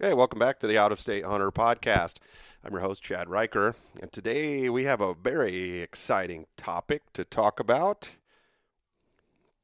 Hey, 0.00 0.14
welcome 0.14 0.38
back 0.38 0.58
to 0.60 0.66
the 0.66 0.78
Out 0.78 0.90
of 0.90 0.98
State 0.98 1.26
Hunter 1.26 1.50
podcast. 1.52 2.16
I'm 2.64 2.72
your 2.72 2.80
host, 2.80 3.02
Chad 3.02 3.28
Riker, 3.28 3.76
and 4.00 4.10
today 4.10 4.70
we 4.70 4.84
have 4.84 5.02
a 5.02 5.12
very 5.12 5.80
exciting 5.80 6.46
topic 6.56 7.12
to 7.12 7.24
talk 7.24 7.60
about. 7.60 8.16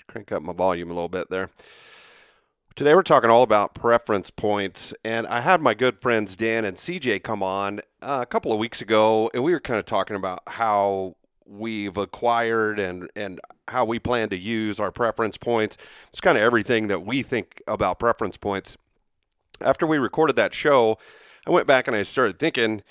Crank 0.07 0.31
up 0.31 0.43
my 0.43 0.53
volume 0.53 0.91
a 0.91 0.93
little 0.93 1.09
bit 1.09 1.31
there. 1.31 1.49
Today 2.77 2.95
we're 2.95 3.03
talking 3.05 3.31
all 3.31 3.43
about 3.43 3.73
preference 3.73 4.29
points, 4.29 4.93
and 5.03 5.27
I 5.27 5.41
had 5.41 5.63
my 5.63 5.73
good 5.73 5.99
friends 5.99 6.37
Dan 6.37 6.67
and 6.67 6.77
CJ 6.77 7.23
come 7.23 7.43
on 7.43 7.81
uh, 8.03 8.19
a 8.21 8.27
couple 8.27 8.53
of 8.53 8.59
weeks 8.59 8.83
ago, 8.83 9.31
and 9.33 9.43
we 9.43 9.53
were 9.53 9.61
kind 9.61 9.79
of 9.79 9.87
talking 9.87 10.15
about 10.15 10.43
how 10.47 11.17
we've 11.47 11.97
acquired 11.97 12.79
and 12.79 13.11
and 13.17 13.41
how 13.69 13.87
we 13.87 13.99
plan 13.99 14.29
to 14.29 14.37
use 14.37 14.79
our 14.79 14.93
preference 14.93 15.39
points. 15.39 15.79
It's 16.11 16.21
kind 16.21 16.37
of 16.37 16.45
everything 16.45 16.89
that 16.89 17.01
we 17.01 17.23
think 17.23 17.63
about 17.67 17.99
preference 17.99 18.37
points 18.37 18.77
after 19.61 19.87
we 19.87 19.99
recorded 19.99 20.37
that 20.37 20.55
show, 20.55 20.99
I 21.47 21.51
went 21.51 21.67
back 21.67 21.89
and 21.89 21.97
I 21.97 22.03
started 22.03 22.39
thinking, 22.39 22.83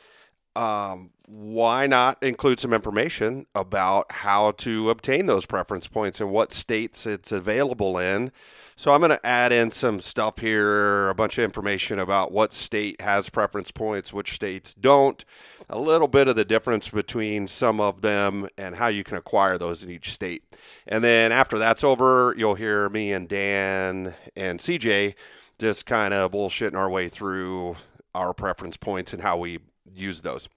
um, 0.56 1.12
why 1.28 1.86
not 1.88 2.22
include 2.24 2.60
some 2.60 2.74
information 2.74 3.46
about 3.54 4.12
how 4.12 4.52
to 4.52 4.90
obtain 4.90 5.26
those 5.26 5.46
preference 5.46 5.86
points 5.86 6.22
and 6.22 6.32
what 6.32 6.54
states 6.54 7.06
it's 7.06 7.34
available 7.34 7.98
in? 7.98 8.32
So 8.78 8.94
I'm 8.94 9.02
going 9.02 9.12
to 9.12 9.26
add 9.26 9.52
in 9.52 9.72
some 9.72 10.00
stuff 10.00 10.40
here, 10.40 11.10
a 11.10 11.16
bunch 11.16 11.38
of 11.38 11.44
information 11.44 12.00
about 12.00 12.32
what 12.32 12.54
state 12.54 13.02
has 13.02 13.30
preference 13.30 13.72
points, 13.72 14.14
which 14.14 14.34
states 14.34 14.74
don't, 14.74 15.26
a 15.70 15.78
little 15.78 16.08
bit 16.08 16.28
of 16.28 16.36
the 16.36 16.46
difference 16.46 16.90
between 16.90 17.48
some 17.48 17.82
of 17.82 18.02
them 18.02 18.48
and 18.58 18.76
how 18.76 18.88
you 18.88 19.04
can 19.04 19.18
acquire 19.18 19.58
those 19.58 19.84
in 19.84 19.92
each 19.92 20.14
state. 20.14 20.44
And 20.88 21.04
then 21.04 21.32
after 21.32 21.60
that's 21.60 21.84
over, 21.84 22.34
you'll 22.38 22.56
hear 22.56 22.88
me 22.88 23.12
and 23.12 23.28
Dan 23.28 24.16
and 24.36 24.60
CJ 24.60 25.16
just 25.60 25.86
kind 25.86 26.14
of 26.14 26.32
bullshitting 26.32 26.76
our 26.76 26.90
way 26.90 27.10
through 27.10 27.76
our 28.14 28.34
preference 28.34 28.78
points 28.78 29.14
and 29.14 29.22
how 29.22 29.38
we 29.38 29.60
use 29.94 30.22
those. 30.22 30.50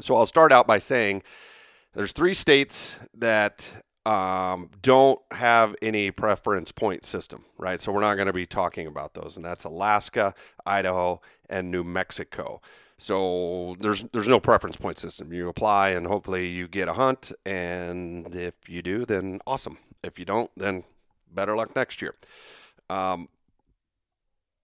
So 0.00 0.16
I'll 0.16 0.26
start 0.26 0.52
out 0.52 0.66
by 0.66 0.78
saying 0.78 1.22
there's 1.94 2.12
three 2.12 2.34
states 2.34 2.98
that 3.14 3.82
um, 4.06 4.70
don't 4.80 5.20
have 5.32 5.74
any 5.82 6.10
preference 6.10 6.72
point 6.72 7.04
system, 7.04 7.44
right? 7.58 7.80
So 7.80 7.92
we're 7.92 8.00
not 8.00 8.14
going 8.14 8.26
to 8.26 8.32
be 8.32 8.46
talking 8.46 8.86
about 8.86 9.14
those, 9.14 9.36
and 9.36 9.44
that's 9.44 9.64
Alaska, 9.64 10.34
Idaho, 10.64 11.20
and 11.48 11.70
New 11.70 11.84
Mexico. 11.84 12.60
So 12.96 13.76
there's 13.80 14.04
there's 14.12 14.28
no 14.28 14.40
preference 14.40 14.76
point 14.76 14.98
system. 14.98 15.32
You 15.32 15.48
apply, 15.48 15.90
and 15.90 16.06
hopefully 16.06 16.46
you 16.46 16.68
get 16.68 16.88
a 16.88 16.92
hunt, 16.92 17.32
and 17.44 18.34
if 18.34 18.54
you 18.68 18.82
do, 18.82 19.04
then 19.04 19.40
awesome. 19.46 19.78
If 20.02 20.18
you 20.18 20.24
don't, 20.24 20.50
then 20.56 20.84
better 21.32 21.56
luck 21.56 21.74
next 21.76 22.00
year. 22.00 22.14
Um, 22.88 23.28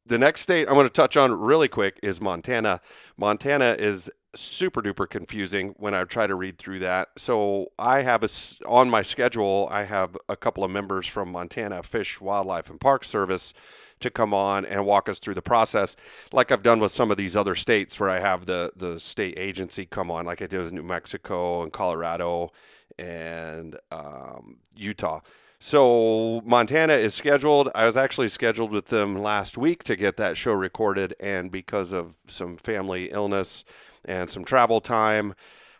the 0.06 0.18
next 0.18 0.42
state 0.42 0.68
I'm 0.68 0.74
going 0.74 0.86
to 0.86 0.92
touch 0.92 1.16
on 1.16 1.32
really 1.32 1.68
quick 1.68 1.98
is 2.02 2.20
Montana. 2.20 2.80
Montana 3.16 3.76
is 3.78 4.10
super 4.34 4.82
duper 4.82 5.08
confusing 5.08 5.74
when 5.78 5.94
I 5.94 6.04
try 6.04 6.26
to 6.26 6.34
read 6.34 6.58
through 6.58 6.80
that. 6.80 7.08
So 7.16 7.68
I 7.78 8.02
have 8.02 8.22
a, 8.22 8.28
on 8.66 8.90
my 8.90 9.02
schedule, 9.02 9.68
I 9.70 9.84
have 9.84 10.16
a 10.28 10.36
couple 10.36 10.62
of 10.62 10.70
members 10.70 11.06
from 11.06 11.32
Montana 11.32 11.82
Fish, 11.82 12.20
Wildlife, 12.20 12.70
and 12.70 12.80
Park 12.80 13.04
Service 13.04 13.54
to 14.00 14.10
come 14.10 14.34
on 14.34 14.64
and 14.64 14.84
walk 14.84 15.08
us 15.08 15.18
through 15.18 15.34
the 15.34 15.42
process, 15.42 15.96
like 16.32 16.52
I've 16.52 16.62
done 16.62 16.80
with 16.80 16.92
some 16.92 17.10
of 17.10 17.16
these 17.16 17.36
other 17.36 17.54
states 17.54 17.98
where 17.98 18.10
I 18.10 18.18
have 18.20 18.46
the 18.46 18.72
the 18.76 19.00
state 19.00 19.38
agency 19.38 19.86
come 19.86 20.10
on, 20.10 20.26
like 20.26 20.42
I 20.42 20.46
did 20.46 20.60
with 20.60 20.72
New 20.72 20.82
Mexico 20.82 21.62
and 21.62 21.72
Colorado 21.72 22.52
and 22.98 23.78
um, 23.90 24.58
Utah. 24.76 25.20
So 25.58 26.42
Montana 26.44 26.92
is 26.92 27.14
scheduled. 27.14 27.70
I 27.74 27.86
was 27.86 27.96
actually 27.96 28.28
scheduled 28.28 28.72
with 28.72 28.86
them 28.86 29.16
last 29.16 29.56
week 29.56 29.84
to 29.84 29.96
get 29.96 30.16
that 30.18 30.36
show 30.36 30.52
recorded, 30.52 31.14
and 31.18 31.50
because 31.50 31.92
of 31.92 32.18
some 32.26 32.56
family 32.56 33.10
illness 33.10 33.64
and 34.04 34.28
some 34.28 34.44
travel 34.44 34.80
time, 34.80 35.34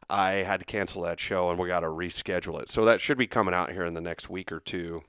I 0.09 0.31
had 0.31 0.61
to 0.61 0.67
cancel 0.67 1.03
that 1.03 1.21
show, 1.21 1.51
and 1.51 1.59
we 1.59 1.69
got 1.69 1.81
to 1.81 1.89
reschedule 1.89 2.61
it. 2.61 2.71
So 2.71 2.85
that 2.85 3.01
should 3.01 3.19
be 3.19 3.27
coming 3.27 3.55
out 3.55 3.73
here 3.73 3.85
in 3.85 3.95
the 3.95 4.01
next 4.01 4.31
week 4.31 4.51
or 4.51 4.61
two. 4.61 5.03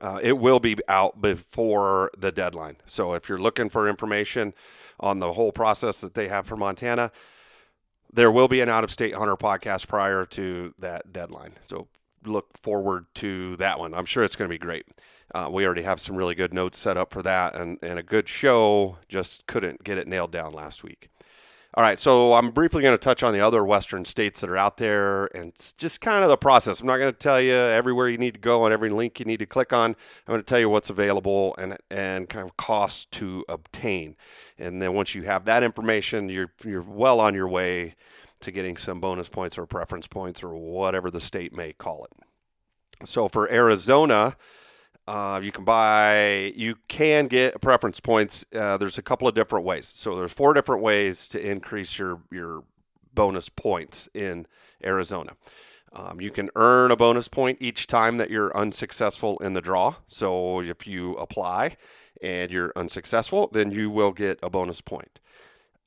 Uh, 0.00 0.20
it 0.22 0.38
will 0.38 0.60
be 0.60 0.76
out 0.88 1.20
before 1.20 2.10
the 2.16 2.30
deadline. 2.30 2.76
So 2.86 3.14
if 3.14 3.28
you're 3.28 3.38
looking 3.40 3.68
for 3.68 3.88
information 3.88 4.54
on 4.98 5.18
the 5.18 5.32
whole 5.32 5.52
process 5.52 6.00
that 6.00 6.14
they 6.14 6.28
have 6.28 6.46
for 6.46 6.56
Montana, 6.56 7.10
there 8.12 8.30
will 8.30 8.48
be 8.48 8.60
an 8.60 8.68
out 8.68 8.84
of 8.84 8.90
state 8.90 9.14
hunter 9.14 9.36
podcast 9.36 9.88
prior 9.88 10.26
to 10.26 10.74
that 10.78 11.12
deadline. 11.12 11.54
So 11.66 11.88
look 12.24 12.58
forward 12.62 13.06
to 13.16 13.56
that 13.56 13.78
one. 13.78 13.94
I'm 13.94 14.04
sure 14.04 14.24
it's 14.24 14.36
going 14.36 14.48
to 14.48 14.54
be 14.54 14.58
great. 14.58 14.86
Uh, 15.34 15.48
we 15.50 15.64
already 15.64 15.82
have 15.82 16.00
some 16.00 16.16
really 16.16 16.34
good 16.34 16.52
notes 16.52 16.78
set 16.78 16.96
up 16.96 17.12
for 17.12 17.22
that 17.22 17.54
and, 17.54 17.78
and 17.82 17.98
a 17.98 18.02
good 18.02 18.28
show. 18.28 18.98
Just 19.08 19.46
couldn't 19.46 19.84
get 19.84 19.98
it 19.98 20.08
nailed 20.08 20.32
down 20.32 20.52
last 20.52 20.82
week. 20.82 21.08
All 21.74 21.84
right, 21.84 22.00
so 22.00 22.32
I'm 22.34 22.50
briefly 22.50 22.82
going 22.82 22.94
to 22.94 22.98
touch 22.98 23.22
on 23.22 23.32
the 23.32 23.38
other 23.38 23.64
Western 23.64 24.04
states 24.04 24.40
that 24.40 24.50
are 24.50 24.56
out 24.56 24.76
there 24.78 25.26
and 25.36 25.50
it's 25.50 25.72
just 25.72 26.00
kind 26.00 26.24
of 26.24 26.28
the 26.28 26.36
process. 26.36 26.80
I'm 26.80 26.88
not 26.88 26.96
going 26.96 27.12
to 27.12 27.16
tell 27.16 27.40
you 27.40 27.54
everywhere 27.54 28.08
you 28.08 28.18
need 28.18 28.34
to 28.34 28.40
go 28.40 28.64
and 28.64 28.74
every 28.74 28.90
link 28.90 29.20
you 29.20 29.24
need 29.24 29.38
to 29.38 29.46
click 29.46 29.72
on. 29.72 29.90
I'm 29.90 29.96
going 30.26 30.40
to 30.40 30.44
tell 30.44 30.58
you 30.58 30.68
what's 30.68 30.90
available 30.90 31.54
and 31.58 31.78
and 31.88 32.28
kind 32.28 32.44
of 32.44 32.56
cost 32.56 33.12
to 33.12 33.44
obtain. 33.48 34.16
And 34.58 34.82
then 34.82 34.94
once 34.94 35.14
you 35.14 35.22
have 35.22 35.44
that 35.44 35.62
information, 35.62 36.28
you're 36.28 36.50
you're 36.64 36.82
well 36.82 37.20
on 37.20 37.34
your 37.34 37.46
way 37.46 37.94
to 38.40 38.50
getting 38.50 38.76
some 38.76 39.00
bonus 39.00 39.28
points 39.28 39.58
or 39.58 39.66
preference 39.66 40.06
points 40.06 40.42
or 40.42 40.54
whatever 40.54 41.10
the 41.10 41.20
state 41.20 41.54
may 41.54 41.72
call 41.72 42.04
it. 42.04 43.06
So 43.06 43.28
for 43.28 43.50
Arizona, 43.50 44.36
uh, 45.06 45.40
you 45.42 45.52
can 45.52 45.64
buy, 45.64 46.52
you 46.54 46.76
can 46.88 47.26
get 47.26 47.60
preference 47.60 48.00
points. 48.00 48.44
Uh, 48.54 48.76
there's 48.76 48.98
a 48.98 49.02
couple 49.02 49.26
of 49.26 49.34
different 49.34 49.64
ways. 49.64 49.86
So 49.86 50.16
there's 50.16 50.32
four 50.32 50.54
different 50.54 50.82
ways 50.82 51.26
to 51.28 51.40
increase 51.40 51.98
your 51.98 52.22
your 52.30 52.64
bonus 53.12 53.48
points 53.48 54.08
in 54.14 54.46
Arizona. 54.84 55.32
Um, 55.92 56.20
you 56.20 56.30
can 56.30 56.50
earn 56.54 56.90
a 56.90 56.96
bonus 56.96 57.26
point 57.28 57.58
each 57.60 57.86
time 57.86 58.18
that 58.18 58.30
you're 58.30 58.56
unsuccessful 58.56 59.38
in 59.38 59.54
the 59.54 59.60
draw. 59.60 59.96
So 60.06 60.60
if 60.60 60.86
you 60.86 61.14
apply 61.14 61.76
and 62.22 62.52
you're 62.52 62.72
unsuccessful, 62.76 63.48
then 63.52 63.72
you 63.72 63.90
will 63.90 64.12
get 64.12 64.38
a 64.42 64.50
bonus 64.50 64.80
point. 64.80 65.18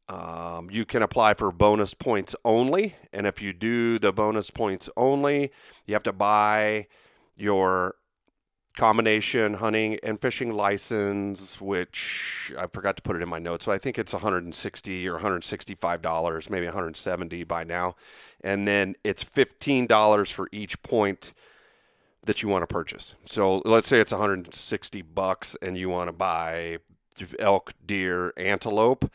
Um, 0.10 0.70
you 0.70 0.86
can 0.86 1.02
apply 1.02 1.34
for 1.34 1.52
bonus 1.52 1.94
points 1.94 2.36
only. 2.44 2.96
And 3.14 3.26
if 3.26 3.42
you 3.42 3.54
do 3.54 4.00
the 4.00 4.12
bonus 4.12 4.50
points 4.50 4.90
only, 4.98 5.52
you 5.86 5.94
have 5.94 6.04
to 6.04 6.14
buy 6.14 6.88
your 7.36 7.96
combination 8.76 9.56
hunting 9.56 9.98
and 10.04 10.20
fishing 10.20 10.52
license, 10.52 11.62
which 11.62 12.52
I 12.58 12.68
forgot 12.68 12.98
to 12.98 13.04
put 13.04 13.16
it 13.16 13.22
in 13.22 13.30
my 13.30 13.40
notes, 13.40 13.66
but 13.66 13.74
I 13.74 13.78
think 13.78 14.00
it's 14.00 14.14
160 14.14 15.08
or 15.08 15.14
165 15.14 16.02
dollars, 16.02 16.50
maybe 16.50 16.66
170 16.66 17.44
by 17.44 17.64
now, 17.64 17.96
and 18.44 18.68
then 18.68 18.96
it's 19.04 19.24
15 19.24 19.86
dollars 19.88 20.32
for 20.32 20.50
each 20.52 20.82
point 20.82 21.34
that 22.26 22.42
you 22.42 22.50
want 22.50 22.64
to 22.64 22.68
purchase. 22.68 23.14
So 23.26 23.62
let's 23.66 23.88
say 23.88 24.00
it's 24.00 24.12
160 24.12 25.02
bucks, 25.04 25.56
and 25.62 25.78
you 25.78 25.90
want 25.90 26.08
to 26.08 26.14
buy 26.14 26.80
elk, 27.38 27.74
deer, 27.86 28.34
antelope 28.38 29.10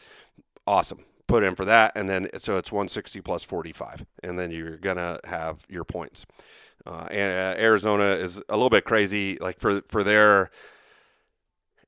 awesome. 0.69 1.05
Put 1.27 1.45
in 1.45 1.55
for 1.55 1.65
that 1.67 1.93
and 1.95 2.09
then 2.09 2.29
so 2.37 2.57
it's 2.57 2.73
160 2.73 3.21
plus 3.21 3.45
45 3.45 4.07
and 4.23 4.39
then 4.39 4.51
you're 4.51 4.77
gonna 4.77 5.19
have 5.25 5.65
your 5.69 5.85
points. 5.85 6.25
Uh, 6.87 7.07
and 7.11 7.59
uh, 7.59 7.61
arizona 7.61 8.05
is 8.05 8.43
a 8.49 8.55
little 8.55 8.71
bit 8.71 8.85
crazy 8.85 9.37
like 9.41 9.61
for 9.61 9.83
for 9.89 10.03
their 10.03 10.51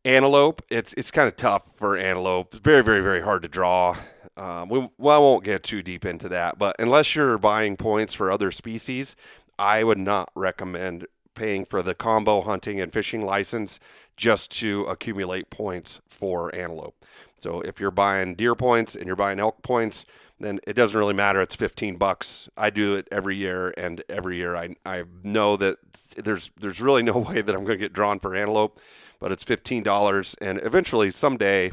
antelope 0.05 0.61
it's 0.69 0.93
it's 0.95 1.11
kind 1.11 1.27
of 1.29 1.37
tough 1.37 1.63
for 1.77 1.97
antelope. 1.97 2.55
It's 2.55 2.63
very 2.63 2.83
very 2.83 3.01
very 3.01 3.23
hard 3.23 3.43
to 3.45 3.49
draw. 3.49 3.97
Um, 4.37 4.69
we, 4.69 4.89
well, 4.97 5.17
I 5.17 5.19
won't 5.19 5.45
get 5.45 5.63
too 5.63 5.83
deep 5.83 6.05
into 6.05 6.29
that, 6.31 6.59
but 6.59 6.77
unless 6.79 7.15
you're 7.15 7.37
buying 7.37 7.77
points 7.77 8.15
for 8.15 8.31
other 8.31 8.51
species, 8.51 9.15
I 9.59 9.85
would 9.85 9.99
not 9.99 10.31
recommend 10.35 11.07
paying 11.35 11.65
for 11.65 11.83
the 11.83 11.95
combo 11.95 12.41
hunting 12.41 12.81
and 12.81 12.93
fishing 12.93 13.25
license 13.25 13.79
just 14.17 14.51
to 14.51 14.85
accumulate 14.85 15.51
points 15.51 16.01
for 16.07 16.55
antelope. 16.55 16.95
So 17.41 17.61
if 17.63 17.81
you're 17.81 17.91
buying 17.91 18.35
deer 18.35 18.55
points 18.55 18.95
and 18.95 19.07
you're 19.07 19.17
buying 19.17 19.41
elk 19.41 19.63
points, 19.63 20.05
then 20.39 20.61
it 20.67 20.75
doesn't 20.75 20.99
really 20.99 21.15
matter. 21.15 21.41
It's 21.41 21.55
15 21.55 21.97
bucks. 21.97 22.49
I 22.57 22.71
do 22.71 22.97
it 22.97 23.09
every 23.11 23.37
year, 23.37 23.75
and 23.77 24.03
every 24.09 24.37
year 24.37 24.57
I, 24.57 24.77
I 24.85 25.05
know 25.23 25.57
that 25.57 25.77
there's 26.17 26.51
there's 26.61 26.81
really 26.81 27.03
no 27.03 27.19
way 27.29 27.41
that 27.43 27.55
I'm 27.55 27.65
going 27.65 27.79
to 27.79 27.85
get 27.85 27.93
drawn 27.93 28.19
for 28.19 28.35
antelope, 28.35 28.81
but 29.19 29.33
it's 29.33 29.45
$15, 29.45 30.37
and 30.41 30.61
eventually 30.63 31.11
someday 31.11 31.73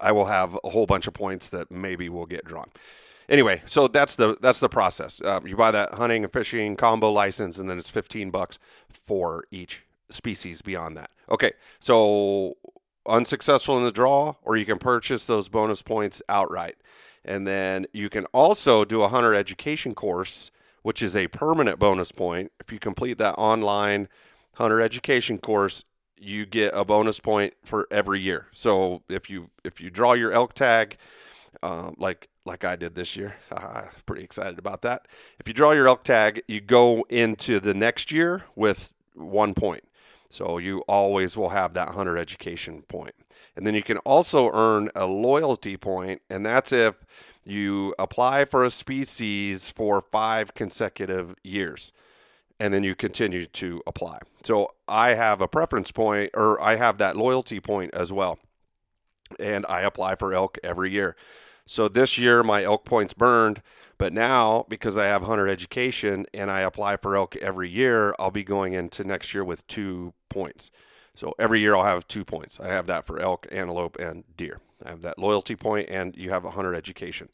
I 0.00 0.12
will 0.12 0.26
have 0.26 0.58
a 0.64 0.70
whole 0.70 0.86
bunch 0.86 1.06
of 1.06 1.14
points 1.14 1.50
that 1.50 1.70
maybe 1.70 2.08
will 2.08 2.26
get 2.26 2.44
drawn. 2.44 2.70
Anyway, 3.28 3.62
so 3.66 3.88
that's 3.88 4.16
the 4.16 4.36
that's 4.40 4.60
the 4.60 4.68
process. 4.68 5.22
Um, 5.22 5.46
you 5.46 5.56
buy 5.56 5.70
that 5.70 5.94
hunting 5.94 6.24
and 6.24 6.32
fishing 6.32 6.76
combo 6.76 7.10
license, 7.10 7.58
and 7.58 7.68
then 7.68 7.78
it's 7.78 7.88
15 7.88 8.30
bucks 8.30 8.58
for 8.90 9.44
each 9.50 9.84
species 10.10 10.60
beyond 10.60 10.96
that. 10.96 11.10
Okay, 11.30 11.52
so 11.78 12.56
unsuccessful 13.06 13.76
in 13.76 13.84
the 13.84 13.92
draw, 13.92 14.34
or 14.42 14.56
you 14.56 14.64
can 14.64 14.78
purchase 14.78 15.24
those 15.24 15.48
bonus 15.48 15.82
points 15.82 16.22
outright. 16.28 16.76
And 17.24 17.46
then 17.46 17.86
you 17.92 18.08
can 18.08 18.26
also 18.26 18.84
do 18.84 19.02
a 19.02 19.08
hunter 19.08 19.34
education 19.34 19.94
course, 19.94 20.50
which 20.82 21.02
is 21.02 21.16
a 21.16 21.28
permanent 21.28 21.78
bonus 21.78 22.12
point. 22.12 22.52
If 22.60 22.72
you 22.72 22.78
complete 22.78 23.18
that 23.18 23.34
online 23.34 24.08
hunter 24.56 24.80
education 24.80 25.38
course, 25.38 25.84
you 26.18 26.46
get 26.46 26.72
a 26.74 26.84
bonus 26.84 27.20
point 27.20 27.54
for 27.64 27.86
every 27.90 28.20
year. 28.20 28.46
So 28.52 29.02
if 29.08 29.28
you 29.28 29.50
if 29.64 29.80
you 29.80 29.90
draw 29.90 30.12
your 30.12 30.32
elk 30.32 30.54
tag, 30.54 30.96
um, 31.62 31.94
like 31.98 32.28
like 32.44 32.64
I 32.64 32.76
did 32.76 32.94
this 32.94 33.16
year, 33.16 33.36
uh, 33.52 33.82
pretty 34.06 34.22
excited 34.22 34.58
about 34.58 34.82
that. 34.82 35.06
If 35.38 35.48
you 35.48 35.54
draw 35.54 35.72
your 35.72 35.88
elk 35.88 36.04
tag, 36.04 36.42
you 36.48 36.60
go 36.60 37.04
into 37.08 37.60
the 37.60 37.74
next 37.74 38.10
year 38.10 38.44
with 38.54 38.92
one 39.14 39.54
point. 39.54 39.84
So 40.32 40.56
you 40.56 40.78
always 40.88 41.36
will 41.36 41.50
have 41.50 41.74
that 41.74 41.90
hunter 41.90 42.16
education 42.16 42.82
point. 42.88 43.14
And 43.54 43.66
then 43.66 43.74
you 43.74 43.82
can 43.82 43.98
also 43.98 44.50
earn 44.54 44.88
a 44.94 45.04
loyalty 45.04 45.76
point, 45.76 46.22
and 46.30 46.46
that's 46.46 46.72
if 46.72 46.94
you 47.44 47.94
apply 47.98 48.46
for 48.46 48.64
a 48.64 48.70
species 48.70 49.68
for 49.68 50.00
five 50.00 50.54
consecutive 50.54 51.34
years 51.42 51.92
and 52.58 52.72
then 52.72 52.84
you 52.84 52.94
continue 52.94 53.44
to 53.44 53.82
apply. 53.86 54.20
So 54.44 54.68
I 54.86 55.14
have 55.14 55.40
a 55.40 55.48
preference 55.48 55.90
point 55.90 56.30
or 56.32 56.62
I 56.62 56.76
have 56.76 56.98
that 56.98 57.16
loyalty 57.16 57.58
point 57.58 57.92
as 57.92 58.12
well. 58.12 58.38
And 59.40 59.66
I 59.68 59.80
apply 59.80 60.14
for 60.14 60.32
elk 60.32 60.58
every 60.62 60.92
year. 60.92 61.16
So 61.66 61.88
this 61.88 62.18
year 62.18 62.44
my 62.44 62.62
elk 62.62 62.84
points 62.84 63.14
burned, 63.14 63.62
but 63.98 64.12
now 64.12 64.64
because 64.68 64.96
I 64.96 65.06
have 65.06 65.24
hunter 65.24 65.48
education 65.48 66.26
and 66.32 66.50
I 66.50 66.60
apply 66.60 66.98
for 66.98 67.16
elk 67.16 67.34
every 67.36 67.68
year, 67.68 68.14
I'll 68.18 68.30
be 68.30 68.44
going 68.44 68.74
into 68.74 69.02
next 69.02 69.34
year 69.34 69.44
with 69.44 69.66
two 69.66 70.12
points. 70.32 70.70
So 71.14 71.34
every 71.38 71.60
year 71.60 71.76
I'll 71.76 71.84
have 71.84 72.08
two 72.08 72.24
points. 72.24 72.58
I 72.58 72.68
have 72.68 72.86
that 72.86 73.06
for 73.06 73.20
elk, 73.20 73.46
antelope, 73.52 73.98
and 73.98 74.24
deer. 74.36 74.60
I 74.84 74.90
have 74.90 75.02
that 75.02 75.18
loyalty 75.18 75.56
point, 75.56 75.88
and 75.90 76.16
you 76.16 76.30
have 76.30 76.44
a 76.44 76.50
hunter 76.50 76.74
education. 76.74 77.28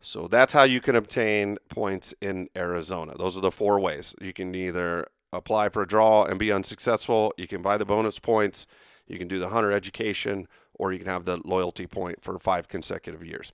So 0.00 0.28
that's 0.28 0.52
how 0.52 0.64
you 0.64 0.80
can 0.80 0.96
obtain 0.96 1.58
points 1.68 2.14
in 2.20 2.48
Arizona. 2.56 3.14
Those 3.16 3.36
are 3.36 3.40
the 3.40 3.50
four 3.50 3.78
ways. 3.78 4.14
You 4.20 4.32
can 4.32 4.54
either 4.54 5.06
apply 5.32 5.68
for 5.68 5.82
a 5.82 5.86
draw 5.86 6.24
and 6.24 6.38
be 6.38 6.50
unsuccessful, 6.50 7.32
you 7.36 7.46
can 7.46 7.62
buy 7.62 7.78
the 7.78 7.84
bonus 7.84 8.18
points, 8.18 8.66
you 9.06 9.18
can 9.18 9.28
do 9.28 9.38
the 9.38 9.50
hunter 9.50 9.72
education, 9.72 10.48
or 10.74 10.92
you 10.92 10.98
can 10.98 11.08
have 11.08 11.24
the 11.24 11.36
loyalty 11.44 11.86
point 11.86 12.22
for 12.22 12.38
five 12.38 12.66
consecutive 12.66 13.24
years. 13.24 13.52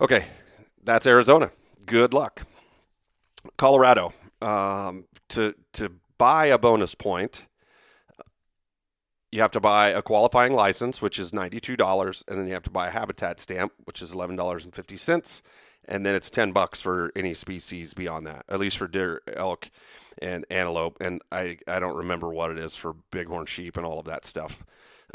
Okay, 0.00 0.26
that's 0.84 1.06
Arizona. 1.06 1.50
Good 1.86 2.14
luck. 2.14 2.42
Colorado. 3.56 4.12
Um, 4.40 5.06
to 5.30 5.54
to 5.72 5.90
buy 6.16 6.46
a 6.46 6.58
bonus 6.58 6.94
point, 6.94 7.46
you 9.30 9.40
have 9.40 9.50
to 9.52 9.60
buy 9.60 9.90
a 9.90 10.02
qualifying 10.02 10.52
license, 10.52 11.02
which 11.02 11.18
is 11.18 11.32
$92, 11.32 12.28
and 12.28 12.40
then 12.40 12.46
you 12.46 12.54
have 12.54 12.62
to 12.62 12.70
buy 12.70 12.88
a 12.88 12.90
habitat 12.90 13.40
stamp, 13.40 13.72
which 13.84 14.00
is 14.00 14.14
$11.50, 14.14 15.42
and 15.86 16.06
then 16.06 16.14
it's 16.14 16.30
10 16.30 16.52
bucks 16.52 16.80
for 16.80 17.12
any 17.14 17.34
species 17.34 17.94
beyond 17.94 18.26
that, 18.26 18.44
at 18.48 18.60
least 18.60 18.78
for 18.78 18.88
deer, 18.88 19.22
elk, 19.34 19.70
and 20.20 20.44
antelope. 20.50 20.96
And 21.00 21.20
I, 21.30 21.58
I 21.66 21.78
don't 21.78 21.96
remember 21.96 22.30
what 22.30 22.50
it 22.50 22.58
is 22.58 22.74
for 22.74 22.94
bighorn 23.10 23.46
sheep 23.46 23.76
and 23.76 23.84
all 23.84 23.98
of 23.98 24.06
that 24.06 24.24
stuff, 24.24 24.64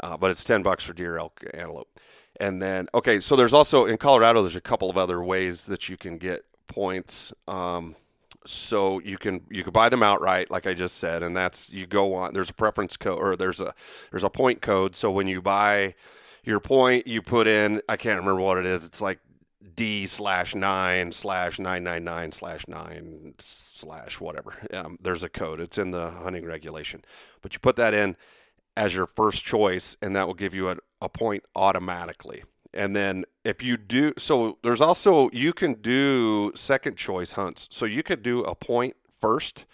uh, 0.00 0.16
but 0.16 0.30
it's 0.30 0.44
10 0.44 0.62
bucks 0.62 0.84
for 0.84 0.92
deer, 0.92 1.18
elk, 1.18 1.42
antelope. 1.52 1.88
And 2.40 2.60
then, 2.60 2.88
okay, 2.94 3.20
so 3.20 3.36
there's 3.36 3.54
also 3.54 3.86
in 3.86 3.96
Colorado, 3.96 4.42
there's 4.42 4.56
a 4.56 4.60
couple 4.60 4.90
of 4.90 4.98
other 4.98 5.22
ways 5.22 5.66
that 5.66 5.88
you 5.88 5.96
can 5.96 6.18
get 6.18 6.44
points. 6.66 7.32
Um, 7.46 7.94
so 8.46 9.00
you 9.00 9.16
can 9.16 9.40
you 9.50 9.62
can 9.62 9.72
buy 9.72 9.88
them 9.88 10.02
outright 10.02 10.50
like 10.50 10.66
i 10.66 10.74
just 10.74 10.98
said 10.98 11.22
and 11.22 11.34
that's 11.36 11.72
you 11.72 11.86
go 11.86 12.12
on 12.14 12.34
there's 12.34 12.50
a 12.50 12.54
preference 12.54 12.96
code 12.96 13.18
or 13.18 13.36
there's 13.36 13.60
a 13.60 13.74
there's 14.10 14.24
a 14.24 14.30
point 14.30 14.60
code. 14.60 14.94
So 14.94 15.10
when 15.10 15.26
you 15.26 15.40
buy 15.40 15.94
your 16.44 16.60
point 16.60 17.06
you 17.06 17.22
put 17.22 17.46
in 17.46 17.80
i 17.88 17.96
can't 17.96 18.18
remember 18.18 18.42
what 18.42 18.58
it 18.58 18.66
is 18.66 18.84
it's 18.84 19.00
like 19.00 19.18
d 19.76 20.06
slash 20.06 20.54
nine 20.54 21.12
slash 21.12 21.58
nine 21.58 21.84
nine 21.84 22.04
nine 22.04 22.32
slash 22.32 22.66
nine 22.68 23.34
slash 23.38 24.20
whatever. 24.20 24.54
Um, 24.72 24.98
there's 25.00 25.24
a 25.24 25.28
code. 25.28 25.60
It's 25.60 25.78
in 25.78 25.90
the 25.90 26.10
hunting 26.10 26.44
regulation. 26.44 27.02
But 27.42 27.54
you 27.54 27.60
put 27.60 27.76
that 27.76 27.94
in 27.94 28.16
as 28.76 28.94
your 28.94 29.06
first 29.06 29.44
choice 29.44 29.96
and 30.02 30.14
that 30.16 30.26
will 30.26 30.34
give 30.34 30.54
you 30.54 30.68
a, 30.68 30.76
a 31.00 31.08
point 31.08 31.44
automatically 31.54 32.44
and 32.74 32.94
then 32.94 33.24
if 33.44 33.62
you 33.62 33.76
do, 33.76 34.12
so 34.18 34.58
there's 34.62 34.80
also, 34.80 35.30
you 35.32 35.52
can 35.52 35.74
do 35.74 36.52
second 36.54 36.96
choice 36.96 37.32
hunts. 37.32 37.68
So 37.70 37.86
you 37.86 38.02
could 38.02 38.22
do 38.22 38.40
a 38.40 38.54
point 38.54 38.96
first 39.20 39.64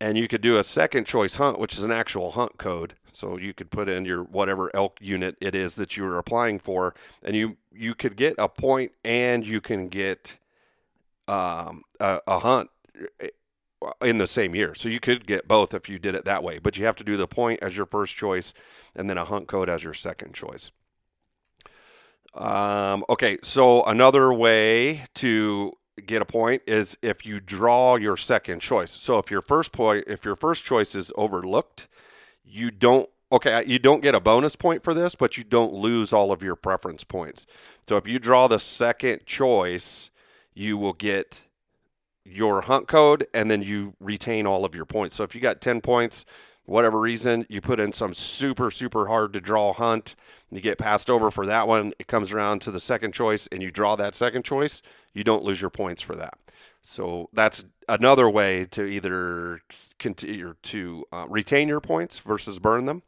and 0.00 0.18
you 0.18 0.28
could 0.28 0.42
do 0.42 0.58
a 0.58 0.64
second 0.64 1.06
choice 1.06 1.36
hunt, 1.36 1.58
which 1.58 1.78
is 1.78 1.84
an 1.84 1.90
actual 1.90 2.32
hunt 2.32 2.58
code. 2.58 2.94
So 3.12 3.38
you 3.38 3.54
could 3.54 3.70
put 3.70 3.88
in 3.88 4.04
your 4.04 4.22
whatever 4.24 4.70
elk 4.74 4.98
unit 5.00 5.36
it 5.40 5.54
is 5.54 5.76
that 5.76 5.96
you 5.96 6.04
are 6.04 6.18
applying 6.18 6.58
for, 6.58 6.94
and 7.22 7.36
you 7.36 7.56
you 7.72 7.94
could 7.94 8.16
get 8.16 8.34
a 8.38 8.48
point 8.48 8.90
and 9.04 9.46
you 9.46 9.60
can 9.60 9.88
get 9.88 10.38
um, 11.28 11.84
a, 12.00 12.20
a 12.26 12.40
hunt 12.40 12.70
eh, 13.20 13.28
in 14.02 14.18
the 14.18 14.26
same 14.26 14.56
year. 14.56 14.74
So 14.74 14.88
you 14.88 14.98
could 14.98 15.28
get 15.28 15.46
both 15.46 15.74
if 15.74 15.88
you 15.88 16.00
did 16.00 16.16
it 16.16 16.24
that 16.24 16.42
way, 16.42 16.58
but 16.58 16.76
you 16.76 16.84
have 16.86 16.96
to 16.96 17.04
do 17.04 17.16
the 17.16 17.28
point 17.28 17.62
as 17.62 17.76
your 17.76 17.86
first 17.86 18.16
choice 18.16 18.52
and 18.96 19.08
then 19.08 19.16
a 19.16 19.24
hunt 19.24 19.46
code 19.46 19.68
as 19.68 19.84
your 19.84 19.94
second 19.94 20.34
choice. 20.34 20.72
Um, 22.34 23.04
okay, 23.08 23.38
so 23.42 23.84
another 23.84 24.32
way 24.32 25.04
to 25.14 25.72
get 26.04 26.20
a 26.20 26.24
point 26.24 26.62
is 26.66 26.98
if 27.02 27.24
you 27.24 27.40
draw 27.40 27.96
your 27.96 28.16
second 28.16 28.60
choice. 28.60 28.90
So 28.90 29.18
if 29.18 29.30
your 29.30 29.42
first 29.42 29.72
point, 29.72 30.04
if 30.08 30.24
your 30.24 30.36
first 30.36 30.64
choice 30.64 30.94
is 30.94 31.12
overlooked, 31.16 31.88
you 32.44 32.70
don't 32.70 33.08
okay, 33.30 33.64
you 33.66 33.78
don't 33.78 34.02
get 34.02 34.14
a 34.14 34.20
bonus 34.20 34.54
point 34.54 34.84
for 34.84 34.94
this, 34.94 35.14
but 35.14 35.36
you 35.36 35.44
don't 35.44 35.72
lose 35.72 36.12
all 36.12 36.30
of 36.30 36.42
your 36.42 36.54
preference 36.54 37.04
points. 37.04 37.46
So 37.88 37.96
if 37.96 38.06
you 38.06 38.18
draw 38.18 38.46
the 38.46 38.58
second 38.58 39.26
choice, 39.26 40.10
you 40.54 40.76
will 40.76 40.92
get 40.92 41.44
your 42.24 42.62
hunt 42.62 42.88
code 42.88 43.26
and 43.34 43.50
then 43.50 43.62
you 43.62 43.94
retain 44.00 44.46
all 44.46 44.64
of 44.64 44.74
your 44.74 44.84
points. 44.84 45.16
So 45.16 45.24
if 45.24 45.34
you 45.34 45.40
got 45.40 45.60
10 45.60 45.80
points, 45.80 46.24
whatever 46.66 46.98
reason, 46.98 47.46
you 47.48 47.60
put 47.60 47.80
in 47.80 47.92
some 47.92 48.14
super, 48.14 48.70
super 48.70 49.06
hard 49.08 49.32
to 49.32 49.40
draw 49.40 49.72
hunt, 49.72 50.16
you 50.50 50.60
get 50.60 50.78
passed 50.78 51.10
over 51.10 51.30
for 51.30 51.46
that 51.46 51.68
one, 51.68 51.92
it 51.98 52.06
comes 52.06 52.32
around 52.32 52.60
to 52.60 52.70
the 52.70 52.80
second 52.80 53.12
choice 53.12 53.46
and 53.48 53.62
you 53.62 53.70
draw 53.70 53.96
that 53.96 54.14
second 54.14 54.44
choice, 54.44 54.82
you 55.12 55.24
don't 55.24 55.44
lose 55.44 55.60
your 55.60 55.70
points 55.70 56.00
for 56.02 56.16
that. 56.16 56.38
So 56.80 57.28
that's 57.32 57.64
another 57.88 58.28
way 58.28 58.66
to 58.66 58.84
either 58.84 59.60
continue 59.98 60.54
to 60.62 61.04
uh, 61.12 61.26
retain 61.28 61.68
your 61.68 61.80
points 61.80 62.18
versus 62.18 62.58
burn 62.58 62.84
them 62.84 63.02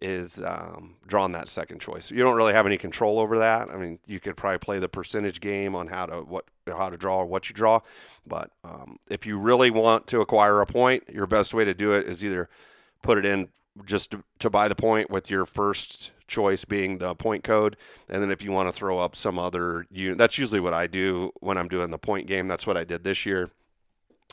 is 0.00 0.40
um, 0.42 0.96
drawing 1.06 1.32
that 1.32 1.48
second 1.48 1.80
choice. 1.80 2.10
You 2.10 2.22
don't 2.22 2.36
really 2.36 2.54
have 2.54 2.64
any 2.66 2.78
control 2.78 3.18
over 3.18 3.38
that. 3.38 3.70
I 3.70 3.76
mean, 3.76 3.98
you 4.06 4.18
could 4.18 4.36
probably 4.36 4.58
play 4.58 4.78
the 4.78 4.88
percentage 4.88 5.40
game 5.40 5.74
on 5.74 5.88
how 5.88 6.06
to 6.06 6.16
what 6.22 6.46
how 6.66 6.88
to 6.88 6.96
draw 6.96 7.18
or 7.18 7.26
what 7.26 7.48
you 7.48 7.54
draw, 7.54 7.80
but 8.26 8.50
um, 8.64 8.96
if 9.10 9.26
you 9.26 9.38
really 9.38 9.70
want 9.70 10.06
to 10.06 10.20
acquire 10.20 10.60
a 10.60 10.66
point, 10.66 11.04
your 11.10 11.26
best 11.26 11.52
way 11.52 11.64
to 11.64 11.74
do 11.74 11.92
it 11.92 12.06
is 12.06 12.24
either 12.24 12.48
put 13.02 13.18
it 13.18 13.24
in 13.24 13.48
just 13.84 14.10
to, 14.12 14.24
to 14.38 14.50
buy 14.50 14.68
the 14.68 14.74
point 14.74 15.10
with 15.10 15.30
your 15.30 15.46
first 15.46 16.12
choice 16.26 16.64
being 16.64 16.98
the 16.98 17.14
point 17.14 17.44
code. 17.44 17.76
And 18.08 18.22
then 18.22 18.30
if 18.30 18.42
you 18.42 18.52
want 18.52 18.68
to 18.68 18.72
throw 18.72 18.98
up 18.98 19.16
some 19.16 19.38
other 19.38 19.86
that's 19.90 20.38
usually 20.38 20.60
what 20.60 20.74
i 20.74 20.86
do 20.86 21.32
when 21.40 21.58
i'm 21.58 21.68
doing 21.68 21.90
the 21.90 21.98
point 21.98 22.26
game. 22.26 22.48
That's 22.48 22.66
what 22.66 22.76
i 22.76 22.84
did 22.84 23.04
this 23.04 23.26
year. 23.26 23.50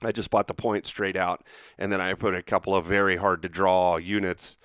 I 0.04 0.12
just 0.12 0.30
bought 0.30 0.48
the 0.48 0.54
point 0.54 0.86
straight 0.86 1.16
out 1.16 1.44
and 1.78 1.92
then 1.92 2.00
i 2.00 2.14
put 2.14 2.36
a 2.36 2.44
couple 2.44 2.76
of 2.76 2.86
very 2.86 3.18
hard 3.18 3.42
to 3.44 3.50
draw 3.50 3.98
units 3.98 4.58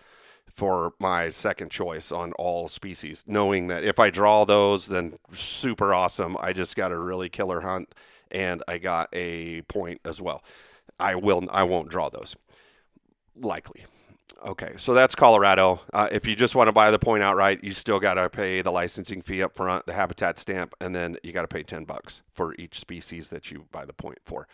for 0.54 0.92
my 0.98 1.30
second 1.30 1.70
choice 1.70 2.12
on 2.12 2.32
all 2.34 2.68
species 2.68 3.24
knowing 3.26 3.68
that 3.68 3.82
if 3.82 3.98
i 3.98 4.10
draw 4.10 4.44
those 4.44 4.86
then 4.86 5.16
super 5.32 5.94
awesome. 5.94 6.36
I 6.40 6.52
just 6.52 6.76
got 6.76 6.92
a 6.92 6.98
really 6.98 7.30
killer 7.30 7.62
hunt 7.62 7.94
and 8.30 8.62
i 8.68 8.76
got 8.78 9.08
a 9.12 9.62
point 9.62 10.00
as 10.04 10.20
well. 10.20 10.44
I 11.00 11.14
will 11.14 11.48
i 11.50 11.62
won't 11.62 11.88
draw 11.88 12.10
those 12.10 12.36
likely. 13.36 13.84
Okay, 14.44 14.72
so 14.76 14.92
that's 14.92 15.14
Colorado. 15.14 15.80
Uh, 15.92 16.08
if 16.10 16.26
you 16.26 16.34
just 16.34 16.56
want 16.56 16.66
to 16.66 16.72
buy 16.72 16.90
the 16.90 16.98
point 16.98 17.22
outright, 17.22 17.62
you 17.62 17.70
still 17.72 18.00
got 18.00 18.14
to 18.14 18.28
pay 18.28 18.60
the 18.60 18.72
licensing 18.72 19.22
fee 19.22 19.40
up 19.40 19.54
front, 19.54 19.86
the 19.86 19.92
habitat 19.92 20.36
stamp, 20.36 20.74
and 20.80 20.96
then 20.96 21.16
you 21.22 21.30
got 21.30 21.42
to 21.42 21.48
pay 21.48 21.62
10 21.62 21.84
bucks 21.84 22.22
for 22.32 22.54
each 22.56 22.80
species 22.80 23.28
that 23.28 23.52
you 23.52 23.66
buy 23.70 23.84
the 23.84 23.92
point 23.92 24.18
for, 24.24 24.48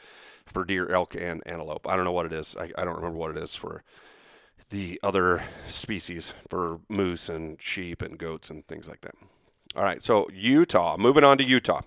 for 0.45 0.65
deer, 0.65 0.91
elk, 0.91 1.15
and 1.19 1.43
antelope. 1.47 1.89
I 1.89 1.97
don't 1.97 2.05
know 2.05 2.13
what 2.13 2.27
it 2.27 2.35
is. 2.35 2.55
I, 2.61 2.71
I 2.77 2.85
don't 2.85 2.97
remember 2.97 3.17
what 3.17 3.31
it 3.31 3.39
is 3.39 3.55
for 3.55 3.83
the 4.69 5.01
other 5.03 5.43
species, 5.67 6.35
for 6.49 6.81
moose 6.91 7.31
and 7.31 7.61
sheep 7.61 8.03
and 8.03 8.19
goats 8.19 8.51
and 8.51 8.67
things 8.67 8.89
like 8.89 9.01
that. 9.01 9.15
All 9.75 9.85
right, 9.85 10.03
so 10.03 10.29
Utah. 10.35 10.99
Moving 10.99 11.25
on 11.25 11.39
to 11.39 11.45
Utah. 11.45 11.81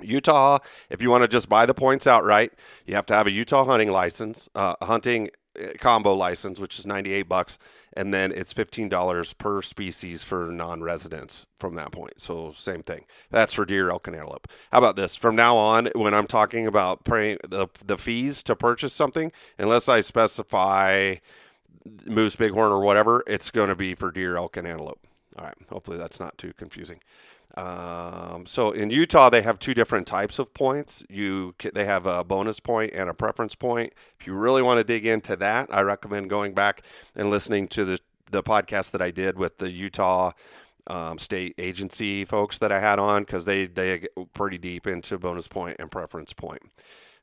Utah, 0.00 0.58
if 0.90 1.00
you 1.00 1.10
want 1.10 1.22
to 1.22 1.28
just 1.28 1.48
buy 1.48 1.64
the 1.64 1.74
points 1.74 2.08
outright, 2.08 2.52
you 2.86 2.94
have 2.96 3.06
to 3.06 3.14
have 3.14 3.28
a 3.28 3.30
Utah 3.30 3.64
hunting 3.64 3.92
license, 3.92 4.48
uh, 4.56 4.74
hunting 4.82 5.30
combo 5.78 6.14
license, 6.14 6.58
which 6.58 6.78
is 6.78 6.86
98 6.86 7.22
bucks, 7.22 7.58
and 7.92 8.12
then 8.12 8.32
it's 8.32 8.52
$15 8.52 9.38
per 9.38 9.62
species 9.62 10.24
for 10.24 10.46
non-residents 10.46 11.46
from 11.56 11.74
that 11.76 11.92
point. 11.92 12.20
So 12.20 12.50
same 12.50 12.82
thing. 12.82 13.04
That's 13.30 13.52
for 13.52 13.64
deer, 13.64 13.90
elk, 13.90 14.06
and 14.06 14.16
antelope. 14.16 14.48
How 14.72 14.78
about 14.78 14.96
this? 14.96 15.14
From 15.14 15.36
now 15.36 15.56
on, 15.56 15.90
when 15.94 16.14
I'm 16.14 16.26
talking 16.26 16.66
about 16.66 17.04
the 17.04 17.68
the 17.84 17.98
fees 17.98 18.42
to 18.44 18.56
purchase 18.56 18.92
something, 18.92 19.32
unless 19.58 19.88
I 19.88 20.00
specify 20.00 21.16
moose, 22.06 22.36
bighorn, 22.36 22.72
or 22.72 22.80
whatever, 22.80 23.22
it's 23.26 23.50
going 23.50 23.68
to 23.68 23.76
be 23.76 23.94
for 23.94 24.10
deer, 24.10 24.36
elk, 24.36 24.56
and 24.56 24.66
antelope. 24.66 25.00
All 25.36 25.44
right. 25.44 25.54
Hopefully 25.70 25.98
that's 25.98 26.20
not 26.20 26.38
too 26.38 26.52
confusing. 26.56 27.00
Um, 27.56 28.46
so 28.46 28.72
in 28.72 28.90
Utah, 28.90 29.30
they 29.30 29.42
have 29.42 29.58
two 29.58 29.74
different 29.74 30.06
types 30.06 30.38
of 30.38 30.52
points. 30.54 31.04
You 31.08 31.54
they 31.72 31.84
have 31.84 32.06
a 32.06 32.24
bonus 32.24 32.58
point 32.60 32.92
and 32.94 33.08
a 33.08 33.14
preference 33.14 33.54
point. 33.54 33.92
If 34.18 34.26
you 34.26 34.34
really 34.34 34.62
want 34.62 34.78
to 34.78 34.84
dig 34.84 35.06
into 35.06 35.36
that, 35.36 35.68
I 35.72 35.82
recommend 35.82 36.30
going 36.30 36.54
back 36.54 36.82
and 37.14 37.30
listening 37.30 37.68
to 37.68 37.84
the 37.84 37.98
the 38.30 38.42
podcast 38.42 38.90
that 38.90 39.02
I 39.02 39.10
did 39.10 39.38
with 39.38 39.58
the 39.58 39.70
Utah 39.70 40.32
um, 40.86 41.18
state 41.18 41.54
agency 41.58 42.24
folks 42.24 42.58
that 42.58 42.72
I 42.72 42.80
had 42.80 42.98
on 42.98 43.22
because 43.22 43.44
they 43.44 43.66
they 43.66 44.00
get 44.00 44.34
pretty 44.34 44.58
deep 44.58 44.86
into 44.86 45.18
bonus 45.18 45.48
point 45.48 45.76
and 45.78 45.90
preference 45.90 46.32
point. 46.32 46.62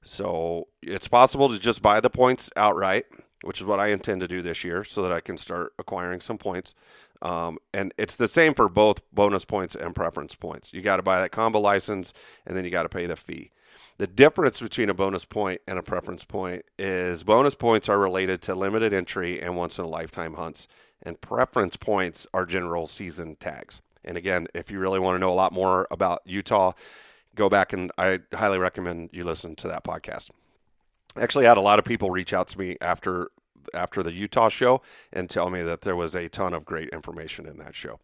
So 0.01 0.67
it's 0.81 1.07
possible 1.07 1.49
to 1.49 1.59
just 1.59 1.81
buy 1.81 1.99
the 1.99 2.09
points 2.09 2.49
outright, 2.55 3.05
which 3.43 3.59
is 3.59 3.65
what 3.65 3.79
I 3.79 3.87
intend 3.87 4.21
to 4.21 4.27
do 4.27 4.41
this 4.41 4.63
year, 4.63 4.83
so 4.83 5.03
that 5.03 5.11
I 5.11 5.19
can 5.19 5.37
start 5.37 5.73
acquiring 5.77 6.21
some 6.21 6.37
points. 6.37 6.73
Um, 7.21 7.59
and 7.73 7.93
it's 7.97 8.15
the 8.15 8.27
same 8.27 8.53
for 8.53 8.67
both 8.67 9.01
bonus 9.11 9.45
points 9.45 9.75
and 9.75 9.95
preference 9.95 10.35
points. 10.35 10.73
You 10.73 10.81
got 10.81 10.97
to 10.97 11.03
buy 11.03 11.21
that 11.21 11.31
combo 11.31 11.59
license, 11.59 12.13
and 12.45 12.57
then 12.57 12.65
you 12.65 12.71
got 12.71 12.83
to 12.83 12.89
pay 12.89 13.05
the 13.05 13.15
fee. 13.15 13.51
The 13.97 14.07
difference 14.07 14.59
between 14.59 14.89
a 14.89 14.93
bonus 14.93 15.25
point 15.25 15.61
and 15.67 15.77
a 15.77 15.83
preference 15.83 16.23
point 16.23 16.65
is 16.79 17.23
bonus 17.23 17.53
points 17.53 17.87
are 17.87 17.99
related 17.99 18.41
to 18.43 18.55
limited 18.55 18.93
entry 18.93 19.39
and 19.39 19.55
once 19.55 19.77
in 19.77 19.85
a 19.85 19.87
lifetime 19.87 20.33
hunts, 20.33 20.67
and 21.03 21.21
preference 21.21 21.75
points 21.75 22.25
are 22.33 22.45
general 22.45 22.87
season 22.87 23.35
tags. 23.35 23.81
And 24.03 24.17
again, 24.17 24.47
if 24.55 24.71
you 24.71 24.79
really 24.79 24.99
want 24.99 25.15
to 25.15 25.19
know 25.19 25.31
a 25.31 25.35
lot 25.35 25.53
more 25.53 25.87
about 25.91 26.21
Utah, 26.25 26.73
go 27.35 27.49
back 27.49 27.73
and 27.73 27.91
I 27.97 28.19
highly 28.33 28.57
recommend 28.57 29.09
you 29.13 29.23
listen 29.23 29.55
to 29.57 29.67
that 29.67 29.83
podcast. 29.83 30.31
actually 31.15 31.45
I 31.45 31.49
had 31.49 31.57
a 31.57 31.61
lot 31.61 31.79
of 31.79 31.85
people 31.85 32.09
reach 32.09 32.33
out 32.33 32.47
to 32.49 32.59
me 32.59 32.77
after 32.81 33.29
after 33.73 34.03
the 34.03 34.13
Utah 34.13 34.49
show 34.49 34.81
and 35.11 35.29
tell 35.29 35.49
me 35.49 35.61
that 35.63 35.81
there 35.81 35.95
was 35.95 36.15
a 36.15 36.29
ton 36.29 36.53
of 36.53 36.65
great 36.65 36.89
information 36.89 37.45
in 37.45 37.57
that 37.57 37.75
show. 37.75 37.99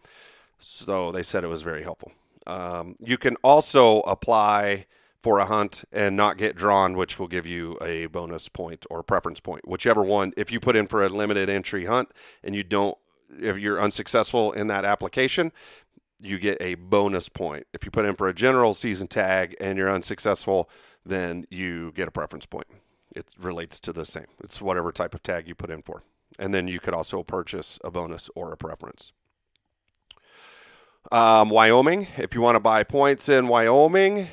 So 0.60 1.12
they 1.12 1.24
said 1.24 1.44
it 1.44 1.48
was 1.48 1.62
very 1.62 1.84
helpful. 1.84 2.12
Um, 2.46 2.96
you 3.00 3.18
can 3.18 3.36
also 3.44 4.00
apply 4.02 4.86
for 5.22 5.40
a 5.40 5.46
hunt 5.46 5.84
and 5.92 6.16
not 6.16 6.38
get 6.38 6.56
drawn, 6.56 6.96
which 6.96 7.20
will 7.20 7.28
give 7.28 7.46
you 7.46 7.78
a 7.82 8.06
bonus 8.08 8.48
point 8.48 8.86
or 8.90 9.04
preference 9.04 9.40
point, 9.40 9.68
whichever 9.68 10.04
one. 10.04 10.32
If 10.38 10.52
you 10.52 10.60
put 10.60 10.76
in 10.76 10.88
for 10.88 11.04
a 11.04 11.10
limited 11.10 11.50
entry 11.50 11.86
hunt 11.86 12.10
and 12.44 12.56
you 12.56 12.64
don't, 12.64 12.98
if 13.38 13.58
you're 13.58 13.82
unsuccessful 13.82 14.54
in 14.54 14.68
that 14.68 14.86
application, 14.86 15.52
you 16.20 16.40
get 16.40 16.58
a 16.62 16.76
bonus 16.76 17.30
point. 17.30 17.68
If 17.74 17.84
you 17.84 17.92
put 17.92 18.06
in 18.06 18.16
for 18.16 18.28
a 18.28 18.34
general 18.34 18.74
season 18.74 19.08
tag 19.08 19.56
and 19.60 19.78
you're 19.78 19.92
unsuccessful, 19.92 20.70
then 21.06 21.46
you 21.50 21.92
get 21.92 22.08
a 22.08 22.12
preference 22.12 22.46
point 22.46 22.68
it 23.18 23.26
relates 23.38 23.80
to 23.82 23.92
the 23.92 24.06
same. 24.06 24.28
It's 24.44 24.62
whatever 24.62 24.92
type 24.92 25.16
of 25.16 25.24
tag 25.24 25.48
you 25.48 25.56
put 25.56 25.72
in 25.72 25.82
for. 25.82 26.04
And 26.38 26.54
then 26.54 26.68
you 26.68 26.80
could 26.80 26.94
also 26.94 27.24
purchase 27.24 27.80
a 27.84 27.90
bonus 27.90 28.30
or 28.36 28.54
a 28.54 28.58
preference. 28.58 29.12
Um, 31.12 31.50
Wyoming, 31.50 32.08
if 32.18 32.36
you 32.36 32.42
want 32.42 32.56
to 32.56 32.60
buy 32.60 32.84
points 32.84 33.30
in 33.30 33.48
Wyoming, 33.48 34.28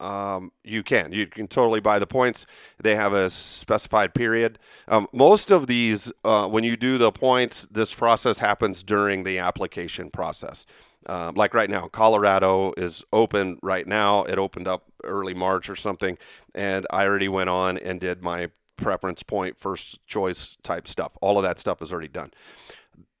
um, 0.00 0.50
you 0.64 0.82
can. 0.82 1.12
You 1.12 1.26
can 1.26 1.46
totally 1.46 1.80
buy 1.80 1.98
the 1.98 2.06
points. 2.06 2.46
They 2.82 2.96
have 2.96 3.12
a 3.12 3.30
specified 3.30 4.14
period. 4.14 4.58
Um, 4.88 5.06
most 5.12 5.50
of 5.50 5.66
these, 5.66 6.12
uh, 6.24 6.48
when 6.48 6.64
you 6.64 6.76
do 6.76 6.98
the 6.98 7.12
points, 7.12 7.66
this 7.70 7.94
process 7.94 8.38
happens 8.38 8.82
during 8.82 9.24
the 9.24 9.38
application 9.38 10.10
process. 10.10 10.66
Um, 11.06 11.34
like 11.34 11.54
right 11.54 11.70
now, 11.70 11.88
Colorado 11.88 12.72
is 12.76 13.04
open 13.12 13.58
right 13.62 13.86
now. 13.86 14.24
It 14.24 14.38
opened 14.38 14.68
up 14.68 14.84
early 15.02 15.34
March 15.34 15.70
or 15.70 15.76
something, 15.76 16.18
and 16.54 16.86
I 16.90 17.04
already 17.04 17.28
went 17.28 17.48
on 17.48 17.78
and 17.78 17.98
did 18.00 18.22
my 18.22 18.50
preference 18.76 19.22
point, 19.22 19.58
first 19.58 20.04
choice 20.06 20.56
type 20.62 20.86
stuff. 20.86 21.12
All 21.20 21.38
of 21.38 21.42
that 21.42 21.58
stuff 21.58 21.80
is 21.82 21.92
already 21.92 22.08
done. 22.08 22.32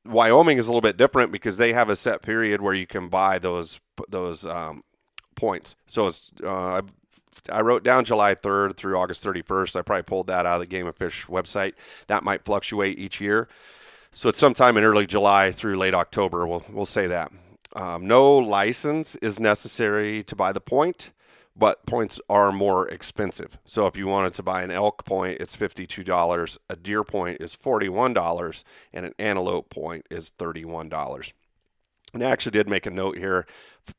Wyoming 0.04 0.58
is 0.58 0.66
a 0.66 0.70
little 0.70 0.80
bit 0.80 0.96
different 0.96 1.30
because 1.32 1.56
they 1.56 1.72
have 1.72 1.88
a 1.88 1.96
set 1.96 2.22
period 2.22 2.60
where 2.60 2.74
you 2.74 2.86
can 2.86 3.08
buy 3.08 3.38
those 3.38 3.80
those 4.08 4.46
um, 4.46 4.82
points. 5.34 5.76
So 5.86 6.06
it's 6.06 6.32
uh, 6.44 6.82
I 7.50 7.60
wrote 7.60 7.84
down 7.84 8.04
July 8.04 8.34
3rd 8.34 8.76
through 8.76 8.98
August 8.98 9.24
31st. 9.24 9.76
I 9.76 9.82
probably 9.82 10.02
pulled 10.02 10.26
that 10.26 10.46
out 10.46 10.54
of 10.54 10.60
the 10.60 10.66
Game 10.66 10.86
of 10.86 10.96
Fish 10.96 11.26
website. 11.26 11.74
That 12.08 12.24
might 12.24 12.44
fluctuate 12.44 12.98
each 12.98 13.20
year. 13.20 13.48
So 14.12 14.28
it's 14.28 14.38
sometime 14.38 14.76
in 14.76 14.84
early 14.84 15.06
July 15.06 15.52
through 15.52 15.76
late 15.76 15.94
October. 15.94 16.46
We'll 16.46 16.64
we'll 16.70 16.86
say 16.86 17.06
that. 17.06 17.30
Um, 17.74 18.06
no 18.06 18.36
license 18.36 19.16
is 19.16 19.38
necessary 19.38 20.22
to 20.24 20.34
buy 20.34 20.52
the 20.52 20.60
point, 20.60 21.12
but 21.56 21.86
points 21.86 22.20
are 22.28 22.50
more 22.50 22.88
expensive. 22.88 23.58
So 23.64 23.86
if 23.86 23.96
you 23.96 24.06
wanted 24.06 24.34
to 24.34 24.42
buy 24.42 24.62
an 24.62 24.70
elk 24.70 25.04
point, 25.04 25.38
it's 25.40 25.56
$52. 25.56 26.58
A 26.68 26.76
deer 26.76 27.04
point 27.04 27.40
is 27.40 27.54
$41, 27.54 28.64
and 28.92 29.06
an 29.06 29.14
antelope 29.18 29.70
point 29.70 30.06
is 30.10 30.32
$31. 30.38 31.32
And 32.12 32.24
I 32.24 32.30
actually 32.30 32.52
did 32.52 32.68
make 32.68 32.86
a 32.86 32.90
note 32.90 33.18
here 33.18 33.46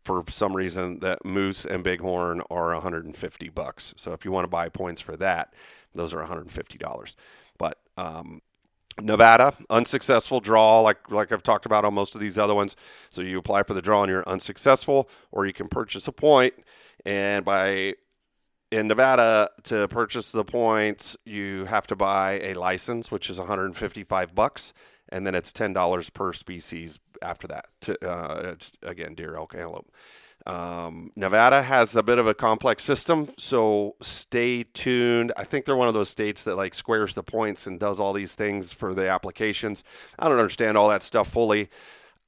for 0.04 0.24
some 0.28 0.56
reason 0.56 1.00
that 1.00 1.24
moose 1.24 1.66
and 1.66 1.84
bighorn 1.84 2.42
are 2.50 2.74
150 2.74 3.50
bucks. 3.50 3.94
So 3.96 4.12
if 4.12 4.26
you 4.26 4.32
want 4.32 4.44
to 4.44 4.50
buy 4.50 4.68
points 4.68 5.00
for 5.00 5.16
that, 5.18 5.54
those 5.94 6.14
are 6.14 6.24
$150. 6.26 7.16
But 7.58 7.78
um, 7.98 8.42
Nevada, 9.02 9.56
unsuccessful 9.70 10.40
draw, 10.40 10.82
like 10.82 11.10
like 11.12 11.32
I've 11.32 11.44
talked 11.44 11.66
about 11.66 11.86
on 11.86 11.94
most 11.94 12.16
of 12.16 12.22
these 12.22 12.38
other 12.38 12.56
ones. 12.56 12.76
So 13.10 13.22
you 13.22 13.38
apply 13.38 13.64
for 13.64 13.74
the 13.74 13.82
draw 13.82 14.04
and 14.04 14.10
you're 14.12 14.28
unsuccessful, 14.28 15.10
or 15.32 15.46
you 15.46 15.54
can 15.54 15.68
purchase 15.68 16.08
a 16.08 16.12
point. 16.12 16.54
And 17.06 17.44
by 17.44 17.96
in 18.72 18.88
Nevada 18.88 19.50
to 19.64 19.88
purchase 19.88 20.32
the 20.32 20.46
points, 20.46 21.18
you 21.26 21.66
have 21.66 21.88
to 21.88 21.96
buy 21.96 22.40
a 22.42 22.54
license, 22.54 23.12
which 23.12 23.30
is 23.30 23.38
155 23.38 24.34
bucks, 24.34 24.74
and 25.10 25.28
then 25.28 25.36
it's 25.36 25.52
ten 25.52 25.74
dollars 25.74 26.10
per 26.10 26.34
species 26.34 27.00
after 27.22 27.48
that. 27.48 27.66
To 27.82 28.08
uh, 28.08 28.56
again, 28.84 29.16
deer, 29.16 29.36
elk, 29.36 29.54
antelope. 29.54 29.92
Um, 30.46 31.12
Nevada 31.16 31.62
has 31.62 31.96
a 31.96 32.04
bit 32.04 32.18
of 32.18 32.28
a 32.28 32.34
complex 32.34 32.84
system, 32.84 33.30
so 33.38 33.96
stay 34.02 34.64
tuned. 34.64 35.32
I 35.38 35.44
think 35.44 35.66
they're 35.66 35.76
one 35.76 35.88
of 35.88 35.94
those 35.94 36.10
states 36.10 36.44
that 36.46 36.56
like 36.56 36.74
squares 36.74 37.14
the 37.14 37.24
points 37.24 37.68
and 37.68 37.80
does 37.80 38.00
all 38.00 38.14
these 38.14 38.34
things 38.34 38.74
for 38.74 38.94
the 38.94 39.08
applications. 39.08 39.84
I 40.18 40.30
don't 40.30 40.40
understand 40.40 40.78
all 40.78 40.90
that 40.90 41.04
stuff 41.04 41.30
fully. 41.30 41.70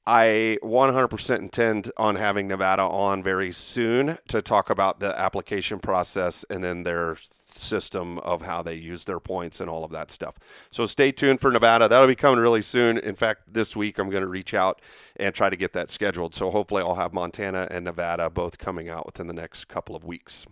I 0.06 0.58
100% 0.62 1.38
intend 1.38 1.90
on 1.96 2.16
having 2.16 2.46
Nevada 2.46 2.82
on 2.82 3.22
very 3.22 3.52
soon 3.52 4.18
to 4.28 4.42
talk 4.42 4.68
about 4.68 5.00
the 5.00 5.18
application 5.18 5.78
process 5.78 6.44
and 6.50 6.62
then 6.62 6.82
their 6.82 7.16
system 7.20 8.18
of 8.18 8.42
how 8.42 8.62
they 8.62 8.74
use 8.74 9.04
their 9.04 9.18
points 9.18 9.60
and 9.60 9.70
all 9.70 9.82
of 9.82 9.90
that 9.92 10.10
stuff. 10.10 10.34
So 10.70 10.84
stay 10.84 11.10
tuned 11.10 11.40
for 11.40 11.50
Nevada. 11.50 11.88
That'll 11.88 12.06
be 12.06 12.14
coming 12.14 12.38
really 12.38 12.60
soon. 12.60 12.98
In 12.98 13.14
fact, 13.14 13.54
this 13.54 13.74
week 13.74 13.98
I'm 13.98 14.10
going 14.10 14.22
to 14.22 14.28
reach 14.28 14.52
out 14.52 14.82
and 15.16 15.34
try 15.34 15.48
to 15.48 15.56
get 15.56 15.72
that 15.72 15.88
scheduled. 15.88 16.34
So 16.34 16.50
hopefully 16.50 16.82
I'll 16.82 16.96
have 16.96 17.14
Montana 17.14 17.66
and 17.70 17.86
Nevada 17.86 18.28
both 18.28 18.58
coming 18.58 18.90
out 18.90 19.06
within 19.06 19.26
the 19.26 19.32
next 19.32 19.68
couple 19.68 19.96
of 19.96 20.04
weeks. 20.04 20.46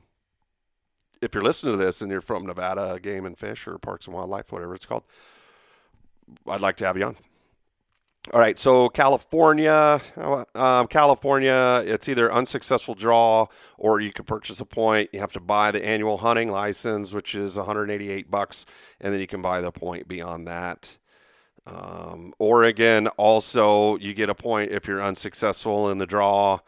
If 1.21 1.35
you're 1.35 1.45
listening 1.45 1.75
to 1.75 1.85
this 1.85 2.01
and 2.01 2.11
you're 2.11 2.23
from 2.23 2.47
Nevada 2.47 2.99
Game 3.01 3.27
and 3.27 3.37
Fish 3.37 3.69
or 3.69 3.77
Parks 3.77 4.07
and 4.07 4.17
Wildlife, 4.17 4.51
whatever 4.51 4.75
it's 4.75 4.87
called, 4.87 5.05
I'd 6.49 6.61
like 6.61 6.77
to 6.77 6.87
have 6.87 6.97
you 6.97 7.05
on. 7.05 7.17
All 8.31 8.39
right, 8.39 8.57
so 8.57 8.89
California, 8.89 10.01
um, 10.55 10.87
California, 10.87 11.83
it's 11.85 12.09
either 12.09 12.33
unsuccessful 12.33 12.95
draw 12.95 13.49
or 13.79 14.01
you 14.01 14.13
can 14.13 14.25
purchase 14.25 14.61
a 14.61 14.65
point. 14.65 15.11
You 15.13 15.19
have 15.19 15.33
to 15.33 15.41
buy 15.41 15.73
the 15.73 15.85
annual 15.85 16.19
hunting 16.19 16.49
license, 16.49 17.13
which 17.13 17.35
is 17.35 17.57
188 17.57 18.31
bucks, 18.31 18.65
and 19.01 19.13
then 19.13 19.21
you 19.21 19.27
can 19.27 19.43
buy 19.43 19.61
the 19.61 19.73
point 19.73 20.07
beyond 20.07 20.47
that. 20.47 20.99
Um, 21.67 22.33
Oregon, 22.39 23.09
also, 23.09 23.97
you 23.97 24.15
get 24.15 24.31
a 24.31 24.37
point 24.37 24.71
if 24.71 24.87
you're 24.87 25.03
unsuccessful 25.03 25.91
in 25.91 25.99
the 25.99 26.07
draw, 26.07 26.61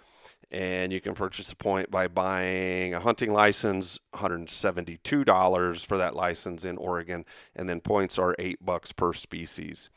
and 0.50 0.92
you 0.92 1.00
can 1.00 1.14
purchase 1.14 1.52
a 1.52 1.56
point 1.56 1.88
by 1.88 2.08
buying 2.08 2.94
a 2.94 3.00
hunting 3.00 3.32
license, 3.32 4.00
$172 4.12 5.86
for 5.86 5.98
that 5.98 6.16
license 6.16 6.64
in 6.64 6.76
Oregon, 6.78 7.24
and 7.54 7.68
then 7.68 7.80
points 7.80 8.18
are 8.18 8.34
eight 8.40 8.64
bucks 8.64 8.90
per 8.90 9.12
species. 9.12 9.88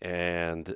And 0.00 0.74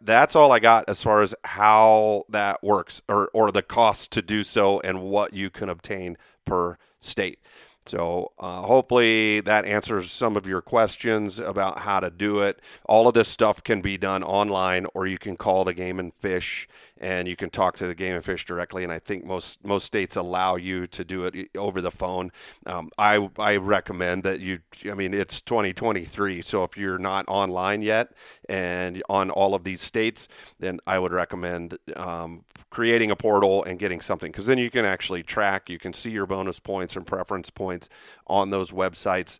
that's 0.00 0.34
all 0.36 0.52
I 0.52 0.58
got 0.58 0.88
as 0.88 1.02
far 1.02 1.22
as 1.22 1.34
how 1.44 2.24
that 2.28 2.62
works 2.62 3.02
or, 3.08 3.30
or 3.32 3.52
the 3.52 3.62
cost 3.62 4.12
to 4.12 4.22
do 4.22 4.42
so 4.42 4.80
and 4.80 5.02
what 5.02 5.34
you 5.34 5.50
can 5.50 5.68
obtain 5.68 6.16
per 6.44 6.76
state. 6.98 7.38
So, 7.86 8.32
uh, 8.38 8.62
hopefully, 8.62 9.40
that 9.40 9.64
answers 9.64 10.10
some 10.10 10.36
of 10.36 10.46
your 10.46 10.60
questions 10.60 11.38
about 11.38 11.80
how 11.80 12.00
to 12.00 12.10
do 12.10 12.40
it. 12.40 12.60
All 12.84 13.08
of 13.08 13.14
this 13.14 13.28
stuff 13.28 13.64
can 13.64 13.80
be 13.80 13.96
done 13.96 14.22
online, 14.22 14.86
or 14.92 15.06
you 15.06 15.16
can 15.16 15.38
call 15.38 15.64
the 15.64 15.72
Game 15.72 15.98
and 15.98 16.12
Fish 16.12 16.68
and 17.00 17.28
you 17.28 17.36
can 17.36 17.50
talk 17.50 17.76
to 17.76 17.86
the 17.86 17.94
Game 17.94 18.14
and 18.14 18.24
Fish 18.24 18.44
directly. 18.44 18.82
And 18.84 18.92
I 18.92 18.98
think 18.98 19.24
most 19.24 19.64
most 19.64 19.84
states 19.84 20.16
allow 20.16 20.56
you 20.56 20.86
to 20.88 21.04
do 21.04 21.24
it 21.24 21.50
over 21.56 21.80
the 21.80 21.90
phone. 21.90 22.30
Um, 22.66 22.90
I 22.98 23.28
I 23.38 23.56
recommend 23.56 24.22
that 24.24 24.40
you. 24.40 24.60
I 24.90 24.94
mean, 24.94 25.14
it's 25.14 25.40
2023, 25.42 26.42
so 26.42 26.64
if 26.64 26.76
you're 26.76 26.98
not 26.98 27.24
online 27.28 27.82
yet 27.82 28.12
and 28.48 29.02
on 29.08 29.30
all 29.30 29.54
of 29.54 29.64
these 29.64 29.80
states, 29.80 30.28
then 30.58 30.80
I 30.86 30.98
would 30.98 31.12
recommend 31.12 31.78
um, 31.96 32.44
creating 32.70 33.10
a 33.10 33.16
portal 33.16 33.64
and 33.64 33.78
getting 33.78 34.00
something 34.00 34.30
because 34.30 34.46
then 34.46 34.58
you 34.58 34.70
can 34.70 34.84
actually 34.84 35.22
track. 35.22 35.70
You 35.70 35.78
can 35.78 35.92
see 35.92 36.10
your 36.10 36.26
bonus 36.26 36.60
points 36.60 36.96
and 36.96 37.06
preference 37.06 37.50
points 37.50 37.88
on 38.26 38.50
those 38.50 38.70
websites. 38.70 39.38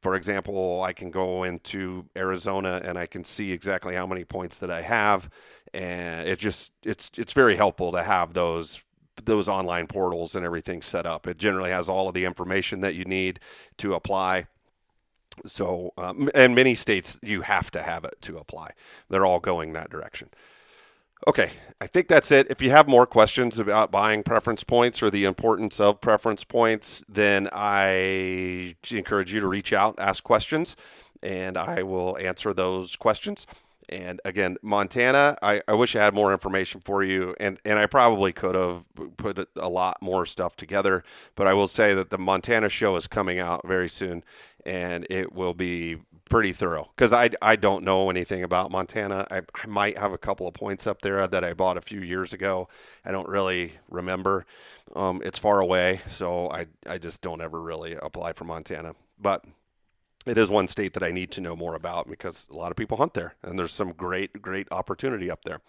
For 0.00 0.14
example, 0.14 0.80
I 0.82 0.92
can 0.92 1.10
go 1.10 1.42
into 1.42 2.06
Arizona 2.16 2.80
and 2.84 2.96
I 2.96 3.06
can 3.06 3.24
see 3.24 3.50
exactly 3.50 3.96
how 3.96 4.06
many 4.06 4.24
points 4.24 4.60
that 4.60 4.70
I 4.70 4.82
have, 4.82 5.28
and 5.74 6.28
it 6.28 6.38
just 6.38 6.72
it's 6.84 7.10
it's 7.16 7.32
very 7.32 7.56
helpful 7.56 7.92
to 7.92 8.02
have 8.02 8.34
those 8.34 8.82
those 9.24 9.48
online 9.48 9.86
portals 9.86 10.34
and 10.34 10.44
everything 10.44 10.82
set 10.82 11.06
up. 11.06 11.26
It 11.26 11.38
generally 11.38 11.70
has 11.70 11.88
all 11.88 12.08
of 12.08 12.14
the 12.14 12.24
information 12.24 12.80
that 12.82 12.94
you 12.94 13.04
need 13.04 13.40
to 13.78 13.94
apply. 13.94 14.46
So, 15.46 15.92
um, 15.96 16.30
and 16.34 16.54
many 16.54 16.74
states 16.74 17.18
you 17.22 17.42
have 17.42 17.70
to 17.72 17.82
have 17.82 18.04
it 18.04 18.16
to 18.22 18.38
apply. 18.38 18.72
They're 19.08 19.26
all 19.26 19.40
going 19.40 19.72
that 19.72 19.90
direction. 19.90 20.30
Okay, 21.26 21.50
I 21.80 21.86
think 21.88 22.06
that's 22.06 22.30
it. 22.30 22.46
If 22.48 22.62
you 22.62 22.70
have 22.70 22.86
more 22.86 23.06
questions 23.06 23.58
about 23.58 23.90
buying 23.90 24.22
preference 24.22 24.62
points 24.62 25.02
or 25.02 25.10
the 25.10 25.24
importance 25.24 25.80
of 25.80 26.00
preference 26.00 26.44
points, 26.44 27.04
then 27.08 27.48
I 27.52 28.76
encourage 28.90 29.34
you 29.34 29.40
to 29.40 29.48
reach 29.48 29.72
out, 29.72 29.96
ask 29.98 30.22
questions, 30.22 30.76
and 31.22 31.58
I 31.58 31.82
will 31.82 32.16
answer 32.18 32.54
those 32.54 32.94
questions. 32.94 33.46
And 33.88 34.20
again, 34.24 34.58
Montana, 34.62 35.36
I, 35.42 35.62
I 35.66 35.72
wish 35.72 35.96
I 35.96 36.04
had 36.04 36.14
more 36.14 36.32
information 36.32 36.80
for 36.80 37.02
you, 37.02 37.34
and, 37.40 37.58
and 37.64 37.78
I 37.78 37.86
probably 37.86 38.32
could 38.32 38.54
have 38.54 38.84
put 39.16 39.48
a 39.56 39.68
lot 39.68 40.02
more 40.02 40.26
stuff 40.26 40.56
together. 40.56 41.04
But 41.34 41.46
I 41.46 41.54
will 41.54 41.68
say 41.68 41.94
that 41.94 42.10
the 42.10 42.18
Montana 42.18 42.68
show 42.68 42.96
is 42.96 43.06
coming 43.06 43.38
out 43.38 43.66
very 43.66 43.88
soon, 43.88 44.24
and 44.66 45.06
it 45.08 45.32
will 45.32 45.54
be 45.54 45.98
pretty 46.28 46.52
thorough 46.52 46.90
because 46.94 47.12
I, 47.12 47.30
I 47.40 47.56
don't 47.56 47.84
know 47.84 48.10
anything 48.10 48.42
about 48.42 48.70
Montana. 48.70 49.26
I, 49.30 49.38
I 49.38 49.66
might 49.66 49.96
have 49.96 50.12
a 50.12 50.18
couple 50.18 50.46
of 50.46 50.54
points 50.54 50.86
up 50.86 51.00
there 51.02 51.26
that 51.26 51.44
I 51.44 51.54
bought 51.54 51.76
a 51.76 51.80
few 51.80 52.00
years 52.00 52.32
ago. 52.32 52.68
I 53.04 53.10
don't 53.10 53.28
really 53.28 53.72
remember. 53.90 54.44
Um, 54.94 55.22
it's 55.24 55.38
far 55.38 55.60
away, 55.60 56.00
so 56.08 56.50
I, 56.50 56.66
I 56.88 56.98
just 56.98 57.22
don't 57.22 57.40
ever 57.40 57.60
really 57.60 57.94
apply 57.94 58.32
for 58.32 58.44
Montana. 58.44 58.94
But 59.20 59.44
it 60.26 60.38
is 60.38 60.50
one 60.50 60.68
state 60.68 60.94
that 60.94 61.02
I 61.02 61.10
need 61.10 61.30
to 61.32 61.40
know 61.40 61.56
more 61.56 61.74
about 61.74 62.08
because 62.08 62.46
a 62.50 62.56
lot 62.56 62.70
of 62.70 62.76
people 62.76 62.96
hunt 62.96 63.14
there, 63.14 63.34
and 63.42 63.58
there's 63.58 63.72
some 63.72 63.92
great, 63.92 64.42
great 64.42 64.68
opportunity 64.70 65.30
up 65.30 65.44
there. 65.44 65.60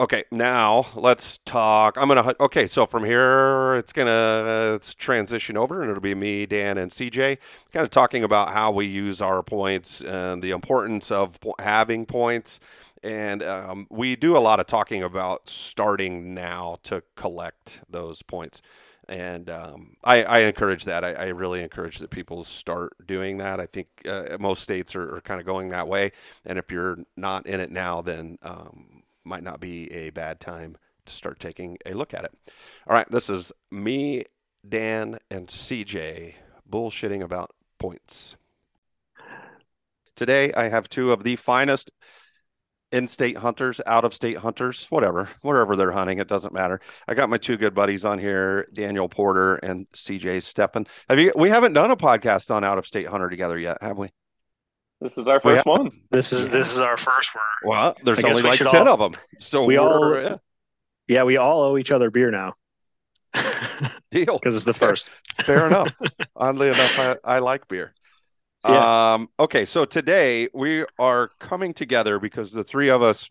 Okay, 0.00 0.24
now 0.30 0.86
let's 0.94 1.38
talk. 1.44 1.98
I'm 1.98 2.08
gonna. 2.08 2.34
Okay, 2.40 2.66
so 2.66 2.86
from 2.86 3.04
here, 3.04 3.74
it's 3.74 3.92
gonna 3.92 4.72
it's 4.74 4.94
transition 4.94 5.58
over, 5.58 5.82
and 5.82 5.90
it'll 5.90 6.00
be 6.00 6.14
me, 6.14 6.46
Dan, 6.46 6.78
and 6.78 6.90
CJ, 6.90 7.36
kind 7.70 7.84
of 7.84 7.90
talking 7.90 8.24
about 8.24 8.54
how 8.54 8.70
we 8.70 8.86
use 8.86 9.20
our 9.20 9.42
points 9.42 10.00
and 10.00 10.42
the 10.42 10.52
importance 10.52 11.10
of 11.10 11.38
having 11.58 12.06
points. 12.06 12.60
And 13.02 13.42
um, 13.42 13.86
we 13.90 14.16
do 14.16 14.36
a 14.36 14.40
lot 14.40 14.58
of 14.58 14.66
talking 14.66 15.02
about 15.02 15.48
starting 15.50 16.34
now 16.34 16.78
to 16.84 17.02
collect 17.16 17.82
those 17.88 18.22
points 18.22 18.62
and 19.10 19.50
um, 19.50 19.96
I, 20.04 20.22
I, 20.22 20.38
encourage 20.40 20.84
that. 20.84 21.04
I, 21.04 21.12
I, 21.12 21.26
really 21.26 21.62
encourage 21.62 21.98
that 21.98 22.10
people 22.10 22.44
start 22.44 22.92
doing 23.04 23.38
that. 23.38 23.58
I 23.58 23.66
think 23.66 23.88
uh, 24.08 24.36
most 24.38 24.62
states 24.62 24.94
are, 24.94 25.16
are, 25.16 25.20
kind 25.20 25.40
of 25.40 25.46
going 25.46 25.70
that 25.70 25.88
way, 25.88 26.12
and 26.46 26.58
if 26.58 26.70
you're 26.70 26.98
not 27.16 27.44
in 27.46 27.58
it 27.58 27.72
now, 27.72 28.00
then 28.00 28.38
um, 28.42 29.02
might 29.24 29.42
not 29.42 29.58
be 29.58 29.92
a 29.92 30.10
bad 30.10 30.38
time 30.38 30.76
to 31.06 31.12
start 31.12 31.40
taking 31.40 31.76
a 31.84 31.92
look 31.92 32.14
at 32.14 32.24
it. 32.24 32.32
All 32.86 32.94
right, 32.94 33.10
this 33.10 33.28
is 33.28 33.52
me, 33.72 34.24
Dan, 34.66 35.18
and 35.28 35.48
CJ 35.48 36.34
bullshitting 36.70 37.20
about 37.22 37.50
points. 37.78 38.36
Today, 40.14 40.52
I 40.52 40.68
have 40.68 40.88
two 40.88 41.10
of 41.10 41.24
the 41.24 41.34
finest 41.34 41.90
in-state 42.92 43.38
hunters, 43.38 43.80
out-of-state 43.86 44.38
hunters, 44.38 44.86
whatever, 44.90 45.28
wherever 45.42 45.76
they're 45.76 45.92
hunting, 45.92 46.18
it 46.18 46.28
doesn't 46.28 46.52
matter. 46.52 46.80
I 47.06 47.14
got 47.14 47.30
my 47.30 47.36
two 47.36 47.56
good 47.56 47.74
buddies 47.74 48.04
on 48.04 48.18
here, 48.18 48.68
Daniel 48.72 49.08
Porter 49.08 49.56
and 49.56 49.86
CJ 49.92 50.38
Steppen. 50.38 50.86
Have 51.08 51.18
you? 51.18 51.32
We 51.36 51.50
haven't 51.50 51.72
done 51.72 51.90
a 51.90 51.96
podcast 51.96 52.50
on 52.54 52.64
out-of-state 52.64 53.06
hunter 53.06 53.28
together 53.28 53.58
yet, 53.58 53.78
have 53.80 53.96
we? 53.96 54.08
This 55.00 55.16
is 55.16 55.28
our 55.28 55.40
first 55.40 55.64
one. 55.64 55.90
This 56.10 56.32
is 56.32 56.48
this 56.48 56.72
is 56.72 56.78
our 56.78 56.98
first. 56.98 57.30
We're, 57.34 57.70
well, 57.70 57.96
there's 58.04 58.22
only 58.22 58.42
like 58.42 58.58
ten 58.58 58.86
all, 58.86 58.94
of 58.94 58.98
them, 59.00 59.20
so 59.38 59.64
we 59.64 59.78
all 59.78 60.20
yeah. 60.20 60.36
yeah, 61.08 61.22
we 61.22 61.38
all 61.38 61.62
owe 61.62 61.78
each 61.78 61.90
other 61.90 62.10
beer 62.10 62.30
now. 62.30 62.54
Deal, 64.10 64.38
because 64.38 64.56
it's 64.56 64.66
the 64.66 64.74
first. 64.74 65.08
Fair 65.36 65.66
enough. 65.66 65.96
Oddly 66.36 66.68
enough, 66.68 66.98
I, 66.98 67.16
I 67.24 67.38
like 67.38 67.66
beer. 67.66 67.94
Yeah. 68.64 69.14
Um, 69.14 69.28
okay, 69.38 69.64
so 69.64 69.84
today 69.84 70.48
we 70.52 70.84
are 70.98 71.30
coming 71.38 71.72
together 71.72 72.18
because 72.18 72.52
the 72.52 72.64
three 72.64 72.90
of 72.90 73.02
us. 73.02 73.28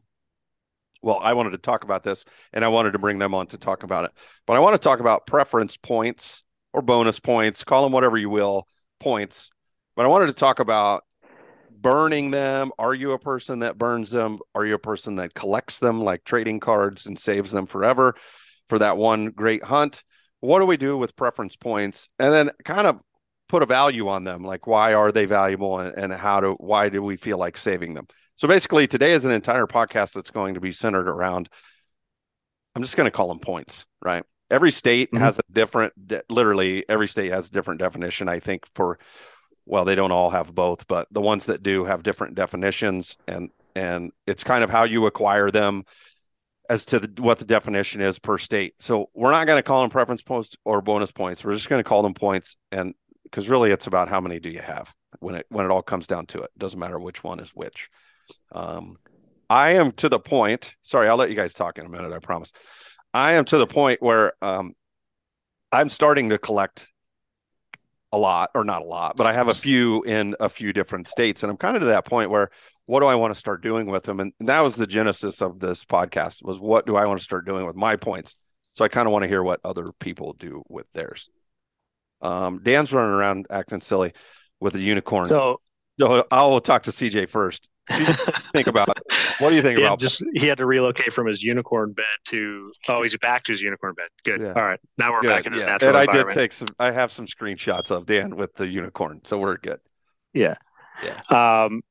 Well, 1.01 1.19
I 1.21 1.33
wanted 1.33 1.51
to 1.51 1.59
talk 1.59 1.86
about 1.86 2.03
this, 2.03 2.25
and 2.51 2.65
I 2.65 2.67
wanted 2.67 2.91
to 2.91 3.00
bring 3.00 3.19
them 3.19 3.33
on 3.33 3.48
to 3.48 3.57
talk 3.57 3.83
about 3.83 4.05
it. 4.05 4.12
But 4.45 4.57
I 4.57 4.59
want 4.59 4.74
to 4.74 4.83
talk 4.86 5.00
about 5.00 5.25
preference 5.25 5.77
points 5.77 6.43
or 6.74 6.81
bonus 6.81 7.20
points, 7.20 7.63
call 7.63 7.83
them 7.83 7.94
whatever 7.94 8.18
you 8.18 8.29
will, 8.29 8.68
points. 9.00 9.50
But 9.96 10.05
I 10.05 10.09
wanted 10.09 10.27
to 10.27 10.33
talk 10.33 10.59
about 10.59 11.03
burning 11.72 12.31
them. 12.31 12.72
Are 12.77 12.94
you 12.94 13.11
a 13.11 13.20
person 13.20 13.59
that 13.59 13.77
burns 13.77 14.11
them? 14.11 14.39
Are 14.53 14.65
you 14.65 14.75
a 14.75 14.79
person 14.79 15.15
that 15.15 15.33
collects 15.33 15.79
them 15.79 16.03
like 16.03 16.24
trading 16.24 16.59
cards 16.59 17.05
and 17.05 17.18
saves 17.18 17.51
them 17.51 17.65
forever 17.65 18.15
for 18.68 18.79
that 18.79 18.98
one 18.98 19.27
great 19.27 19.63
hunt? 19.63 20.03
What 20.42 20.59
do 20.59 20.65
we 20.65 20.77
do 20.77 20.98
with 20.98 21.15
preference 21.15 21.55
points? 21.55 22.09
And 22.20 22.33
then 22.33 22.51
kind 22.65 22.87
of 22.87 23.00
put 23.50 23.64
a 23.64 23.66
value 23.66 24.07
on 24.07 24.24
them 24.24 24.44
like 24.44 24.68
why 24.68 24.94
are 24.94 25.12
they 25.12 25.25
valuable 25.25 25.79
and, 25.79 25.98
and 25.98 26.14
how 26.14 26.40
do 26.40 26.55
why 26.59 26.88
do 26.88 27.03
we 27.03 27.18
feel 27.18 27.38
like 27.38 27.57
saving 27.57 27.94
them 27.94 28.07
so 28.35 28.48
basically 28.48 28.88
today 28.88 29.12
is 29.12 29.25
an 29.25 29.31
entire 29.31 29.66
podcast 29.66 30.14
that's 30.14 30.31
going 30.31 30.53
to 30.53 30.62
be 30.62 30.72
centered 30.72 31.09
around 31.09 31.50
i'm 32.75 32.83
just 32.83 32.96
going 32.96 33.05
to 33.05 33.12
call 33.12 33.27
them 33.27 33.40
points 33.40 33.85
right 34.01 34.24
every 34.50 34.72
state 34.72 35.12
mm-hmm. 35.12 35.24
has 35.24 35.38
a 35.40 35.51
different 35.51 35.94
literally 36.29 36.85
every 36.88 37.07
state 37.07 37.31
has 37.31 37.50
a 37.50 37.51
different 37.51 37.79
definition 37.79 38.29
i 38.29 38.40
think 38.40 38.64
for 38.75 39.00
well 39.66 39.83
they 39.83 39.96
don't 39.96 40.12
all 40.12 40.29
have 40.29 40.55
both 40.55 40.88
but 40.88 41.07
the 41.12 41.22
ones 41.22 41.48
that 41.48 41.64
do 41.64 41.83
have 41.83 42.03
different 42.03 42.35
definitions 42.35 43.18
and 43.27 43.50
and 43.75 44.12
it's 44.27 44.44
kind 44.44 44.64
of 44.64 44.70
how 44.70 44.83
you 44.83 45.05
acquire 45.05 45.51
them 45.51 45.83
as 46.70 46.85
to 46.85 47.00
the, 47.00 47.22
what 47.22 47.40
the 47.40 47.46
definition 47.46 48.00
is 48.00 48.20
per 48.20 48.38
state. 48.38 48.75
So 48.79 49.09
we're 49.14 49.31
not 49.31 49.48
going 49.48 49.57
to 49.57 49.64
call 49.64 49.81
them 49.81 49.90
preference 49.90 50.22
points 50.22 50.51
or 50.64 50.81
bonus 50.81 51.12
points. 51.12 51.44
We're 51.44 51.53
just 51.53 51.68
going 51.68 51.79
to 51.79 51.88
call 51.88 52.03
them 52.03 52.14
points. 52.14 52.55
And 52.72 52.94
because 53.29 53.50
really 53.50 53.72
it's 53.72 53.87
about 53.87 54.09
how 54.09 54.20
many 54.20 54.39
do 54.39 54.50
you 54.50 54.59
have 54.59 54.94
when 55.20 55.35
it 55.35 55.46
when 55.50 55.65
it 55.65 55.72
all 55.72 55.81
comes 55.81 56.07
down 56.07 56.25
to 56.27 56.39
it. 56.39 56.51
it 56.55 56.59
doesn't 56.59 56.79
matter 56.79 57.00
which 57.00 57.24
one 57.24 57.39
is 57.39 57.51
which. 57.51 57.89
Um, 58.51 58.98
I 59.50 59.72
am 59.72 59.92
to 59.94 60.09
the 60.09 60.20
point. 60.20 60.75
Sorry, 60.83 61.07
I'll 61.07 61.18
let 61.18 61.29
you 61.29 61.35
guys 61.35 61.53
talk 61.53 61.77
in 61.77 61.85
a 61.85 61.89
minute. 61.89 62.13
I 62.13 62.20
promise. 62.20 62.51
I 63.13 63.33
am 63.33 63.46
to 63.46 63.57
the 63.57 63.65
point 63.65 64.01
where 64.01 64.33
um, 64.42 64.74
I'm 65.72 65.89
starting 65.89 66.29
to 66.29 66.37
collect 66.37 66.87
a 68.11 68.18
lot, 68.18 68.51
or 68.55 68.63
not 68.63 68.81
a 68.81 68.85
lot, 68.85 69.18
but 69.18 69.27
I 69.27 69.33
have 69.33 69.48
a 69.48 69.53
few 69.53 70.03
in 70.03 70.35
a 70.39 70.50
few 70.50 70.74
different 70.74 71.07
states, 71.07 71.44
and 71.44 71.50
I'm 71.50 71.57
kind 71.57 71.75
of 71.75 71.81
to 71.81 71.87
that 71.87 72.05
point 72.05 72.29
where 72.29 72.50
what 72.85 73.01
do 73.01 73.05
I 73.05 73.13
want 73.13 73.31
to 73.31 73.39
start 73.39 73.61
doing 73.61 73.85
with 73.85 74.03
them? 74.03 74.20
And 74.20 74.33
that 74.39 74.61
was 74.61 74.75
the 74.75 74.87
genesis 74.87 75.44
of 75.44 75.59
this 75.59 75.85
podcast 75.85 76.44
was 76.44 76.59
what 76.59 76.87
do 76.87 76.96
I 76.96 77.05
want 77.05 77.20
to 77.20 77.24
start 77.24 77.46
doing 77.46 77.68
with 77.68 77.75
my 77.75 77.96
points? 77.96 78.35
So 78.74 78.83
I 78.83 78.87
kind 78.87 79.07
of 79.07 79.13
want 79.13 79.24
to 79.24 79.27
hear 79.27 79.44
what 79.44 79.59
other 79.63 79.92
people 80.00 80.33
do 80.33 80.63
with 80.68 80.87
theirs. 80.94 81.29
Um, 82.22 82.62
Dan's 82.64 82.94
running 82.94 83.12
around 83.12 83.48
acting 83.50 83.82
silly 83.82 84.14
with 84.60 84.75
a 84.75 84.79
unicorn. 84.79 85.27
So, 85.27 85.62
so 86.00 86.25
I'll 86.32 86.60
talk 86.60 86.84
to 86.84 86.92
CJ 86.92 87.29
first. 87.29 87.70
think 88.53 88.68
about 88.68 88.90
it. 88.90 88.98
What 89.40 89.50
do 89.50 89.55
you 89.55 89.62
think 89.62 89.77
Dan 89.77 89.88
about? 89.88 90.00
Just 90.00 90.24
he 90.36 90.46
had 90.46 90.60
to 90.60 90.66
relocate 90.66 91.12
from 91.12 91.25
his 91.25 91.42
unicorn 91.42 91.94
bed 91.94 92.05
to 92.25 92.72
oh 92.88 93.01
he's 93.01 93.18
back 93.18 93.44
to 93.46 93.51
his 93.51 93.62
unicorn 93.62 93.96
bed. 93.96 94.08
Good. 94.24 94.42
Yeah. 94.42 94.53
All 94.53 94.64
right, 94.64 94.79
now 95.00 95.12
we're 95.12 95.22
good. 95.22 95.29
back 95.29 95.46
in 95.48 95.53
his 95.53 95.64
yeah. 95.64 95.70
natural. 95.70 95.96
And 95.96 95.98
I 95.98 96.05
did 96.05 96.29
take 96.29 96.51
some. 96.51 96.68
I 96.77 96.92
have 96.92 97.12
some 97.12 97.25
screenshots 97.25 97.90
of 97.90 98.05
Dan 98.05 98.36
with 98.36 98.53
the 98.55 98.68
unicorn, 98.68 99.22
so 99.24 99.40
we're 99.40 99.58
good. 99.58 99.79
Yeah. 100.34 100.55
Yeah. 101.03 101.64
Um. 101.66 101.82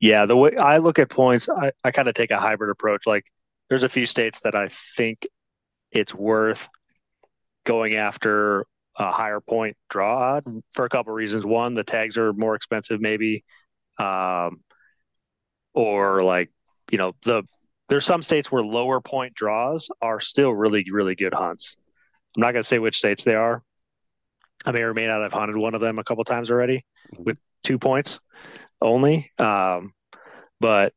Yeah, 0.00 0.26
the 0.26 0.36
way 0.36 0.56
I 0.56 0.78
look 0.78 0.98
at 0.98 1.10
points, 1.10 1.48
I, 1.48 1.70
I 1.84 1.92
kind 1.92 2.08
of 2.08 2.14
take 2.14 2.32
a 2.32 2.38
hybrid 2.38 2.70
approach. 2.70 3.06
Like, 3.06 3.24
there's 3.68 3.84
a 3.84 3.88
few 3.88 4.04
states 4.04 4.40
that 4.40 4.56
I 4.56 4.68
think 4.96 5.28
it's 5.92 6.12
worth 6.12 6.68
going 7.64 7.94
after 7.94 8.66
a 8.96 9.10
higher 9.10 9.40
point 9.40 9.76
draw 9.88 10.36
odd 10.36 10.44
for 10.74 10.84
a 10.84 10.88
couple 10.88 11.12
of 11.12 11.16
reasons. 11.16 11.46
One, 11.46 11.74
the 11.74 11.84
tags 11.84 12.18
are 12.18 12.32
more 12.32 12.54
expensive, 12.54 13.00
maybe, 13.00 13.44
um, 13.98 14.62
or 15.74 16.22
like 16.22 16.50
you 16.90 16.98
know 16.98 17.12
the 17.24 17.42
there's 17.88 18.04
some 18.04 18.22
states 18.22 18.50
where 18.50 18.62
lower 18.62 19.00
point 19.00 19.34
draws 19.34 19.90
are 20.00 20.20
still 20.20 20.50
really 20.50 20.84
really 20.90 21.14
good 21.14 21.34
hunts. 21.34 21.76
I'm 22.36 22.40
not 22.40 22.52
going 22.52 22.62
to 22.62 22.68
say 22.68 22.78
which 22.78 22.98
states 22.98 23.24
they 23.24 23.34
are. 23.34 23.62
I 24.64 24.72
may 24.72 24.82
or 24.82 24.94
may 24.94 25.06
not 25.06 25.22
have 25.22 25.32
hunted 25.32 25.56
one 25.56 25.74
of 25.74 25.80
them 25.80 25.98
a 25.98 26.04
couple 26.04 26.24
times 26.24 26.50
already 26.50 26.84
with 27.18 27.36
two 27.64 27.78
points 27.78 28.20
only. 28.80 29.30
Um, 29.38 29.92
but 30.60 30.92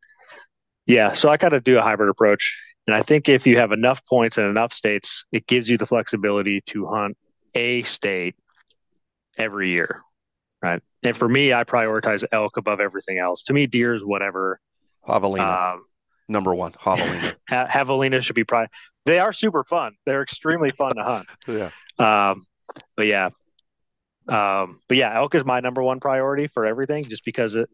yeah, 0.85 1.13
so 1.13 1.29
I 1.29 1.37
kind 1.37 1.53
of 1.53 1.63
do 1.63 1.77
a 1.77 1.81
hybrid 1.81 2.09
approach. 2.09 2.61
And 2.87 2.95
I 2.95 3.01
think 3.01 3.29
if 3.29 3.47
you 3.47 3.57
have 3.57 3.71
enough 3.71 4.05
points 4.05 4.37
in 4.37 4.45
enough 4.45 4.73
states, 4.73 5.25
it 5.31 5.47
gives 5.47 5.69
you 5.69 5.77
the 5.77 5.87
flexibility 5.87 6.61
to 6.67 6.85
hunt 6.85 7.17
a 7.55 7.83
state 7.83 8.35
every 9.37 9.71
year. 9.71 10.01
Right. 10.61 10.81
And 11.03 11.15
for 11.15 11.27
me, 11.27 11.53
I 11.53 11.63
prioritize 11.63 12.23
elk 12.31 12.57
above 12.57 12.79
everything 12.79 13.19
else. 13.19 13.43
To 13.43 13.53
me, 13.53 13.67
deer 13.67 13.93
is 13.93 14.03
whatever. 14.03 14.59
Javelina. 15.07 15.73
Um, 15.73 15.85
Number 16.27 16.55
one, 16.55 16.71
javelina. 16.71 17.35
ha- 17.49 17.67
javelina 17.67 18.21
should 18.21 18.35
be 18.35 18.43
pri. 18.43 18.67
They 19.05 19.19
are 19.19 19.31
super 19.31 19.63
fun. 19.63 19.93
They're 20.05 20.23
extremely 20.23 20.71
fun 20.71 20.95
to 20.95 21.03
hunt. 21.03 21.27
yeah. 21.47 21.69
Um, 21.99 22.45
but 22.95 23.05
yeah. 23.05 23.29
Um, 24.27 24.79
but 24.87 24.97
yeah, 24.97 25.15
elk 25.15 25.35
is 25.35 25.45
my 25.45 25.59
number 25.59 25.83
one 25.83 25.99
priority 25.99 26.47
for 26.47 26.65
everything 26.65 27.05
just 27.05 27.23
because 27.23 27.53
it 27.53 27.69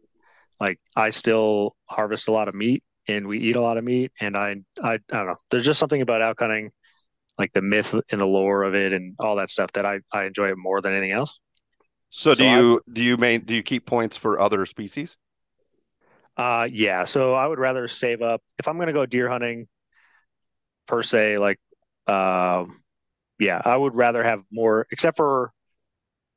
like 0.60 0.78
I 0.94 1.10
still 1.10 1.74
harvest 1.86 2.28
a 2.28 2.32
lot 2.32 2.48
of 2.48 2.54
meat 2.54 2.82
and 3.08 3.26
we 3.26 3.38
eat 3.38 3.56
a 3.56 3.60
lot 3.60 3.78
of 3.78 3.84
meat. 3.84 4.12
And 4.20 4.36
I, 4.36 4.56
I, 4.82 4.94
I 4.94 4.98
don't 5.10 5.26
know. 5.26 5.36
There's 5.50 5.64
just 5.64 5.80
something 5.80 6.00
about 6.00 6.22
elk 6.22 6.40
hunting, 6.40 6.70
like 7.38 7.52
the 7.52 7.62
myth 7.62 7.94
and 8.10 8.20
the 8.20 8.26
lore 8.26 8.62
of 8.62 8.74
it, 8.74 8.92
and 8.92 9.14
all 9.18 9.36
that 9.36 9.50
stuff 9.50 9.72
that 9.72 9.86
I, 9.86 10.00
I 10.12 10.24
enjoy 10.24 10.50
it 10.50 10.58
more 10.58 10.80
than 10.80 10.92
anything 10.92 11.12
else. 11.12 11.38
So, 12.10 12.34
do 12.34 12.44
so 12.44 12.44
you 12.44 12.76
I, 12.76 12.92
do 12.92 13.02
you 13.02 13.16
main 13.16 13.40
do 13.40 13.54
you 13.54 13.62
keep 13.62 13.86
points 13.86 14.16
for 14.16 14.40
other 14.40 14.66
species? 14.66 15.16
Uh, 16.36 16.68
yeah. 16.70 17.04
So 17.04 17.34
I 17.34 17.46
would 17.46 17.58
rather 17.58 17.88
save 17.88 18.22
up 18.22 18.42
if 18.58 18.68
I'm 18.68 18.76
going 18.76 18.88
to 18.88 18.92
go 18.92 19.06
deer 19.06 19.28
hunting, 19.28 19.66
per 20.86 21.02
se. 21.02 21.38
Like, 21.38 21.58
uh, 22.06 22.64
yeah, 23.38 23.60
I 23.64 23.76
would 23.76 23.94
rather 23.94 24.22
have 24.22 24.42
more, 24.50 24.86
except 24.90 25.16
for 25.16 25.52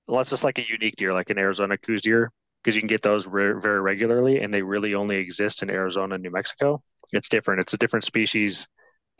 unless 0.07 0.31
it's 0.31 0.43
like 0.43 0.57
a 0.59 0.65
unique 0.67 0.95
deer, 0.97 1.13
like 1.13 1.29
an 1.29 1.37
Arizona 1.37 1.77
Coues 1.77 2.01
deer 2.01 2.31
because 2.65 2.75
you 2.75 2.81
can 2.81 2.87
get 2.87 3.03
those 3.03 3.27
re- 3.27 3.53
very 3.61 3.79
regularly 3.79 4.39
and 4.39 4.51
they 4.51 4.63
really 4.63 4.95
only 4.95 5.17
exist 5.17 5.61
in 5.61 5.69
Arizona 5.69 6.15
and 6.15 6.23
New 6.23 6.31
Mexico. 6.31 6.81
It's 7.13 7.29
different. 7.29 7.61
It's 7.61 7.73
a 7.73 7.77
different 7.77 8.05
species 8.05 8.67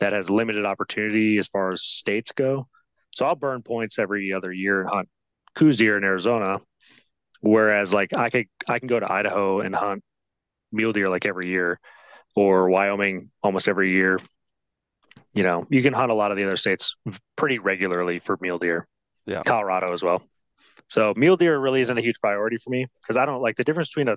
that 0.00 0.12
has 0.12 0.28
limited 0.28 0.66
opportunity 0.66 1.38
as 1.38 1.46
far 1.46 1.70
as 1.70 1.84
states 1.84 2.32
go. 2.32 2.66
So 3.14 3.24
I'll 3.24 3.36
burn 3.36 3.62
points 3.62 4.00
every 4.00 4.32
other 4.32 4.52
year 4.52 4.80
and 4.80 4.90
hunt 4.90 5.08
Coues 5.54 5.76
deer 5.76 5.96
in 5.96 6.02
Arizona. 6.02 6.58
Whereas 7.40 7.94
like 7.94 8.10
I 8.16 8.30
could 8.30 8.46
I 8.68 8.80
can 8.80 8.88
go 8.88 8.98
to 8.98 9.10
Idaho 9.10 9.60
and 9.60 9.76
hunt 9.76 10.02
mule 10.72 10.92
deer 10.92 11.08
like 11.08 11.24
every 11.24 11.48
year 11.48 11.78
or 12.34 12.68
Wyoming 12.68 13.30
almost 13.44 13.68
every 13.68 13.92
year. 13.92 14.18
You 15.34 15.44
know, 15.44 15.66
you 15.70 15.82
can 15.82 15.92
hunt 15.92 16.10
a 16.10 16.14
lot 16.14 16.32
of 16.32 16.36
the 16.36 16.44
other 16.44 16.56
states 16.56 16.96
pretty 17.36 17.60
regularly 17.60 18.18
for 18.18 18.36
mule 18.40 18.58
deer. 18.58 18.88
Yeah. 19.24 19.44
Colorado 19.44 19.92
as 19.92 20.02
well. 20.02 20.22
So 20.88 21.12
mule 21.16 21.36
deer 21.36 21.58
really 21.58 21.80
isn't 21.80 21.98
a 21.98 22.00
huge 22.00 22.20
priority 22.20 22.58
for 22.58 22.70
me 22.70 22.86
because 23.02 23.16
I 23.16 23.26
don't 23.26 23.42
like 23.42 23.56
the 23.56 23.64
difference 23.64 23.88
between 23.88 24.08
a 24.08 24.16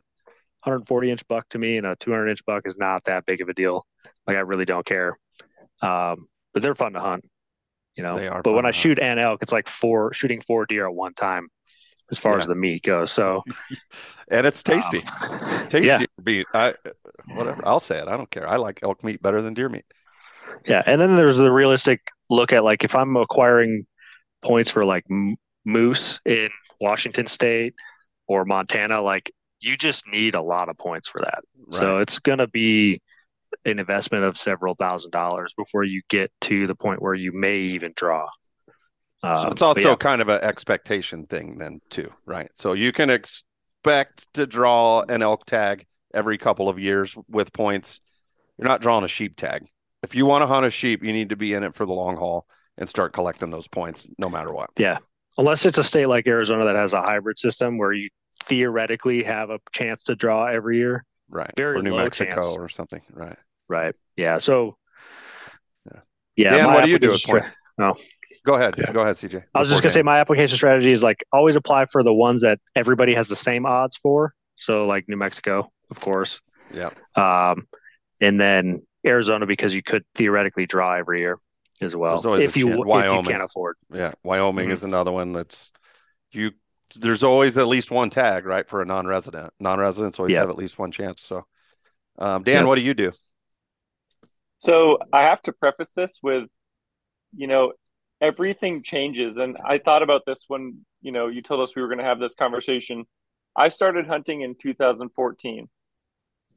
140 0.63 1.11
inch 1.11 1.27
buck 1.27 1.47
to 1.49 1.57
me 1.57 1.77
and 1.77 1.87
a 1.87 1.95
200 1.95 2.27
inch 2.27 2.45
buck 2.45 2.63
is 2.65 2.77
not 2.77 3.05
that 3.05 3.25
big 3.25 3.41
of 3.41 3.49
a 3.49 3.53
deal. 3.53 3.85
Like 4.27 4.37
I 4.37 4.41
really 4.41 4.65
don't 4.65 4.85
care. 4.85 5.17
Um, 5.81 6.27
but 6.53 6.61
they're 6.61 6.75
fun 6.75 6.93
to 6.93 6.99
hunt, 6.99 7.25
you 7.95 8.03
know. 8.03 8.17
They 8.17 8.27
are. 8.27 8.41
But 8.41 8.53
when 8.53 8.65
I 8.65 8.71
shoot 8.71 8.99
an 8.99 9.19
elk, 9.19 9.41
it's 9.41 9.51
like 9.51 9.67
four 9.67 10.13
shooting 10.13 10.41
four 10.41 10.65
deer 10.65 10.87
at 10.87 10.93
one 10.93 11.13
time, 11.13 11.47
as 12.11 12.19
far 12.19 12.33
yeah. 12.33 12.39
as 12.39 12.47
the 12.47 12.55
meat 12.55 12.83
goes. 12.83 13.11
So, 13.11 13.43
and 14.31 14.45
it's 14.45 14.61
tasty. 14.63 14.99
Um, 15.21 15.39
it's 15.39 15.49
tasty 15.71 15.87
yeah. 15.87 16.05
meat. 16.23 16.47
I 16.53 16.73
whatever. 17.33 17.61
I'll 17.65 17.79
say 17.79 17.99
it. 17.99 18.07
I 18.07 18.17
don't 18.17 18.29
care. 18.29 18.47
I 18.47 18.57
like 18.57 18.79
elk 18.83 19.03
meat 19.03 19.21
better 19.21 19.41
than 19.41 19.53
deer 19.53 19.69
meat. 19.69 19.85
Yeah, 20.65 20.83
and 20.85 20.99
then 20.99 21.15
there's 21.15 21.37
the 21.37 21.51
realistic 21.51 22.01
look 22.29 22.51
at 22.51 22.63
like 22.63 22.83
if 22.83 22.95
I'm 22.95 23.15
acquiring 23.15 23.85
points 24.41 24.69
for 24.69 24.85
like 24.85 25.05
moose 25.65 26.19
in 26.25 26.49
Washington 26.79 27.27
State 27.27 27.75
or 28.27 28.45
Montana, 28.45 29.01
like 29.01 29.31
you 29.59 29.75
just 29.75 30.07
need 30.07 30.35
a 30.35 30.41
lot 30.41 30.69
of 30.69 30.77
points 30.77 31.07
for 31.07 31.21
that. 31.21 31.39
Right. 31.57 31.79
So 31.79 31.97
it's 31.97 32.19
going 32.19 32.37
to 32.39 32.47
be 32.47 33.01
an 33.65 33.79
investment 33.79 34.23
of 34.23 34.37
several 34.37 34.75
thousand 34.75 35.11
dollars 35.11 35.53
before 35.57 35.83
you 35.83 36.01
get 36.09 36.31
to 36.41 36.67
the 36.67 36.75
point 36.75 37.01
where 37.01 37.13
you 37.13 37.31
may 37.31 37.59
even 37.59 37.93
draw. 37.95 38.27
Um, 39.21 39.37
so 39.37 39.49
it's 39.49 39.61
also 39.61 39.89
yeah. 39.89 39.95
kind 39.95 40.21
of 40.21 40.29
an 40.29 40.41
expectation 40.41 41.25
thing, 41.25 41.57
then, 41.57 41.81
too, 41.89 42.09
right? 42.25 42.49
So 42.55 42.71
you 42.73 42.93
can 42.93 43.09
expect 43.09 44.33
to 44.35 44.47
draw 44.47 45.01
an 45.01 45.21
elk 45.21 45.45
tag 45.45 45.85
every 46.13 46.37
couple 46.37 46.69
of 46.69 46.79
years 46.79 47.17
with 47.27 47.51
points. 47.51 47.99
You're 48.57 48.67
not 48.67 48.81
drawing 48.81 49.03
a 49.03 49.09
sheep 49.09 49.35
tag. 49.35 49.67
If 50.03 50.15
you 50.15 50.25
want 50.25 50.43
to 50.43 50.47
hunt 50.47 50.65
a 50.65 50.69
sheep, 50.69 51.03
you 51.03 51.11
need 51.11 51.29
to 51.29 51.35
be 51.35 51.53
in 51.53 51.63
it 51.63 51.75
for 51.75 51.85
the 51.85 51.91
long 51.91 52.15
haul 52.15 52.45
and 52.77 52.87
start 52.87 53.11
collecting 53.11 53.49
those 53.49 53.67
points 53.67 54.07
no 54.17 54.29
matter 54.29 54.53
what. 54.53 54.69
Yeah 54.77 54.99
unless 55.39 55.65
it's 55.65 55.77
a 55.77 55.83
state 55.83 56.07
like 56.07 56.27
Arizona 56.27 56.65
that 56.65 56.75
has 56.75 56.93
a 56.93 57.01
hybrid 57.01 57.39
system 57.39 57.77
where 57.77 57.93
you 57.93 58.09
theoretically 58.43 59.23
have 59.23 59.49
a 59.49 59.59
chance 59.71 60.03
to 60.03 60.15
draw 60.15 60.45
every 60.45 60.77
year. 60.77 61.05
Right. 61.29 61.51
Very 61.55 61.79
or 61.79 61.81
New 61.81 61.95
Mexico 61.95 62.31
chance. 62.31 62.45
or 62.45 62.69
something. 62.69 63.01
Right. 63.11 63.37
Right. 63.67 63.95
Yeah. 64.17 64.39
So 64.39 64.77
yeah. 65.85 66.01
yeah 66.35 66.49
Dan, 66.51 66.73
what 66.73 66.83
do 66.83 66.91
you 66.91 66.99
do 66.99 67.09
with 67.11 67.23
points? 67.23 67.55
No. 67.77 67.95
Go 68.45 68.55
ahead. 68.55 68.75
Yeah. 68.77 68.91
Go 68.91 69.01
ahead, 69.01 69.15
CJ. 69.15 69.43
I 69.55 69.59
was 69.59 69.69
just 69.69 69.81
gonna 69.81 69.91
say 69.91 70.01
my 70.01 70.19
application 70.19 70.57
strategy 70.57 70.91
is 70.91 71.01
like 71.01 71.23
always 71.31 71.55
apply 71.55 71.85
for 71.85 72.03
the 72.03 72.13
ones 72.13 72.41
that 72.41 72.59
everybody 72.75 73.13
has 73.13 73.29
the 73.29 73.35
same 73.35 73.65
odds 73.65 73.95
for. 73.95 74.33
So 74.57 74.85
like 74.85 75.07
New 75.07 75.17
Mexico, 75.17 75.71
of 75.89 75.99
course. 75.99 76.41
Yeah. 76.73 76.89
Um, 77.15 77.67
and 78.19 78.39
then 78.39 78.81
Arizona 79.05 79.45
because 79.45 79.73
you 79.73 79.81
could 79.81 80.03
theoretically 80.15 80.65
draw 80.65 80.95
every 80.95 81.21
year 81.21 81.39
as 81.81 81.95
well. 81.95 82.17
If 82.35 82.57
you, 82.57 82.69
if 82.69 83.11
you 83.11 83.23
can't 83.23 83.43
afford. 83.43 83.75
Yeah, 83.93 84.13
Wyoming 84.23 84.65
mm-hmm. 84.65 84.73
is 84.73 84.83
another 84.83 85.11
one 85.11 85.33
that's 85.33 85.71
you. 86.31 86.51
There's 86.95 87.23
always 87.23 87.57
at 87.57 87.67
least 87.67 87.91
one 87.91 88.09
tag, 88.09 88.45
right, 88.45 88.67
for 88.67 88.81
a 88.81 88.85
non-resident. 88.85 89.53
Non-residents 89.59 90.17
always 90.17 90.33
yeah. 90.33 90.39
have 90.39 90.49
at 90.49 90.57
least 90.57 90.79
one 90.79 90.91
chance. 90.91 91.21
So, 91.21 91.45
um, 92.17 92.41
Dan, 92.41 92.63
yeah. 92.63 92.63
what 92.63 92.75
do 92.75 92.81
you 92.81 92.95
do? 92.95 93.11
So 94.57 94.97
I 95.13 95.23
have 95.23 95.41
to 95.43 95.53
preface 95.53 95.93
this 95.93 96.19
with, 96.23 96.45
you 97.35 97.47
know, 97.47 97.73
everything 98.21 98.81
changes, 98.83 99.37
and 99.37 99.57
I 99.63 99.77
thought 99.77 100.03
about 100.03 100.23
this 100.25 100.45
when 100.47 100.85
you 101.01 101.11
know 101.11 101.27
you 101.27 101.41
told 101.41 101.61
us 101.61 101.75
we 101.75 101.81
were 101.81 101.87
going 101.87 101.99
to 101.99 102.03
have 102.03 102.19
this 102.19 102.35
conversation. 102.35 103.05
I 103.55 103.69
started 103.69 104.07
hunting 104.07 104.41
in 104.41 104.55
2014. 104.59 105.69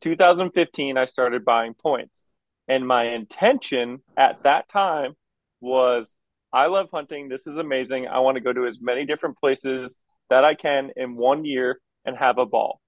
2015, 0.00 0.98
I 0.98 1.04
started 1.04 1.44
buying 1.44 1.74
points. 1.74 2.31
And 2.72 2.88
my 2.88 3.08
intention 3.08 4.00
at 4.16 4.44
that 4.44 4.66
time 4.66 5.12
was 5.60 6.16
I 6.54 6.68
love 6.68 6.88
hunting. 6.90 7.28
This 7.28 7.46
is 7.46 7.58
amazing. 7.58 8.06
I 8.08 8.20
want 8.20 8.36
to 8.36 8.40
go 8.40 8.50
to 8.50 8.66
as 8.66 8.78
many 8.80 9.04
different 9.04 9.36
places 9.36 10.00
that 10.30 10.42
I 10.46 10.54
can 10.54 10.90
in 10.96 11.14
one 11.14 11.44
year 11.44 11.82
and 12.06 12.16
have 12.16 12.38
a 12.38 12.46
ball. 12.46 12.80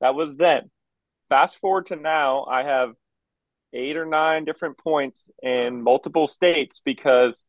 That 0.00 0.14
was 0.14 0.36
then. 0.36 0.70
Fast 1.28 1.58
forward 1.58 1.86
to 1.86 1.96
now, 1.96 2.44
I 2.44 2.62
have 2.62 2.90
eight 3.72 3.96
or 3.96 4.06
nine 4.06 4.44
different 4.44 4.78
points 4.78 5.28
in 5.42 5.82
multiple 5.82 6.28
states 6.28 6.80
because 6.84 7.46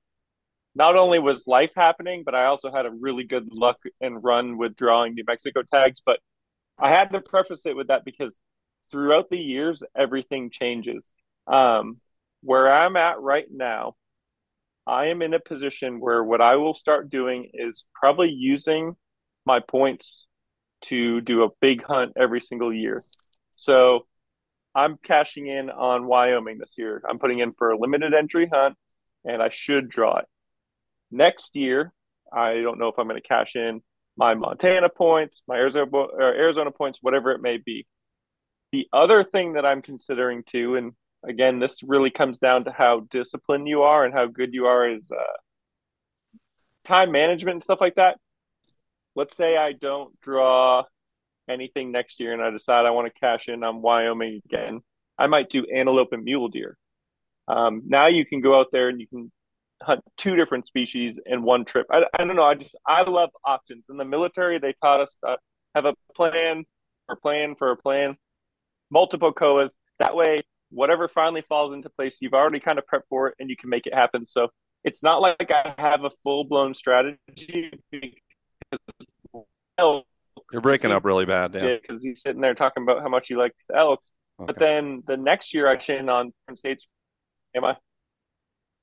not 0.73 0.95
only 0.95 1.19
was 1.19 1.45
life 1.45 1.71
happening, 1.75 2.23
but 2.25 2.34
I 2.34 2.45
also 2.45 2.71
had 2.71 2.88
a 2.88 2.91
really 2.99 3.25
good 3.25 3.47
luck 3.55 3.77
and 4.01 4.23
run 4.23 4.57
with 4.57 4.75
drawing 4.75 5.13
New 5.13 5.25
Mexico 5.27 5.62
tags. 5.71 6.01
But 6.03 6.17
I 6.79 6.89
had 6.89 7.12
to 7.12 7.21
preface 7.21 7.67
it 7.67 7.75
with 7.75 7.89
that 7.89 8.05
because 8.05 8.39
throughout 8.91 9.30
the 9.30 9.38
years, 9.38 9.84
everything 9.95 10.49
changes. 10.49 11.12
Um, 11.47 11.97
where 12.41 12.71
I'm 12.71 12.95
at 12.95 13.19
right 13.19 13.45
now, 13.49 13.95
I 14.86 15.08
am 15.08 15.21
in 15.21 15.34
a 15.34 15.39
position 15.39 15.99
where 15.99 16.23
what 16.23 16.41
I 16.41 16.56
will 16.56 16.73
start 16.73 17.10
doing 17.10 17.51
is 17.54 17.86
probably 17.93 18.30
using 18.30 18.95
my 19.45 19.60
points 19.60 20.27
to 20.82 21.21
do 21.21 21.43
a 21.43 21.49
big 21.62 21.84
hunt 21.84 22.13
every 22.17 22.41
single 22.41 22.73
year. 22.73 23.04
So 23.56 24.08
I'm 24.73 24.97
cashing 25.04 25.47
in 25.47 25.69
on 25.69 26.08
Wyoming 26.08 26.58
this 26.58 26.75
year. 26.77 27.01
I'm 27.08 27.19
putting 27.19 27.39
in 27.39 27.54
for 27.54 27.71
a 27.71 27.77
limited 27.77 28.13
entry 28.13 28.49
hunt 28.51 28.75
and 29.23 29.41
I 29.41 29.49
should 29.49 29.89
draw 29.89 30.17
it. 30.17 30.25
Next 31.12 31.56
year, 31.56 31.93
I 32.34 32.56
don't 32.62 32.80
know 32.80 32.88
if 32.88 32.97
I'm 32.97 33.08
going 33.08 33.21
to 33.21 33.27
cash 33.27 33.56
in 33.56 33.82
my 34.17 34.34
Montana 34.34 34.89
points, 34.89 35.43
my 35.47 35.56
Arizona, 35.56 35.86
Arizona 36.19 36.71
points, 36.71 36.99
whatever 37.01 37.32
it 37.32 37.41
may 37.41 37.58
be. 37.58 37.86
The 38.71 38.88
other 38.93 39.23
thing 39.23 39.53
that 39.53 39.65
I'm 39.65 39.81
considering 39.81 40.43
too, 40.43 40.75
and 40.75 40.93
again, 41.27 41.60
this 41.60 41.84
really 41.84 42.10
comes 42.10 42.39
down 42.39 42.65
to 42.65 42.71
how 42.71 43.01
disciplined 43.10 43.67
you 43.67 43.84
are 43.84 44.05
and 44.05 44.13
how 44.13 44.27
good 44.27 44.53
you 44.53 44.65
are 44.65 44.88
as 44.88 45.10
uh, 45.12 46.38
time 46.86 47.12
management 47.12 47.55
and 47.55 47.63
stuff 47.63 47.81
like 47.81 47.95
that. 47.95 48.17
Let's 49.15 49.36
say 49.36 49.57
I 49.57 49.73
don't 49.73 50.17
draw 50.21 50.84
anything 51.49 51.91
next 51.91 52.19
year 52.19 52.34
and 52.34 52.41
I 52.41 52.49
decide 52.49 52.86
I 52.86 52.91
want 52.91 53.13
to 53.13 53.19
cash 53.19 53.49
in 53.49 53.63
on 53.63 53.81
Wyoming 53.81 54.41
again. 54.45 54.81
I 55.17 55.27
might 55.27 55.49
do 55.49 55.65
antelope 55.65 56.13
and 56.13 56.23
mule 56.23 56.47
deer. 56.47 56.77
Um, 57.47 57.84
now 57.86 58.07
you 58.07 58.25
can 58.25 58.39
go 58.39 58.57
out 58.57 58.67
there 58.71 58.88
and 58.88 59.01
you 59.01 59.07
can 59.07 59.31
hunt 59.81 60.01
two 60.17 60.36
different 60.36 60.67
species 60.67 61.19
in 61.25 61.43
one 61.43 61.65
trip. 61.65 61.88
I, 61.91 62.03
I 62.17 62.23
don't 62.23 62.36
know. 62.36 62.43
I 62.43 62.55
just 62.55 62.75
I 62.88 63.01
love 63.01 63.31
options. 63.43 63.88
In 63.89 63.97
the 63.97 64.05
military, 64.05 64.60
they 64.60 64.73
taught 64.81 65.01
us 65.01 65.17
to 65.25 65.38
have 65.75 65.86
a 65.86 65.93
plan 66.15 66.63
for 67.07 67.15
plan 67.17 67.55
for 67.57 67.71
a 67.71 67.77
plan 67.77 68.15
multiple 68.91 69.34
COAs. 69.34 69.73
That 69.99 70.15
way, 70.15 70.41
whatever 70.69 71.08
finally 71.08 71.41
falls 71.41 71.73
into 71.73 71.89
place, 71.89 72.17
you've 72.21 72.34
already 72.34 72.60
kind 72.60 72.77
of 72.77 72.86
prepped 72.86 73.08
for 73.10 73.30
it 73.30 73.36
and 73.39 73.49
you 73.49 73.56
can 73.56 73.69
make 73.69 73.88
it 73.88 73.93
happen. 73.93 74.27
So 74.27 74.49
it's 74.84 75.01
not 75.04 75.21
like 75.21 75.51
I 75.51 75.73
have 75.77 76.04
a 76.04 76.12
full 76.23 76.43
blown 76.43 76.73
strategy. 76.73 77.71
You're 80.51 80.62
breaking 80.62 80.91
up 80.91 81.06
really 81.06 81.25
bad, 81.25 81.54
yeah. 81.54 81.77
Because 81.82 82.04
he's 82.04 82.21
sitting 82.21 82.41
there 82.41 82.54
talking 82.54 82.84
about 82.84 83.01
how 83.01 83.10
much 83.10 83.27
he 83.27 83.36
likes 83.36 83.65
elk. 83.73 84.01
Okay. 84.39 84.47
But 84.47 84.60
then 84.60 85.04
the 85.08 85.17
next 85.17 85.54
year, 85.54 85.67
I 85.67 85.75
chain 85.75 86.10
on 86.10 86.34
different 86.41 86.60
states. 86.60 86.88
Am 87.56 87.65
I? 87.65 87.75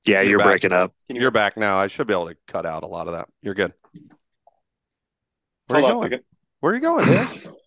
Yeah, 0.07 0.21
you're, 0.21 0.33
you're 0.33 0.45
breaking 0.45 0.73
up. 0.73 0.95
You... 1.09 1.27
are 1.27 1.31
back 1.31 1.57
now. 1.57 1.79
I 1.79 1.89
should 1.89 2.07
be 2.07 2.15
able 2.15 2.29
to 2.29 2.37
cut 2.47 2.65
out 2.65 2.85
a 2.85 2.87
lot 2.87 3.09
of 3.09 3.15
that. 3.15 3.29
You're 3.43 3.55
good. 3.55 3.73
Where 5.67 5.81
Hold 5.81 5.85
are 5.85 6.05
you 6.05 6.11
going? 6.11 6.23
Where 6.61 6.73
are 6.73 6.75
you 6.77 6.81
going, 6.81 7.07
man? 7.07 7.29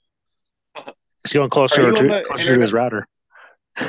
He's 1.24 1.34
going 1.34 1.50
closer 1.50 1.92
to 1.92 2.24
closer 2.28 2.56
to 2.56 2.62
his 2.62 2.74
router. 2.74 3.08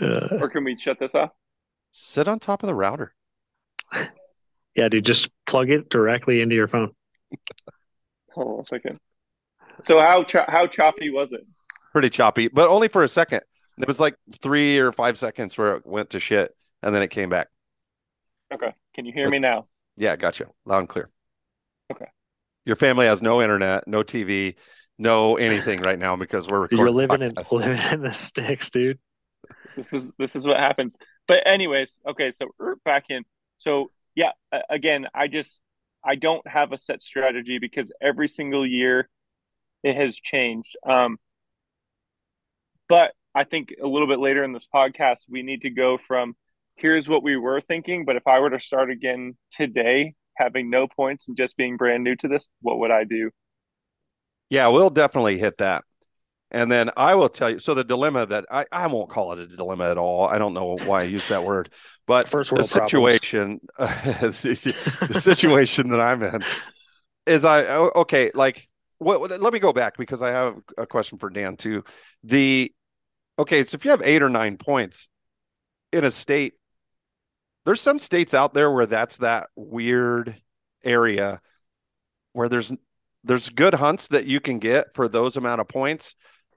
Uh, 0.00 0.28
or 0.40 0.50
can 0.50 0.62
we 0.62 0.76
shut 0.76 0.98
this 0.98 1.14
off? 1.14 1.30
Sit 1.90 2.28
on 2.28 2.38
top 2.38 2.62
of 2.62 2.66
the 2.66 2.74
router. 2.74 3.14
Yeah, 4.74 4.90
dude, 4.90 5.06
just 5.06 5.30
plug 5.46 5.70
it 5.70 5.88
directly 5.88 6.42
into 6.42 6.54
your 6.54 6.68
phone. 6.68 6.92
Hold 8.32 8.58
on 8.58 8.60
a 8.60 8.66
second. 8.66 9.00
So 9.82 9.98
how 9.98 10.24
cho- 10.24 10.44
how 10.46 10.66
choppy 10.66 11.08
was 11.08 11.32
it? 11.32 11.46
pretty 11.92 12.10
choppy, 12.10 12.48
but 12.48 12.68
only 12.68 12.88
for 12.88 13.04
a 13.04 13.08
second. 13.08 13.40
It 13.78 13.88
was 13.88 13.98
like 13.98 14.16
three 14.42 14.78
or 14.78 14.92
five 14.92 15.16
seconds 15.16 15.56
where 15.56 15.76
it 15.76 15.86
went 15.86 16.10
to 16.10 16.20
shit, 16.20 16.52
and 16.82 16.94
then 16.94 17.00
it 17.00 17.08
came 17.08 17.30
back. 17.30 17.48
Okay. 18.52 18.74
Can 18.94 19.06
you 19.06 19.14
hear 19.14 19.30
me 19.30 19.38
now? 19.38 19.66
Yeah, 19.96 20.14
gotcha. 20.16 20.48
Loud 20.66 20.80
and 20.80 20.88
clear. 20.90 21.08
Okay. 21.90 22.04
Your 22.66 22.76
family 22.76 23.06
has 23.06 23.22
no 23.22 23.40
internet, 23.40 23.86
no 23.86 24.02
TV, 24.02 24.56
no 24.98 25.36
anything 25.36 25.78
right 25.80 25.98
now 25.98 26.16
because 26.16 26.48
we're 26.48 26.68
You're 26.70 26.90
living 26.90 27.22
in 27.22 27.32
living 27.50 27.80
in 27.92 28.02
the 28.02 28.12
sticks, 28.12 28.70
dude. 28.70 28.98
This 29.76 29.92
is 29.92 30.12
this 30.18 30.36
is 30.36 30.46
what 30.46 30.58
happens. 30.58 30.96
But 31.28 31.46
anyways, 31.46 32.00
okay, 32.06 32.30
so 32.30 32.48
er, 32.60 32.76
back 32.84 33.04
in. 33.08 33.24
So 33.56 33.90
yeah, 34.14 34.32
again, 34.68 35.06
I 35.14 35.28
just 35.28 35.62
I 36.04 36.16
don't 36.16 36.46
have 36.46 36.72
a 36.72 36.78
set 36.78 37.02
strategy 37.02 37.58
because 37.58 37.92
every 38.02 38.28
single 38.28 38.66
year 38.66 39.08
it 39.82 39.96
has 39.96 40.16
changed. 40.16 40.76
Um, 40.84 41.18
but 42.88 43.12
I 43.34 43.44
think 43.44 43.74
a 43.82 43.86
little 43.86 44.08
bit 44.08 44.18
later 44.18 44.42
in 44.42 44.52
this 44.52 44.66
podcast, 44.72 45.26
we 45.28 45.42
need 45.42 45.62
to 45.62 45.70
go 45.70 45.98
from 46.08 46.34
here's 46.76 47.08
what 47.08 47.22
we 47.22 47.36
were 47.36 47.60
thinking, 47.60 48.04
but 48.04 48.16
if 48.16 48.26
I 48.26 48.40
were 48.40 48.50
to 48.50 48.60
start 48.60 48.90
again 48.90 49.36
today, 49.52 50.14
having 50.36 50.70
no 50.70 50.86
points 50.86 51.28
and 51.28 51.36
just 51.36 51.56
being 51.56 51.76
brand 51.76 52.04
new 52.04 52.16
to 52.16 52.28
this, 52.28 52.48
what 52.60 52.78
would 52.78 52.90
I 52.90 53.04
do? 53.04 53.30
Yeah, 54.50 54.68
we'll 54.68 54.90
definitely 54.90 55.38
hit 55.38 55.58
that. 55.58 55.84
And 56.50 56.70
then 56.70 56.90
I 56.96 57.16
will 57.16 57.28
tell 57.28 57.50
you. 57.50 57.58
So 57.58 57.74
the 57.74 57.82
dilemma 57.82 58.26
that 58.26 58.46
I, 58.50 58.66
I 58.70 58.86
won't 58.86 59.10
call 59.10 59.32
it 59.32 59.40
a 59.40 59.46
dilemma 59.46 59.90
at 59.90 59.98
all. 59.98 60.28
I 60.28 60.38
don't 60.38 60.54
know 60.54 60.76
why 60.84 61.00
I 61.00 61.04
use 61.04 61.26
that 61.28 61.44
word, 61.44 61.68
but 62.06 62.28
First 62.28 62.50
the 62.50 62.56
world 62.56 62.70
problems. 62.70 62.90
situation, 62.90 63.60
the, 63.78 64.74
the 65.08 65.20
situation 65.20 65.90
that 65.90 66.00
I'm 66.00 66.22
in 66.22 66.44
is 67.26 67.44
I 67.44 67.64
oh, 67.66 67.90
okay. 67.96 68.30
Like, 68.32 68.68
what, 68.98 69.20
what? 69.20 69.40
Let 69.40 69.52
me 69.52 69.58
go 69.58 69.72
back 69.72 69.96
because 69.98 70.22
I 70.22 70.30
have 70.30 70.56
a 70.78 70.86
question 70.86 71.18
for 71.18 71.30
Dan 71.30 71.56
too. 71.56 71.82
The 72.22 72.72
okay, 73.38 73.64
so 73.64 73.74
if 73.74 73.84
you 73.84 73.90
have 73.90 74.02
eight 74.04 74.22
or 74.22 74.30
nine 74.30 74.56
points 74.56 75.08
in 75.92 76.04
a 76.04 76.12
state, 76.12 76.54
there's 77.66 77.80
some 77.80 77.98
states 77.98 78.32
out 78.32 78.54
there 78.54 78.70
where 78.70 78.86
that's 78.86 79.18
that 79.18 79.48
weird 79.56 80.40
area 80.84 81.40
where 82.32 82.48
there's 82.48 82.72
there's 83.24 83.50
good 83.50 83.74
hunts 83.74 84.08
that 84.08 84.26
you 84.26 84.40
can 84.40 84.60
get 84.60 84.94
for 84.94 85.08
those 85.08 85.36
amount 85.36 85.60
of 85.60 85.66
points, 85.66 86.14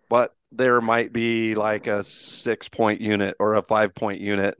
but 0.07 0.35
there 0.51 0.79
might 0.81 1.11
be 1.11 1.55
like 1.55 1.87
a 1.87 2.03
six 2.03 2.69
point 2.69 3.01
unit 3.01 3.35
or 3.39 3.55
a 3.55 3.63
five 3.63 3.95
point 3.95 4.21
unit. 4.21 4.55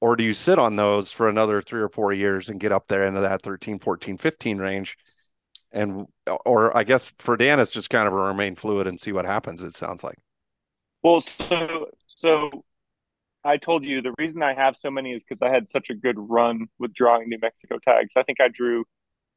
Or 0.00 0.16
do 0.16 0.24
you 0.24 0.34
sit 0.34 0.58
on 0.58 0.76
those 0.76 1.12
for 1.12 1.28
another 1.28 1.60
three 1.60 1.80
or 1.80 1.90
four 1.90 2.12
years 2.12 2.48
and 2.48 2.58
get 2.58 2.72
up 2.72 2.88
there 2.88 3.06
into 3.06 3.20
that 3.20 3.42
13, 3.42 3.78
14, 3.78 4.18
15 4.18 4.58
range? 4.58 4.96
And, 5.70 6.06
or 6.44 6.76
I 6.76 6.82
guess 6.82 7.12
for 7.18 7.36
Dan, 7.36 7.60
it's 7.60 7.70
just 7.70 7.88
kind 7.88 8.08
of 8.08 8.14
remain 8.14 8.56
fluid 8.56 8.88
and 8.88 8.98
see 8.98 9.12
what 9.12 9.26
happens. 9.26 9.62
It 9.62 9.76
sounds 9.76 10.02
like. 10.02 10.18
Well, 11.02 11.20
so 11.20 11.86
so 12.06 12.64
I 13.44 13.56
told 13.56 13.84
you 13.84 14.02
the 14.02 14.14
reason 14.18 14.42
I 14.42 14.54
have 14.54 14.76
so 14.76 14.90
many 14.90 15.12
is 15.12 15.24
because 15.24 15.42
I 15.42 15.50
had 15.50 15.68
such 15.68 15.90
a 15.90 15.94
good 15.94 16.16
run 16.18 16.68
with 16.78 16.94
drawing 16.94 17.28
New 17.28 17.38
Mexico 17.40 17.78
tags. 17.82 18.12
I 18.16 18.22
think 18.22 18.40
I 18.40 18.48
drew 18.48 18.84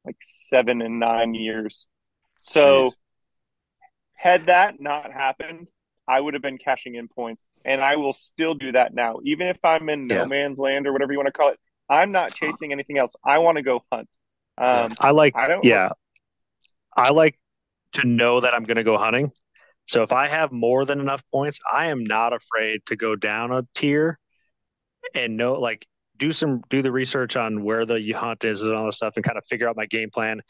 like 0.04 0.16
seven 0.22 0.80
and 0.80 1.00
nine 1.00 1.34
years. 1.34 1.88
So 2.40 2.84
Jeez. 2.84 2.96
had 4.14 4.46
that 4.46 4.80
not 4.80 5.12
happened, 5.12 5.66
I 6.08 6.20
would 6.20 6.34
have 6.34 6.42
been 6.42 6.58
cashing 6.58 6.94
in 6.94 7.08
points, 7.08 7.48
and 7.64 7.82
I 7.82 7.96
will 7.96 8.12
still 8.12 8.54
do 8.54 8.72
that 8.72 8.94
now, 8.94 9.18
even 9.24 9.48
if 9.48 9.58
I'm 9.64 9.88
in 9.88 10.06
no 10.06 10.24
man's 10.24 10.58
land 10.58 10.86
or 10.86 10.92
whatever 10.92 11.12
you 11.12 11.18
want 11.18 11.26
to 11.26 11.32
call 11.32 11.48
it. 11.48 11.58
I'm 11.88 12.12
not 12.12 12.34
chasing 12.34 12.72
anything 12.72 12.98
else. 12.98 13.14
I 13.24 13.38
want 13.38 13.56
to 13.56 13.62
go 13.62 13.82
hunt. 13.92 14.08
Um, 14.58 14.88
I 15.00 15.10
like 15.10 15.36
I 15.36 15.48
don't. 15.48 15.64
yeah. 15.64 15.90
I 16.96 17.10
like 17.10 17.38
to 17.92 18.06
know 18.06 18.40
that 18.40 18.54
I'm 18.54 18.64
going 18.64 18.76
to 18.76 18.84
go 18.84 18.96
hunting. 18.96 19.32
So 19.86 20.02
if 20.02 20.12
I 20.12 20.28
have 20.28 20.52
more 20.52 20.84
than 20.84 21.00
enough 21.00 21.22
points, 21.32 21.60
I 21.70 21.86
am 21.86 22.04
not 22.04 22.32
afraid 22.32 22.80
to 22.86 22.96
go 22.96 23.16
down 23.16 23.52
a 23.52 23.62
tier 23.74 24.18
and 25.14 25.36
know 25.36 25.54
like 25.54 25.86
do 26.16 26.32
some 26.32 26.62
do 26.68 26.82
the 26.82 26.92
research 26.92 27.36
on 27.36 27.62
where 27.62 27.84
the 27.84 28.12
hunt 28.12 28.44
is 28.44 28.62
and 28.62 28.74
all 28.74 28.86
this 28.86 28.96
stuff 28.96 29.14
and 29.16 29.24
kind 29.24 29.38
of 29.38 29.44
figure 29.46 29.68
out 29.68 29.76
my 29.76 29.86
game 29.86 30.10
plan. 30.10 30.40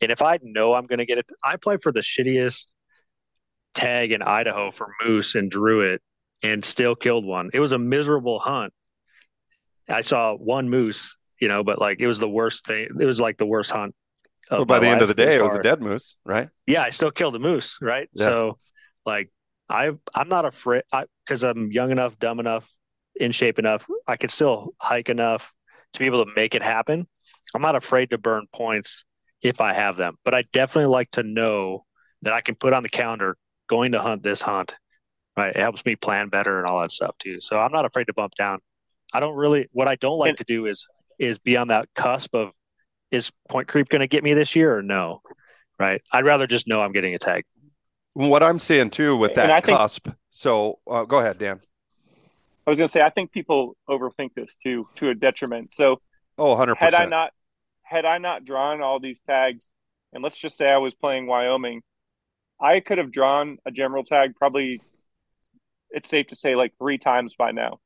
And 0.00 0.10
if 0.10 0.22
I 0.22 0.38
know 0.42 0.74
I'm 0.74 0.86
going 0.86 0.98
to 0.98 1.06
get 1.06 1.18
it, 1.18 1.26
I 1.42 1.56
play 1.56 1.76
for 1.78 1.92
the 1.92 2.00
shittiest 2.00 2.72
tag 3.74 4.12
in 4.12 4.22
Idaho 4.22 4.70
for 4.70 4.88
moose 5.04 5.34
and 5.34 5.50
drew 5.50 5.82
it 5.82 6.02
and 6.42 6.64
still 6.64 6.94
killed 6.94 7.24
one. 7.24 7.50
It 7.52 7.60
was 7.60 7.72
a 7.72 7.78
miserable 7.78 8.38
hunt. 8.38 8.72
I 9.88 10.00
saw 10.00 10.34
one 10.34 10.68
moose, 10.68 11.16
you 11.40 11.48
know, 11.48 11.62
but 11.62 11.78
like 11.78 12.00
it 12.00 12.06
was 12.06 12.18
the 12.18 12.28
worst 12.28 12.66
thing. 12.66 12.88
It 12.98 13.04
was 13.04 13.20
like 13.20 13.38
the 13.38 13.46
worst 13.46 13.70
hunt. 13.70 13.94
Well, 14.50 14.64
by 14.64 14.78
the 14.78 14.86
end 14.86 15.02
of 15.02 15.08
the 15.08 15.14
day, 15.14 15.34
it 15.36 15.42
was 15.42 15.56
a 15.56 15.62
dead 15.62 15.80
moose, 15.80 16.16
right? 16.24 16.48
yeah, 16.66 16.82
I 16.82 16.90
still 16.90 17.10
killed 17.10 17.34
a 17.34 17.38
moose, 17.40 17.78
right? 17.82 18.08
Yeah. 18.12 18.26
So, 18.26 18.58
like, 19.06 19.30
I 19.68 19.92
I'm 20.14 20.28
not 20.28 20.44
afraid 20.44 20.82
because 21.24 21.42
I'm 21.42 21.72
young 21.72 21.90
enough, 21.90 22.18
dumb 22.18 22.40
enough, 22.40 22.70
in 23.14 23.32
shape 23.32 23.58
enough. 23.58 23.86
I 24.06 24.16
can 24.16 24.28
still 24.28 24.74
hike 24.78 25.08
enough 25.08 25.52
to 25.94 25.98
be 25.98 26.06
able 26.06 26.24
to 26.24 26.32
make 26.36 26.54
it 26.54 26.62
happen. 26.62 27.06
I'm 27.54 27.62
not 27.62 27.76
afraid 27.76 28.10
to 28.10 28.18
burn 28.18 28.46
points 28.52 29.04
if 29.42 29.60
I 29.60 29.72
have 29.72 29.96
them, 29.96 30.16
but 30.24 30.34
I 30.34 30.42
definitely 30.52 30.90
like 30.90 31.10
to 31.12 31.22
know 31.22 31.84
that 32.22 32.32
I 32.32 32.40
can 32.40 32.54
put 32.54 32.72
on 32.72 32.82
the 32.82 32.88
calendar 32.88 33.36
going 33.68 33.92
to 33.92 34.00
hunt 34.00 34.22
this 34.22 34.42
hunt. 34.42 34.74
Right, 35.36 35.54
it 35.54 35.60
helps 35.60 35.84
me 35.84 35.96
plan 35.96 36.28
better 36.28 36.58
and 36.58 36.66
all 36.66 36.80
that 36.80 36.90
stuff 36.92 37.14
too. 37.18 37.40
So 37.42 37.58
I'm 37.58 37.70
not 37.72 37.84
afraid 37.84 38.06
to 38.06 38.14
bump 38.14 38.34
down. 38.36 38.60
I 39.12 39.20
don't 39.20 39.36
really. 39.36 39.68
What 39.72 39.86
I 39.86 39.96
don't 39.96 40.18
like 40.18 40.30
And- 40.30 40.38
to 40.38 40.44
do 40.44 40.66
is 40.66 40.86
is 41.18 41.38
be 41.38 41.56
on 41.56 41.68
that 41.68 41.88
cusp 41.94 42.34
of 42.34 42.52
is 43.10 43.30
point 43.48 43.68
creep 43.68 43.88
going 43.88 44.00
to 44.00 44.06
get 44.06 44.22
me 44.24 44.34
this 44.34 44.54
year 44.56 44.76
or 44.76 44.82
no? 44.82 45.22
Right. 45.78 46.02
I'd 46.12 46.24
rather 46.24 46.46
just 46.46 46.66
know 46.66 46.80
I'm 46.80 46.92
getting 46.92 47.14
a 47.14 47.18
tag. 47.18 47.44
What 48.16 48.42
I'm 48.42 48.58
seeing 48.58 48.88
too 48.88 49.14
with 49.14 49.34
that 49.34 49.62
think- 49.62 49.76
cusp. 49.76 50.08
So 50.30 50.78
uh, 50.90 51.04
go 51.04 51.18
ahead, 51.18 51.36
Dan. 51.38 51.60
I 52.66 52.70
was 52.70 52.78
going 52.78 52.88
to 52.88 52.92
say 52.92 53.02
I 53.02 53.10
think 53.10 53.30
people 53.30 53.76
overthink 53.90 54.32
this 54.34 54.56
too 54.56 54.88
to 54.96 55.10
a 55.10 55.14
detriment. 55.14 55.74
So 55.74 56.00
Oh, 56.38 56.48
100 56.48 56.76
had 56.78 56.94
I 56.94 57.04
not 57.04 57.32
had 57.82 58.06
I 58.06 58.16
not 58.16 58.46
drawn 58.46 58.80
all 58.80 59.00
these 59.00 59.20
tags, 59.20 59.70
and 60.14 60.22
let's 60.24 60.38
just 60.38 60.56
say 60.56 60.66
I 60.66 60.78
was 60.78 60.94
playing 60.94 61.26
Wyoming, 61.26 61.82
I 62.58 62.80
could 62.80 62.96
have 62.96 63.12
drawn 63.12 63.58
a 63.66 63.70
general 63.70 64.02
tag 64.02 64.34
probably. 64.34 64.80
It's 65.90 66.08
safe 66.08 66.28
to 66.28 66.36
say 66.36 66.56
like 66.56 66.72
three 66.78 66.96
times 66.96 67.34
by 67.34 67.52
now. 67.52 67.80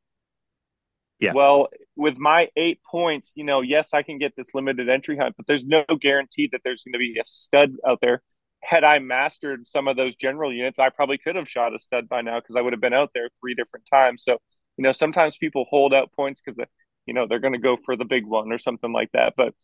Yeah. 1.19 1.33
Well, 1.33 1.69
with 1.97 2.19
my 2.19 2.51
eight 2.57 2.81
points, 2.89 3.33
you 3.37 3.43
know, 3.43 3.63
yes, 3.63 3.93
I 3.93 4.03
can 4.05 4.19
get 4.19 4.37
this 4.37 4.55
limited 4.55 4.89
entry 4.89 5.17
hunt, 5.17 5.35
but 5.37 5.49
there's 5.49 5.67
no 5.67 5.85
guarantee 6.01 6.49
that 6.53 6.61
there's 6.63 6.85
going 6.85 6.93
to 6.93 6.99
be 6.99 7.19
a 7.21 7.25
stud 7.27 7.73
out 7.85 7.99
there. 8.01 8.23
Had 8.63 8.85
I 8.85 8.99
mastered 8.99 9.67
some 9.67 9.89
of 9.89 9.97
those 9.97 10.17
general 10.17 10.53
units, 10.53 10.79
I 10.79 10.91
probably 10.91 11.19
could 11.19 11.37
have 11.37 11.49
shot 11.49 11.75
a 11.75 11.79
stud 11.79 12.09
by 12.09 12.21
now 12.21 12.41
because 12.41 12.57
I 12.57 12.61
would 12.61 12.73
have 12.73 12.81
been 12.81 12.93
out 12.93 13.11
there 13.15 13.29
three 13.41 13.55
different 13.55 13.87
times. 13.91 14.23
So, 14.23 14.39
you 14.77 14.83
know, 14.83 14.93
sometimes 14.93 15.37
people 15.37 15.65
hold 15.69 15.95
out 15.95 16.13
points 16.13 16.41
because 16.45 16.59
you 17.07 17.15
know 17.15 17.27
they're 17.27 17.39
going 17.41 17.55
to 17.55 17.59
go 17.59 17.77
for 17.85 17.97
the 17.97 18.05
big 18.05 18.27
one 18.27 18.53
or 18.53 18.59
something 18.59 18.93
like 18.93 19.11
that. 19.13 19.35
But 19.37 19.55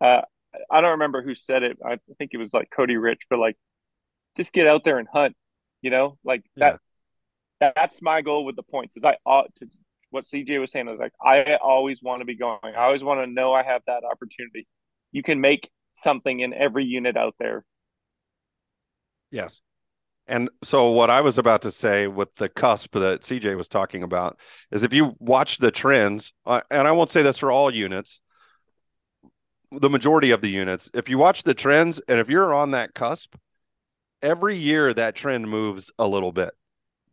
uh, 0.00 0.22
I 0.70 0.80
don't 0.80 0.92
remember 0.92 1.22
who 1.22 1.34
said 1.34 1.62
it. 1.62 1.78
I 1.84 1.98
think 2.18 2.32
it 2.34 2.38
was 2.38 2.52
like 2.52 2.70
Cody 2.70 2.96
Rich, 2.96 3.22
but 3.30 3.38
like, 3.38 3.56
just 4.36 4.52
get 4.52 4.66
out 4.66 4.82
there 4.84 4.98
and 4.98 5.08
hunt. 5.12 5.36
You 5.80 5.90
know, 5.90 6.18
like 6.24 6.42
that. 6.56 6.80
That's 7.60 8.02
my 8.02 8.22
goal 8.22 8.44
with 8.44 8.56
the 8.56 8.62
points. 8.62 8.96
Is 8.96 9.04
I 9.04 9.16
ought 9.24 9.54
to. 9.56 9.66
What 10.10 10.24
CJ 10.24 10.60
was 10.60 10.70
saying 10.70 10.88
is 10.88 10.98
like 10.98 11.12
I 11.24 11.56
always 11.62 12.02
want 12.02 12.20
to 12.20 12.24
be 12.24 12.36
going. 12.36 12.58
I 12.64 12.84
always 12.84 13.02
want 13.02 13.20
to 13.20 13.26
know 13.26 13.52
I 13.52 13.62
have 13.62 13.82
that 13.86 14.02
opportunity. 14.04 14.66
You 15.12 15.22
can 15.22 15.40
make 15.40 15.70
something 15.94 16.40
in 16.40 16.52
every 16.54 16.84
unit 16.84 17.16
out 17.16 17.34
there. 17.38 17.64
Yes. 19.32 19.60
And 20.28 20.48
so 20.62 20.90
what 20.90 21.10
I 21.10 21.20
was 21.20 21.36
about 21.36 21.62
to 21.62 21.72
say 21.72 22.06
with 22.06 22.32
the 22.36 22.48
cusp 22.48 22.94
that 22.94 23.22
CJ 23.24 23.56
was 23.56 23.68
talking 23.68 24.04
about 24.04 24.38
is 24.70 24.84
if 24.84 24.92
you 24.92 25.16
watch 25.18 25.58
the 25.58 25.72
trends, 25.72 26.32
uh, 26.46 26.60
and 26.70 26.86
I 26.86 26.92
won't 26.92 27.10
say 27.10 27.22
this 27.22 27.38
for 27.38 27.50
all 27.50 27.74
units, 27.74 28.20
the 29.72 29.90
majority 29.90 30.30
of 30.30 30.40
the 30.40 30.48
units, 30.48 30.90
if 30.94 31.08
you 31.08 31.18
watch 31.18 31.42
the 31.42 31.54
trends 31.54 32.00
and 32.06 32.20
if 32.20 32.28
you're 32.28 32.54
on 32.54 32.70
that 32.72 32.94
cusp, 32.94 33.34
every 34.22 34.56
year 34.56 34.94
that 34.94 35.16
trend 35.16 35.48
moves 35.48 35.90
a 35.98 36.06
little 36.06 36.30
bit. 36.32 36.52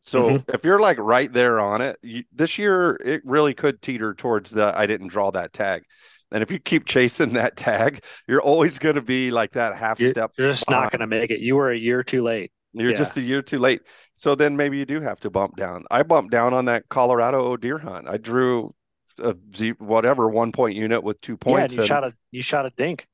So 0.01 0.29
Mhm. 0.29 0.53
if 0.53 0.63
you're 0.63 0.79
like 0.79 0.97
right 0.99 1.31
there 1.31 1.59
on 1.59 1.81
it, 1.81 1.97
you, 2.01 2.23
this 2.31 2.57
year 2.57 2.95
it 3.03 3.21
really 3.25 3.53
could 3.53 3.81
teeter 3.81 4.13
towards 4.13 4.51
the 4.51 4.73
I 4.77 4.85
didn't 4.85 5.07
draw 5.07 5.31
that 5.31 5.53
tag. 5.53 5.83
And 6.31 6.43
if 6.43 6.51
you 6.51 6.59
keep 6.59 6.85
chasing 6.85 7.33
that 7.33 7.55
tag, 7.57 8.03
you're 8.27 8.41
always 8.41 8.77
going 8.79 8.95
to 8.95 9.01
be 9.01 9.31
like 9.31 9.53
that 9.53 9.75
half 9.75 9.99
You're, 9.99 10.11
step 10.11 10.31
you're 10.37 10.51
just 10.51 10.69
not 10.69 10.91
going 10.91 10.99
to 11.01 11.07
make 11.07 11.31
it. 11.31 11.39
You 11.39 11.55
were 11.55 11.71
a 11.71 11.77
year 11.77 12.03
too 12.03 12.21
late. 12.21 12.51
You're 12.73 12.91
Yeah. 12.91 12.97
just 12.97 13.17
a 13.17 13.21
year 13.21 13.41
too 13.41 13.57
late. 13.57 13.81
So 14.13 14.35
then 14.35 14.55
maybe 14.55 14.77
you 14.77 14.85
do 14.85 15.01
have 15.01 15.19
to 15.21 15.31
bump 15.31 15.55
down. 15.55 15.85
I 15.89 16.03
bumped 16.03 16.31
down 16.31 16.53
on 16.53 16.65
that 16.65 16.87
Colorado 16.89 17.57
deer 17.57 17.79
hunt. 17.79 18.07
I 18.07 18.17
drew 18.17 18.75
a 19.17 19.35
whatever 19.79 20.29
one 20.29 20.51
point 20.51 20.75
unit 20.75 21.03
with 21.03 21.19
two 21.19 21.35
points. 21.35 21.73
Yeah, 21.73 21.77
you 21.77 21.81
and 21.81 21.87
shot 21.87 22.03
a 22.03 22.13
you 22.31 22.41
shot 22.43 22.65
a 22.65 22.69
dink. 22.77 23.07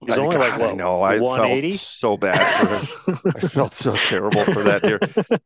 It 0.00 0.08
was 0.10 0.18
I, 0.18 0.22
only 0.22 0.36
like 0.38 0.50
God, 0.52 0.60
what, 0.60 0.70
I 0.70 0.74
know. 0.74 1.02
I 1.02 1.12
felt 1.18 1.22
180? 1.24 1.76
so 1.76 2.16
bad 2.16 2.38
for. 2.94 3.28
I 3.36 3.40
felt 3.40 3.74
so 3.74 3.94
terrible 3.96 4.44
for 4.44 4.62
that 4.62 4.80
deer. 4.82 4.98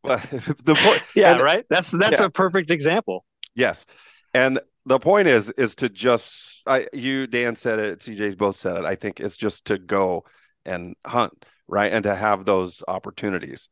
But 0.03 0.21
the 0.65 0.75
point, 0.79 1.03
yeah, 1.17 1.33
and- 1.33 1.43
right. 1.43 1.65
That's 1.69 1.91
that's 1.91 2.21
Yeah. 2.21 2.27
a 2.27 2.31
perfect 2.31 2.71
example. 2.71 3.25
Yes, 3.55 3.87
and 4.35 4.61
the 4.87 4.99
point 4.99 5.29
is 5.29 5.51
is 5.53 5.75
to 5.77 5.89
just 5.89 6.52
I 6.67 6.87
you 6.93 7.27
Dan 7.27 7.57
said 7.57 7.79
it, 7.79 8.01
CJ's 8.01 8.37
both 8.37 8.57
said 8.57 8.77
it. 8.77 8.85
I 8.85 8.95
think 8.95 9.21
it's 9.21 9.37
just 9.37 9.67
to 9.67 9.79
go 9.79 10.25
and 10.65 10.95
hunt 11.07 11.45
right 11.69 11.93
and 11.93 12.05
to 12.05 12.15
have 12.15 12.45
those 12.45 12.83
opportunities. 12.87 13.69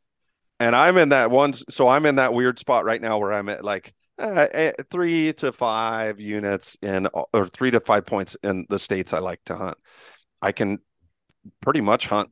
and 0.59 0.77
I'm 0.77 0.99
in 0.99 1.09
that 1.11 1.31
one. 1.31 1.53
So 1.53 1.89
I'm 1.89 2.07
in 2.07 2.17
that 2.17 2.35
weird 2.35 2.59
spot 2.59 2.85
right 2.85 3.01
now 3.01 3.19
where 3.19 3.33
I'm 3.33 3.49
at 3.49 3.65
like 3.65 3.95
uh, 4.19 4.47
eh, 4.53 4.73
three 4.91 5.33
to 5.35 5.53
five 5.53 6.21
units 6.21 6.77
in, 6.83 7.09
or 7.33 7.49
three 7.49 7.71
to 7.71 7.81
five 7.81 8.07
points 8.07 8.37
in 8.43 8.67
the 8.69 8.79
states 8.79 9.13
I 9.13 9.19
like 9.19 9.41
to 9.47 9.57
hunt. 9.57 9.79
I 10.43 10.53
can 10.53 10.79
pretty 11.63 11.81
much 11.81 12.07
hunt 12.07 12.31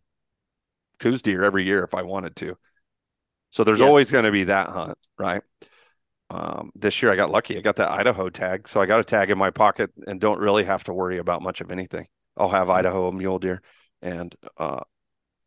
Coues 0.98 1.22
deer 1.22 1.44
every 1.44 1.64
year 1.64 1.84
if 1.84 1.94
I 1.94 2.02
wanted 2.02 2.36
to. 2.36 2.56
So 3.50 3.64
there's 3.64 3.80
yeah. 3.80 3.86
always 3.86 4.10
going 4.10 4.24
to 4.24 4.32
be 4.32 4.44
that 4.44 4.68
hunt, 4.68 4.98
right? 5.18 5.42
Um, 6.30 6.70
this 6.74 7.02
year 7.02 7.10
I 7.10 7.16
got 7.16 7.30
lucky. 7.30 7.56
I 7.56 7.60
got 7.60 7.76
that 7.76 7.90
Idaho 7.90 8.28
tag, 8.28 8.68
so 8.68 8.80
I 8.80 8.86
got 8.86 9.00
a 9.00 9.04
tag 9.04 9.30
in 9.30 9.38
my 9.38 9.50
pocket 9.50 9.90
and 10.06 10.20
don't 10.20 10.38
really 10.38 10.64
have 10.64 10.84
to 10.84 10.92
worry 10.92 11.18
about 11.18 11.42
much 11.42 11.60
of 11.60 11.70
anything. 11.70 12.06
I'll 12.36 12.50
have 12.50 12.68
Idaho 12.70 13.10
mule 13.10 13.38
deer, 13.38 13.62
and 14.02 14.34
uh, 14.58 14.80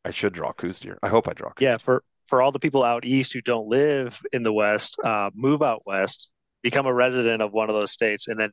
I 0.03 0.11
should 0.11 0.33
draw 0.33 0.53
Coues 0.53 0.79
deer. 0.79 0.97
I 1.03 1.09
hope 1.09 1.27
I 1.27 1.33
draw. 1.33 1.51
yeah, 1.59 1.77
for 1.77 2.03
for 2.27 2.41
all 2.41 2.51
the 2.51 2.59
people 2.59 2.83
out 2.83 3.05
east 3.05 3.33
who 3.33 3.41
don't 3.41 3.67
live 3.67 4.21
in 4.31 4.43
the 4.43 4.53
west, 4.53 4.97
uh, 5.03 5.29
move 5.35 5.61
out 5.61 5.83
west, 5.85 6.29
become 6.63 6.85
a 6.85 6.93
resident 6.93 7.41
of 7.41 7.51
one 7.51 7.69
of 7.69 7.75
those 7.75 7.91
states, 7.91 8.27
and 8.27 8.39
then 8.39 8.51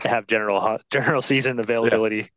have 0.00 0.26
general 0.26 0.78
general 0.90 1.22
season 1.22 1.58
availability. 1.58 2.30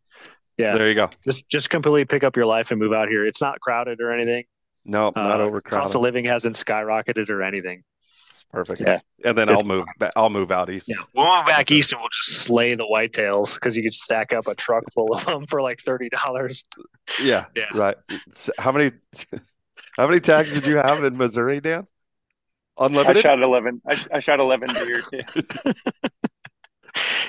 Yeah. 0.57 0.71
yeah. 0.71 0.77
there 0.77 0.89
you 0.89 0.95
go. 0.95 1.09
Just 1.25 1.47
just 1.49 1.69
completely 1.69 2.05
pick 2.05 2.23
up 2.23 2.35
your 2.35 2.45
life 2.45 2.71
and 2.71 2.79
move 2.79 2.93
out 2.93 3.09
here. 3.09 3.25
It's 3.25 3.41
not 3.41 3.59
crowded 3.59 3.99
or 4.01 4.11
anything. 4.11 4.45
No, 4.85 5.11
not 5.15 5.41
uh, 5.41 5.43
overcrowded. 5.43 5.83
Cost 5.83 5.95
of 5.95 6.01
living 6.01 6.25
hasn't 6.25 6.55
skyrocketed 6.55 7.29
or 7.29 7.43
anything. 7.43 7.83
Perfect. 8.51 8.81
Yeah. 8.81 8.99
And 9.23 9.37
then 9.37 9.49
it's, 9.49 9.61
I'll 9.61 9.67
move. 9.67 9.85
I'll 10.15 10.29
move 10.29 10.51
out 10.51 10.69
east. 10.69 10.89
Yeah. 10.89 10.95
We'll 11.13 11.37
move 11.37 11.45
back 11.45 11.69
east 11.69 11.91
and 11.91 12.01
we'll 12.01 12.09
just 12.09 12.39
slay 12.41 12.73
the 12.73 12.85
whitetails 12.85 13.53
because 13.53 13.77
you 13.77 13.83
could 13.83 13.93
stack 13.93 14.33
up 14.33 14.47
a 14.47 14.55
truck 14.55 14.83
full 14.91 15.13
of 15.13 15.25
them 15.25 15.45
for 15.45 15.61
like 15.61 15.79
thirty 15.81 16.09
dollars. 16.09 16.65
Yeah. 17.21 17.45
Yeah. 17.55 17.65
Right. 17.73 17.97
How 18.57 18.71
many? 18.71 18.91
How 19.97 20.07
many 20.07 20.19
tags 20.19 20.53
did 20.53 20.65
you 20.65 20.77
have 20.77 21.03
in 21.03 21.17
Missouri, 21.17 21.59
Dan? 21.59 21.85
Unlimited. 22.77 23.17
I 23.17 23.21
shot 23.21 23.41
eleven. 23.41 23.81
I, 23.87 24.05
I 24.13 24.19
shot 24.19 24.39
eleven 24.39 24.73
deer. 24.73 25.03
Yeah. 25.11 25.21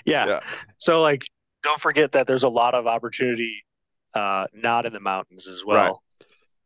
yeah. 0.04 0.26
yeah. 0.26 0.40
So 0.78 1.02
like, 1.02 1.24
don't 1.62 1.80
forget 1.80 2.12
that 2.12 2.26
there's 2.26 2.44
a 2.44 2.48
lot 2.48 2.74
of 2.74 2.86
opportunity, 2.86 3.64
uh, 4.14 4.46
not 4.54 4.86
in 4.86 4.92
the 4.92 5.00
mountains 5.00 5.46
as 5.46 5.64
well. 5.64 5.76
Right. 5.76 5.94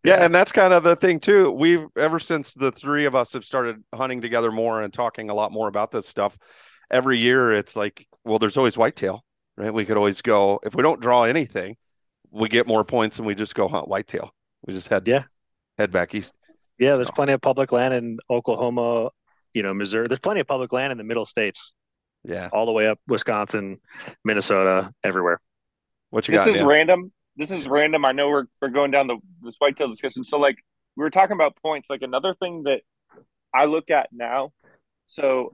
Yeah, 0.04 0.22
and 0.22 0.34
that's 0.34 0.52
kind 0.52 0.74
of 0.74 0.82
the 0.82 0.96
thing 0.96 1.18
too. 1.18 1.50
We've 1.50 1.86
ever 1.96 2.20
since 2.20 2.52
the 2.52 2.70
three 2.70 3.06
of 3.06 3.14
us 3.14 3.32
have 3.32 3.44
started 3.44 3.82
hunting 3.94 4.20
together 4.20 4.52
more 4.52 4.82
and 4.82 4.92
talking 4.92 5.30
a 5.30 5.34
lot 5.34 5.50
more 5.50 5.66
about 5.66 5.90
this 5.90 6.06
stuff. 6.06 6.36
Every 6.90 7.18
year, 7.18 7.54
it's 7.54 7.74
like, 7.74 8.06
well, 8.22 8.38
there's 8.38 8.58
always 8.58 8.76
whitetail, 8.76 9.24
right? 9.56 9.72
We 9.72 9.86
could 9.86 9.96
always 9.96 10.20
go 10.20 10.60
if 10.62 10.74
we 10.74 10.82
don't 10.82 11.00
draw 11.00 11.24
anything, 11.24 11.76
we 12.30 12.50
get 12.50 12.66
more 12.66 12.84
points 12.84 13.16
and 13.16 13.26
we 13.26 13.34
just 13.34 13.54
go 13.54 13.66
hunt 13.66 13.88
whitetail. 13.88 14.30
We 14.66 14.74
just 14.74 14.88
head 14.88 15.08
yeah 15.08 15.24
head 15.78 15.90
back 15.90 16.14
east. 16.14 16.34
Yeah, 16.78 16.92
so. 16.92 16.96
there's 16.98 17.10
plenty 17.12 17.32
of 17.32 17.40
public 17.40 17.72
land 17.72 17.94
in 17.94 18.18
Oklahoma, 18.28 19.08
you 19.54 19.62
know, 19.62 19.72
Missouri. 19.72 20.08
There's 20.08 20.20
plenty 20.20 20.40
of 20.40 20.46
public 20.46 20.72
land 20.72 20.92
in 20.92 20.98
the 20.98 21.04
middle 21.04 21.24
states. 21.24 21.72
Yeah, 22.24 22.50
all 22.52 22.66
the 22.66 22.72
way 22.72 22.88
up 22.88 22.98
Wisconsin, 23.06 23.80
Minnesota, 24.22 24.92
everywhere. 25.02 25.40
What 26.10 26.28
you 26.28 26.32
this 26.32 26.40
got? 26.40 26.46
This 26.46 26.56
is 26.56 26.62
random 26.62 27.10
this 27.36 27.50
is 27.50 27.68
random. 27.68 28.04
I 28.04 28.12
know 28.12 28.28
we're 28.28 28.46
we're 28.60 28.68
going 28.68 28.90
down 28.90 29.06
the 29.06 29.18
this 29.42 29.56
whitetail 29.58 29.88
discussion. 29.88 30.24
So 30.24 30.38
like 30.38 30.56
we 30.96 31.02
were 31.02 31.10
talking 31.10 31.34
about 31.34 31.56
points. 31.62 31.90
Like 31.90 32.02
another 32.02 32.34
thing 32.34 32.64
that 32.64 32.82
I 33.54 33.64
look 33.64 33.90
at 33.90 34.08
now. 34.12 34.52
So 35.06 35.52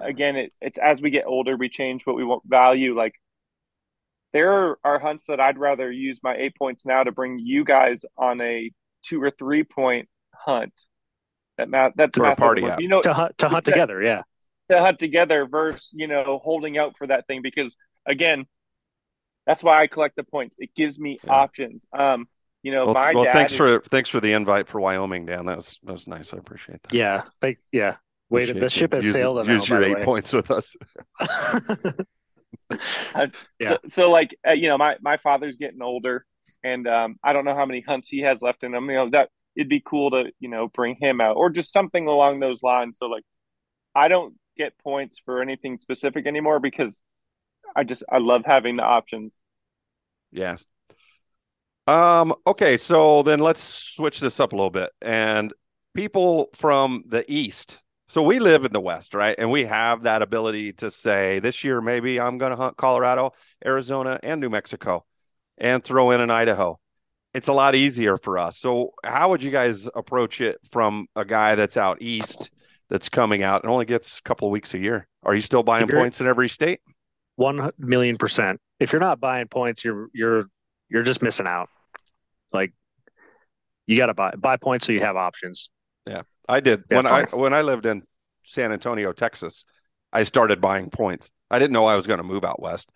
again, 0.00 0.36
it, 0.36 0.52
it's 0.60 0.78
as 0.78 1.00
we 1.00 1.10
get 1.10 1.26
older, 1.26 1.56
we 1.56 1.68
change 1.68 2.06
what 2.06 2.16
we 2.16 2.24
want 2.24 2.42
value. 2.46 2.96
Like 2.96 3.14
there 4.32 4.76
are 4.84 4.98
hunts 4.98 5.24
that 5.26 5.40
I'd 5.40 5.58
rather 5.58 5.90
use 5.90 6.20
my 6.22 6.36
eight 6.36 6.56
points 6.56 6.86
now 6.86 7.02
to 7.02 7.12
bring 7.12 7.38
you 7.38 7.64
guys 7.64 8.04
on 8.16 8.40
a 8.40 8.70
two 9.02 9.22
or 9.22 9.30
three 9.30 9.64
point 9.64 10.08
hunt. 10.34 10.72
That 11.58 11.68
math 11.68 11.92
that's 11.94 12.16
for 12.16 12.24
a 12.24 12.36
party 12.36 12.62
you 12.78 12.88
know 12.88 13.02
to 13.02 13.12
hunt 13.12 13.38
to 13.38 13.48
hunt 13.48 13.64
together, 13.64 14.02
yeah. 14.02 14.22
To 14.70 14.80
hunt 14.80 14.98
together 14.98 15.46
versus 15.46 15.92
you 15.94 16.06
know 16.06 16.38
holding 16.42 16.78
out 16.78 16.96
for 16.96 17.06
that 17.06 17.26
thing 17.26 17.42
because 17.42 17.76
again 18.06 18.46
that's 19.50 19.64
why 19.64 19.82
I 19.82 19.88
collect 19.88 20.14
the 20.14 20.22
points. 20.22 20.54
It 20.60 20.76
gives 20.76 20.96
me 20.96 21.18
yeah. 21.24 21.32
options. 21.32 21.84
Um, 21.92 22.28
you 22.62 22.70
know, 22.70 22.84
well, 22.86 22.94
my 22.94 23.12
well 23.12 23.32
thanks 23.32 23.50
is, 23.50 23.58
for 23.58 23.80
thanks 23.90 24.08
for 24.08 24.20
the 24.20 24.32
invite 24.32 24.68
for 24.68 24.80
Wyoming, 24.80 25.26
Dan. 25.26 25.46
That 25.46 25.56
was 25.56 25.80
that 25.82 25.92
was 25.92 26.06
nice. 26.06 26.32
I 26.32 26.36
appreciate 26.36 26.80
that. 26.84 26.94
Yeah, 26.94 27.24
thanks. 27.40 27.64
Yeah, 27.72 27.96
wait, 28.28 28.52
the 28.52 28.70
ship 28.70 28.92
has 28.92 29.04
use, 29.04 29.12
sailed. 29.12 29.44
Use 29.48 29.68
now, 29.68 29.80
your 29.80 29.98
eight 29.98 30.04
points 30.04 30.32
with 30.32 30.52
us. 30.52 30.76
uh, 31.20 31.96
yeah. 33.58 33.70
So, 33.70 33.78
so 33.88 34.10
like 34.10 34.36
uh, 34.46 34.52
you 34.52 34.68
know, 34.68 34.78
my 34.78 34.96
my 35.00 35.16
father's 35.16 35.56
getting 35.56 35.82
older, 35.82 36.24
and 36.62 36.86
um, 36.86 37.16
I 37.24 37.32
don't 37.32 37.44
know 37.44 37.56
how 37.56 37.66
many 37.66 37.80
hunts 37.80 38.08
he 38.08 38.20
has 38.20 38.40
left 38.42 38.62
in 38.62 38.72
him. 38.72 38.88
You 38.88 38.96
know 38.96 39.10
that 39.10 39.30
it'd 39.56 39.68
be 39.68 39.82
cool 39.84 40.12
to 40.12 40.30
you 40.38 40.48
know 40.48 40.68
bring 40.68 40.94
him 41.00 41.20
out 41.20 41.34
or 41.34 41.50
just 41.50 41.72
something 41.72 42.06
along 42.06 42.38
those 42.38 42.62
lines. 42.62 42.98
So 42.98 43.06
like, 43.06 43.24
I 43.96 44.06
don't 44.06 44.34
get 44.56 44.78
points 44.78 45.18
for 45.18 45.42
anything 45.42 45.76
specific 45.76 46.28
anymore 46.28 46.60
because 46.60 47.02
I 47.76 47.84
just 47.84 48.02
I 48.10 48.18
love 48.18 48.42
having 48.44 48.76
the 48.76 48.82
options. 48.82 49.36
Yeah. 50.32 50.56
Um, 51.86 52.34
okay, 52.46 52.76
so 52.76 53.22
then 53.22 53.40
let's 53.40 53.60
switch 53.62 54.20
this 54.20 54.38
up 54.38 54.52
a 54.52 54.56
little 54.56 54.70
bit. 54.70 54.90
And 55.02 55.52
people 55.94 56.50
from 56.54 57.02
the 57.06 57.24
East, 57.30 57.82
so 58.08 58.22
we 58.22 58.38
live 58.38 58.64
in 58.64 58.72
the 58.72 58.80
West, 58.80 59.12
right? 59.14 59.34
And 59.38 59.50
we 59.50 59.64
have 59.64 60.02
that 60.02 60.22
ability 60.22 60.74
to 60.74 60.90
say, 60.90 61.40
this 61.40 61.64
year, 61.64 61.80
maybe 61.80 62.20
I'm 62.20 62.38
going 62.38 62.50
to 62.50 62.56
hunt 62.56 62.76
Colorado, 62.76 63.32
Arizona, 63.64 64.20
and 64.22 64.40
New 64.40 64.50
Mexico 64.50 65.04
and 65.58 65.82
throw 65.82 66.10
in 66.10 66.20
an 66.20 66.30
Idaho. 66.30 66.78
It's 67.34 67.48
a 67.48 67.52
lot 67.52 67.74
easier 67.74 68.16
for 68.16 68.38
us. 68.38 68.58
So, 68.58 68.92
how 69.04 69.30
would 69.30 69.42
you 69.42 69.50
guys 69.50 69.88
approach 69.94 70.40
it 70.40 70.58
from 70.70 71.06
a 71.14 71.24
guy 71.24 71.54
that's 71.54 71.76
out 71.76 72.02
East 72.02 72.50
that's 72.88 73.08
coming 73.08 73.42
out 73.42 73.62
and 73.62 73.70
only 73.70 73.84
gets 73.84 74.18
a 74.18 74.22
couple 74.22 74.48
of 74.48 74.52
weeks 74.52 74.74
a 74.74 74.78
year? 74.78 75.06
Are 75.22 75.34
you 75.34 75.40
still 75.40 75.62
buying 75.62 75.86
points 75.86 76.20
in 76.20 76.26
every 76.26 76.48
state? 76.48 76.80
One 77.40 77.70
million 77.78 78.18
percent. 78.18 78.60
If 78.78 78.92
you're 78.92 79.00
not 79.00 79.18
buying 79.18 79.48
points, 79.48 79.82
you're 79.82 80.08
you're 80.12 80.44
you're 80.90 81.02
just 81.02 81.22
missing 81.22 81.46
out. 81.46 81.70
Like 82.52 82.74
you 83.86 83.96
got 83.96 84.08
to 84.08 84.14
buy 84.14 84.32
buy 84.36 84.58
points 84.58 84.84
so 84.84 84.92
you 84.92 85.00
have 85.00 85.16
options. 85.16 85.70
Yeah, 86.06 86.22
I 86.46 86.60
did 86.60 86.84
when 86.88 87.06
I 87.06 87.24
when 87.32 87.54
I 87.54 87.62
lived 87.62 87.86
in 87.86 88.02
San 88.44 88.72
Antonio, 88.72 89.12
Texas. 89.12 89.64
I 90.12 90.24
started 90.24 90.60
buying 90.60 90.90
points. 90.90 91.30
I 91.50 91.58
didn't 91.58 91.72
know 91.72 91.86
I 91.86 91.96
was 91.96 92.06
going 92.06 92.18
to 92.18 92.24
move 92.24 92.44
out 92.44 92.60
west, 92.60 92.90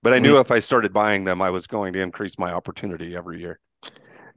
but 0.00 0.14
I 0.14 0.20
knew 0.20 0.34
mm-hmm. 0.34 0.42
if 0.42 0.52
I 0.52 0.60
started 0.60 0.92
buying 0.92 1.24
them, 1.24 1.42
I 1.42 1.50
was 1.50 1.66
going 1.66 1.92
to 1.94 1.98
increase 1.98 2.38
my 2.38 2.52
opportunity 2.52 3.16
every 3.16 3.40
year. 3.40 3.58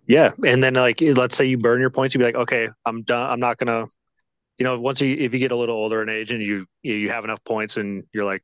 Yeah, 0.08 0.32
and 0.44 0.64
then 0.64 0.74
like 0.74 1.02
let's 1.02 1.38
say 1.38 1.46
you 1.46 1.60
burn 1.60 1.80
your 1.80 1.92
points, 1.92 2.16
you'd 2.16 2.20
be 2.22 2.26
like, 2.26 2.36
okay, 2.36 2.70
I'm 2.84 3.04
done. 3.04 3.30
I'm 3.30 3.40
not 3.40 3.60
gonna, 3.60 3.86
you 4.58 4.64
know, 4.64 4.80
once 4.80 5.02
you 5.02 5.16
if 5.16 5.36
you 5.36 5.40
get 5.40 5.52
a 5.52 5.56
little 5.56 5.76
older 5.76 6.02
in 6.02 6.10
age 6.10 6.32
and 6.32 6.42
you 6.42 6.66
you 6.82 7.12
have 7.12 7.26
enough 7.26 7.44
points 7.44 7.78
and 7.78 8.06
you're 8.12 8.26
like, 8.26 8.42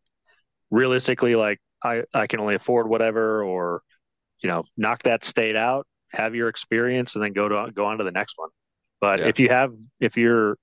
realistically, 0.71 1.35
like 1.35 1.59
I, 1.83 2.03
I 2.13 2.25
can 2.27 2.39
only 2.39 2.55
afford 2.55 2.89
whatever, 2.89 3.43
or, 3.43 3.83
you 4.41 4.49
know, 4.49 4.63
knock 4.77 5.03
that 5.03 5.23
state 5.23 5.55
out, 5.55 5.85
have 6.11 6.33
your 6.33 6.47
experience 6.47 7.13
and 7.15 7.23
then 7.23 7.33
go 7.33 7.47
to, 7.47 7.71
go 7.71 7.85
on 7.85 7.99
to 7.99 8.03
the 8.03 8.11
next 8.11 8.37
one. 8.37 8.49
But 8.99 9.19
yeah. 9.19 9.27
if 9.27 9.39
you 9.39 9.49
have, 9.49 9.73
if 9.99 10.17
you're, 10.17 10.57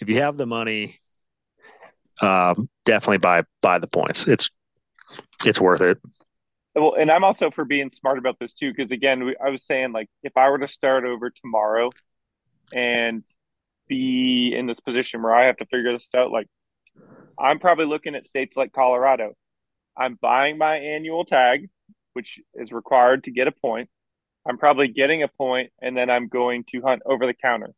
if 0.00 0.08
you 0.08 0.20
have 0.22 0.36
the 0.36 0.46
money, 0.46 1.00
um, 2.22 2.70
definitely 2.86 3.18
buy, 3.18 3.42
buy 3.60 3.78
the 3.78 3.86
points. 3.86 4.26
It's, 4.26 4.50
it's 5.44 5.60
worth 5.60 5.80
it. 5.80 5.98
Well, 6.74 6.94
and 6.94 7.10
I'm 7.10 7.24
also 7.24 7.50
for 7.50 7.64
being 7.64 7.90
smart 7.90 8.18
about 8.18 8.38
this 8.38 8.54
too, 8.54 8.72
because 8.72 8.92
again, 8.92 9.24
we, 9.24 9.36
I 9.44 9.50
was 9.50 9.64
saying 9.64 9.92
like 9.92 10.08
if 10.22 10.36
I 10.36 10.48
were 10.50 10.58
to 10.58 10.68
start 10.68 11.04
over 11.04 11.30
tomorrow 11.30 11.90
and 12.72 13.24
be 13.88 14.54
in 14.56 14.66
this 14.66 14.78
position 14.78 15.20
where 15.20 15.34
I 15.34 15.46
have 15.46 15.56
to 15.56 15.66
figure 15.66 15.92
this 15.92 16.08
out, 16.14 16.30
like 16.30 16.46
I'm 17.38 17.58
probably 17.58 17.86
looking 17.86 18.14
at 18.14 18.26
states 18.26 18.56
like 18.56 18.72
Colorado. 18.72 19.34
I'm 19.96 20.18
buying 20.20 20.58
my 20.58 20.76
annual 20.76 21.24
tag, 21.24 21.68
which 22.12 22.40
is 22.54 22.72
required 22.72 23.24
to 23.24 23.30
get 23.30 23.48
a 23.48 23.52
point. 23.52 23.88
I'm 24.48 24.58
probably 24.58 24.88
getting 24.88 25.22
a 25.22 25.28
point, 25.28 25.70
and 25.82 25.96
then 25.96 26.08
I'm 26.08 26.28
going 26.28 26.64
to 26.70 26.80
hunt 26.80 27.02
over 27.04 27.26
the 27.26 27.34
counter. 27.34 27.74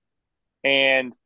And 0.63 1.17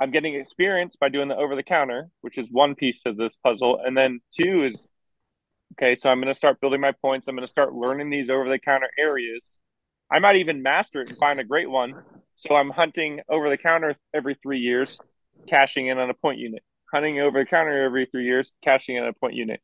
I'm 0.00 0.10
getting 0.10 0.34
experience 0.34 0.96
by 0.96 1.08
doing 1.08 1.28
the 1.28 1.36
over 1.36 1.56
the 1.56 1.62
counter, 1.62 2.10
which 2.20 2.38
is 2.38 2.48
one 2.50 2.74
piece 2.74 3.00
to 3.00 3.12
this 3.12 3.36
puzzle. 3.36 3.80
And 3.84 3.96
then 3.96 4.20
two 4.32 4.62
is 4.62 4.86
okay, 5.72 5.94
so 5.94 6.08
I'm 6.08 6.20
going 6.20 6.32
to 6.32 6.38
start 6.38 6.60
building 6.60 6.80
my 6.80 6.92
points. 6.92 7.26
I'm 7.26 7.34
going 7.34 7.46
to 7.46 7.50
start 7.50 7.74
learning 7.74 8.10
these 8.10 8.30
over 8.30 8.48
the 8.48 8.58
counter 8.58 8.90
areas. 8.98 9.58
I 10.12 10.20
might 10.20 10.36
even 10.36 10.62
master 10.62 11.00
it 11.00 11.08
and 11.08 11.18
find 11.18 11.40
a 11.40 11.44
great 11.44 11.70
one. 11.70 11.94
So 12.36 12.54
I'm 12.54 12.70
hunting 12.70 13.20
over 13.28 13.48
the 13.48 13.56
counter 13.56 13.96
every 14.12 14.34
three 14.34 14.60
years, 14.60 14.98
cashing 15.48 15.88
in 15.88 15.98
on 15.98 16.10
a 16.10 16.14
point 16.14 16.38
unit 16.38 16.62
hunting 16.94 17.20
over 17.20 17.40
the 17.40 17.46
counter 17.46 17.82
every 17.82 18.06
three 18.06 18.24
years, 18.24 18.54
cashing 18.62 18.96
in 18.96 19.04
a 19.04 19.12
point 19.12 19.34
unit. 19.34 19.60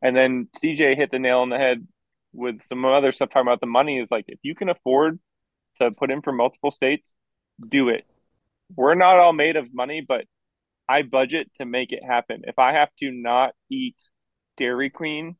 And 0.00 0.16
then 0.16 0.48
CJ 0.62 0.96
hit 0.96 1.10
the 1.10 1.18
nail 1.18 1.38
on 1.38 1.48
the 1.48 1.58
head 1.58 1.86
with 2.32 2.62
some 2.62 2.84
other 2.84 3.12
stuff 3.12 3.30
talking 3.30 3.48
about 3.48 3.60
the 3.60 3.66
money 3.66 3.98
is 3.98 4.10
like 4.10 4.24
if 4.28 4.38
you 4.42 4.54
can 4.54 4.68
afford 4.68 5.18
to 5.76 5.90
put 5.90 6.10
in 6.10 6.22
for 6.22 6.32
multiple 6.32 6.70
states, 6.70 7.12
do 7.66 7.88
it. 7.88 8.06
We're 8.74 8.94
not 8.94 9.18
all 9.18 9.32
made 9.32 9.56
of 9.56 9.74
money, 9.74 10.04
but 10.06 10.24
I 10.88 11.02
budget 11.02 11.50
to 11.56 11.64
make 11.64 11.92
it 11.92 12.02
happen. 12.04 12.42
If 12.44 12.58
I 12.58 12.72
have 12.72 12.88
to 13.00 13.10
not 13.10 13.54
eat 13.70 13.96
Dairy 14.56 14.90
Queen 14.90 15.36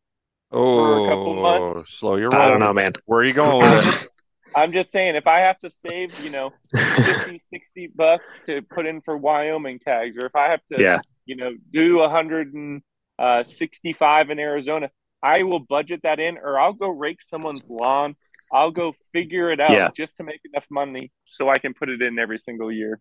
oh, 0.50 0.76
for 0.76 1.04
a 1.04 1.08
couple 1.08 1.38
oh, 1.38 1.42
months, 1.42 1.92
slow 1.92 2.16
your 2.16 2.30
roll. 2.30 2.42
I 2.42 2.48
don't 2.48 2.60
know, 2.60 2.72
man. 2.72 2.92
Where 3.06 3.20
are 3.20 3.24
you 3.24 3.32
going 3.32 3.60
with 3.60 4.02
it? 4.02 4.08
I'm 4.54 4.72
just 4.72 4.92
saying, 4.92 5.16
if 5.16 5.26
I 5.26 5.40
have 5.40 5.58
to 5.60 5.70
save, 5.70 6.18
you 6.20 6.30
know, 6.30 6.52
50, 6.74 7.42
60 7.50 7.90
bucks 7.94 8.34
to 8.46 8.62
put 8.62 8.86
in 8.86 9.00
for 9.00 9.16
Wyoming 9.16 9.78
tags, 9.78 10.16
or 10.16 10.26
if 10.26 10.36
I 10.36 10.50
have 10.50 10.64
to, 10.66 10.80
Yeah. 10.80 11.00
You 11.24 11.36
know, 11.36 11.52
do 11.72 11.98
165 11.98 14.28
uh, 14.28 14.32
in 14.32 14.38
Arizona, 14.38 14.90
I 15.22 15.42
will 15.42 15.60
budget 15.60 16.00
that 16.02 16.20
in, 16.20 16.38
or 16.38 16.58
I'll 16.58 16.72
go 16.72 16.88
rake 16.88 17.22
someone's 17.22 17.64
lawn. 17.68 18.16
I'll 18.52 18.70
go 18.70 18.94
figure 19.12 19.50
it 19.50 19.60
out 19.60 19.70
Yeah. 19.70 19.90
just 19.96 20.18
to 20.18 20.24
make 20.24 20.40
enough 20.44 20.66
money 20.70 21.10
so 21.24 21.48
I 21.48 21.58
can 21.58 21.74
put 21.74 21.88
it 21.88 22.02
in 22.02 22.18
every 22.18 22.38
single 22.38 22.70
year. 22.70 23.00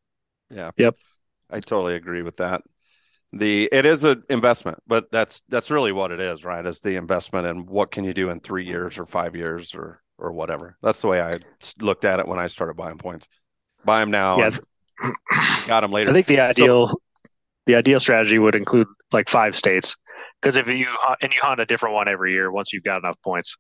Yeah. 0.50 0.72
Yep. 0.78 0.96
I 1.50 1.60
totally 1.60 1.96
agree 1.96 2.22
with 2.22 2.38
that. 2.38 2.62
The 3.34 3.70
it 3.72 3.86
is 3.86 4.04
an 4.04 4.24
investment, 4.30 4.80
but 4.88 5.10
that's 5.12 5.42
that's 5.48 5.72
really 5.72 5.94
what 5.94 6.12
it 6.12 6.20
is, 6.20 6.44
right? 6.44 6.66
Is 6.66 6.82
the 6.82 6.98
investment 6.98 7.48
and 7.48 7.70
what 7.70 7.92
can 7.92 8.04
you 8.04 8.14
do 8.14 8.30
in 8.30 8.42
three 8.42 8.66
years 8.66 8.98
or 8.98 9.06
five 9.06 9.38
years 9.38 9.74
or 9.74 10.02
or 10.18 10.34
whatever. 10.34 10.78
That's 10.82 11.02
the 11.02 11.08
way 11.08 11.22
I 11.22 11.36
looked 11.80 12.06
at 12.06 12.20
it 12.20 12.28
when 12.28 12.40
I 12.40 12.48
started 12.48 12.76
buying 12.76 12.98
points. 12.98 13.28
Buy 13.84 14.02
them 14.02 14.12
now, 14.12 14.38
Yeah, 14.38 14.52
got 15.66 15.82
them 15.82 15.92
later. 15.92 16.12
I 16.12 16.14
think 16.14 16.28
the 16.28 16.42
ideal 16.42 16.94
the 17.66 17.76
ideal 17.76 18.00
strategy 18.00 18.40
would 18.40 18.56
include 18.56 18.88
like 19.12 19.30
five 19.30 19.56
states 19.56 19.96
because 20.42 20.58
if 20.58 20.68
you 20.68 20.88
and 21.22 21.34
you 21.34 21.40
hunt 21.42 21.60
a 21.60 21.66
different 21.66 21.96
one 21.96 22.08
every 22.08 22.34
year 22.34 22.52
once 22.52 22.74
you've 22.74 22.84
got 22.84 22.98
enough 23.00 23.18
points, 23.24 23.56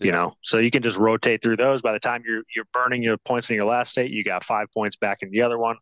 you 0.00 0.08
Yeah. 0.08 0.12
know, 0.12 0.34
so 0.42 0.58
you 0.58 0.70
can 0.70 0.82
just 0.82 0.98
rotate 0.98 1.42
through 1.42 1.56
those. 1.56 1.82
By 1.82 1.92
the 1.92 2.00
time 2.00 2.22
you're 2.26 2.42
you're 2.54 2.66
burning 2.72 3.02
your 3.02 3.16
points 3.18 3.50
in 3.50 3.56
your 3.56 3.64
last 3.64 3.92
state, 3.92 4.10
you 4.10 4.24
got 4.24 4.44
five 4.44 4.68
points 4.72 4.96
back 4.96 5.18
in 5.22 5.30
the 5.30 5.42
other 5.42 5.58
one, 5.58 5.76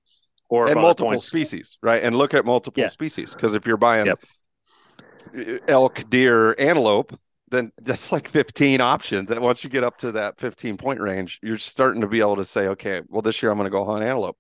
or 0.49 0.67
and 0.69 0.77
multiple 0.81 1.09
points. 1.09 1.27
species, 1.29 1.79
right? 1.83 2.03
And 2.03 2.17
look 2.17 2.35
at 2.35 2.45
multiple 2.45 2.83
Yeah. 2.83 2.89
species 2.89 3.35
because 3.35 3.55
if 3.55 3.67
you're 3.67 3.77
buying 3.77 4.07
Yep. 4.07 4.19
elk, 5.69 6.05
deer, 6.09 6.55
antelope, 6.59 7.13
then 7.51 7.73
that's 7.79 8.13
like 8.13 8.29
15 8.29 8.81
options. 8.81 9.31
And 9.31 9.41
once 9.41 9.63
you 9.65 9.71
get 9.71 9.85
up 9.85 9.97
to 9.99 10.13
that 10.13 10.39
15 10.39 10.77
point 10.77 11.01
range, 11.01 11.39
you're 11.43 11.59
starting 11.59 12.01
to 12.01 12.07
be 12.09 12.21
able 12.21 12.37
to 12.37 12.45
say, 12.45 12.69
okay, 12.69 13.03
well, 13.09 13.23
this 13.23 13.43
year 13.43 13.51
I'm 13.51 13.59
going 13.59 13.67
to 13.67 13.71
go 13.71 13.85
hunt 13.85 14.03
antelope, 14.05 14.39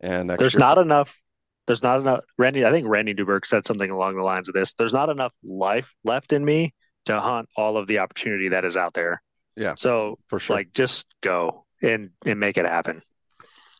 and 0.00 0.28
next 0.28 0.40
There's 0.40 0.54
year, 0.54 0.60
not 0.60 0.78
enough. 0.78 1.18
There's 1.66 1.82
not 1.82 2.00
enough. 2.00 2.20
Randy, 2.38 2.64
I 2.64 2.70
think 2.70 2.86
Randy 2.88 3.12
Newberg 3.14 3.44
said 3.46 3.66
something 3.66 3.90
along 3.90 4.16
the 4.16 4.22
lines 4.22 4.48
of 4.48 4.54
this. 4.54 4.72
There's 4.74 4.92
not 4.92 5.08
enough 5.08 5.32
life 5.42 5.92
left 6.04 6.32
in 6.32 6.44
me 6.44 6.74
to 7.06 7.20
hunt 7.20 7.48
all 7.56 7.76
of 7.76 7.86
the 7.86 7.98
opportunity 8.00 8.50
that 8.50 8.64
is 8.64 8.76
out 8.76 8.92
there. 8.92 9.22
Yeah. 9.56 9.74
So, 9.76 10.18
for 10.28 10.38
sure. 10.38 10.56
like, 10.56 10.72
just 10.72 11.06
go 11.22 11.64
and 11.82 12.10
and 12.24 12.38
make 12.38 12.56
it 12.56 12.66
happen. 12.66 13.02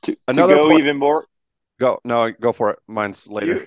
To, 0.03 0.16
Another 0.28 0.57
to 0.57 0.62
go 0.62 0.68
point- 0.68 0.80
even 0.80 0.97
more, 0.99 1.26
go 1.78 2.01
no, 2.05 2.30
go 2.30 2.53
for 2.53 2.70
it. 2.70 2.78
Mine's 2.89 3.28
later. 3.28 3.55
You- 3.55 3.66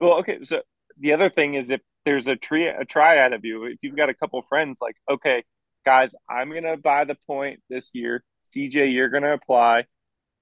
well, 0.00 0.14
okay. 0.20 0.38
So 0.44 0.62
the 0.98 1.12
other 1.12 1.28
thing 1.30 1.54
is 1.54 1.70
if 1.70 1.80
there's 2.04 2.26
a 2.28 2.36
tree 2.36 2.66
a 2.66 2.84
triad 2.84 3.32
of 3.32 3.44
you, 3.44 3.64
if 3.64 3.78
you've 3.82 3.96
got 3.96 4.08
a 4.08 4.14
couple 4.14 4.40
friends, 4.48 4.78
like, 4.80 4.96
okay, 5.10 5.44
guys, 5.84 6.14
I'm 6.28 6.52
gonna 6.52 6.76
buy 6.76 7.04
the 7.04 7.16
point 7.26 7.60
this 7.68 7.90
year. 7.94 8.22
CJ, 8.44 8.92
you're 8.92 9.08
gonna 9.10 9.32
apply. 9.34 9.84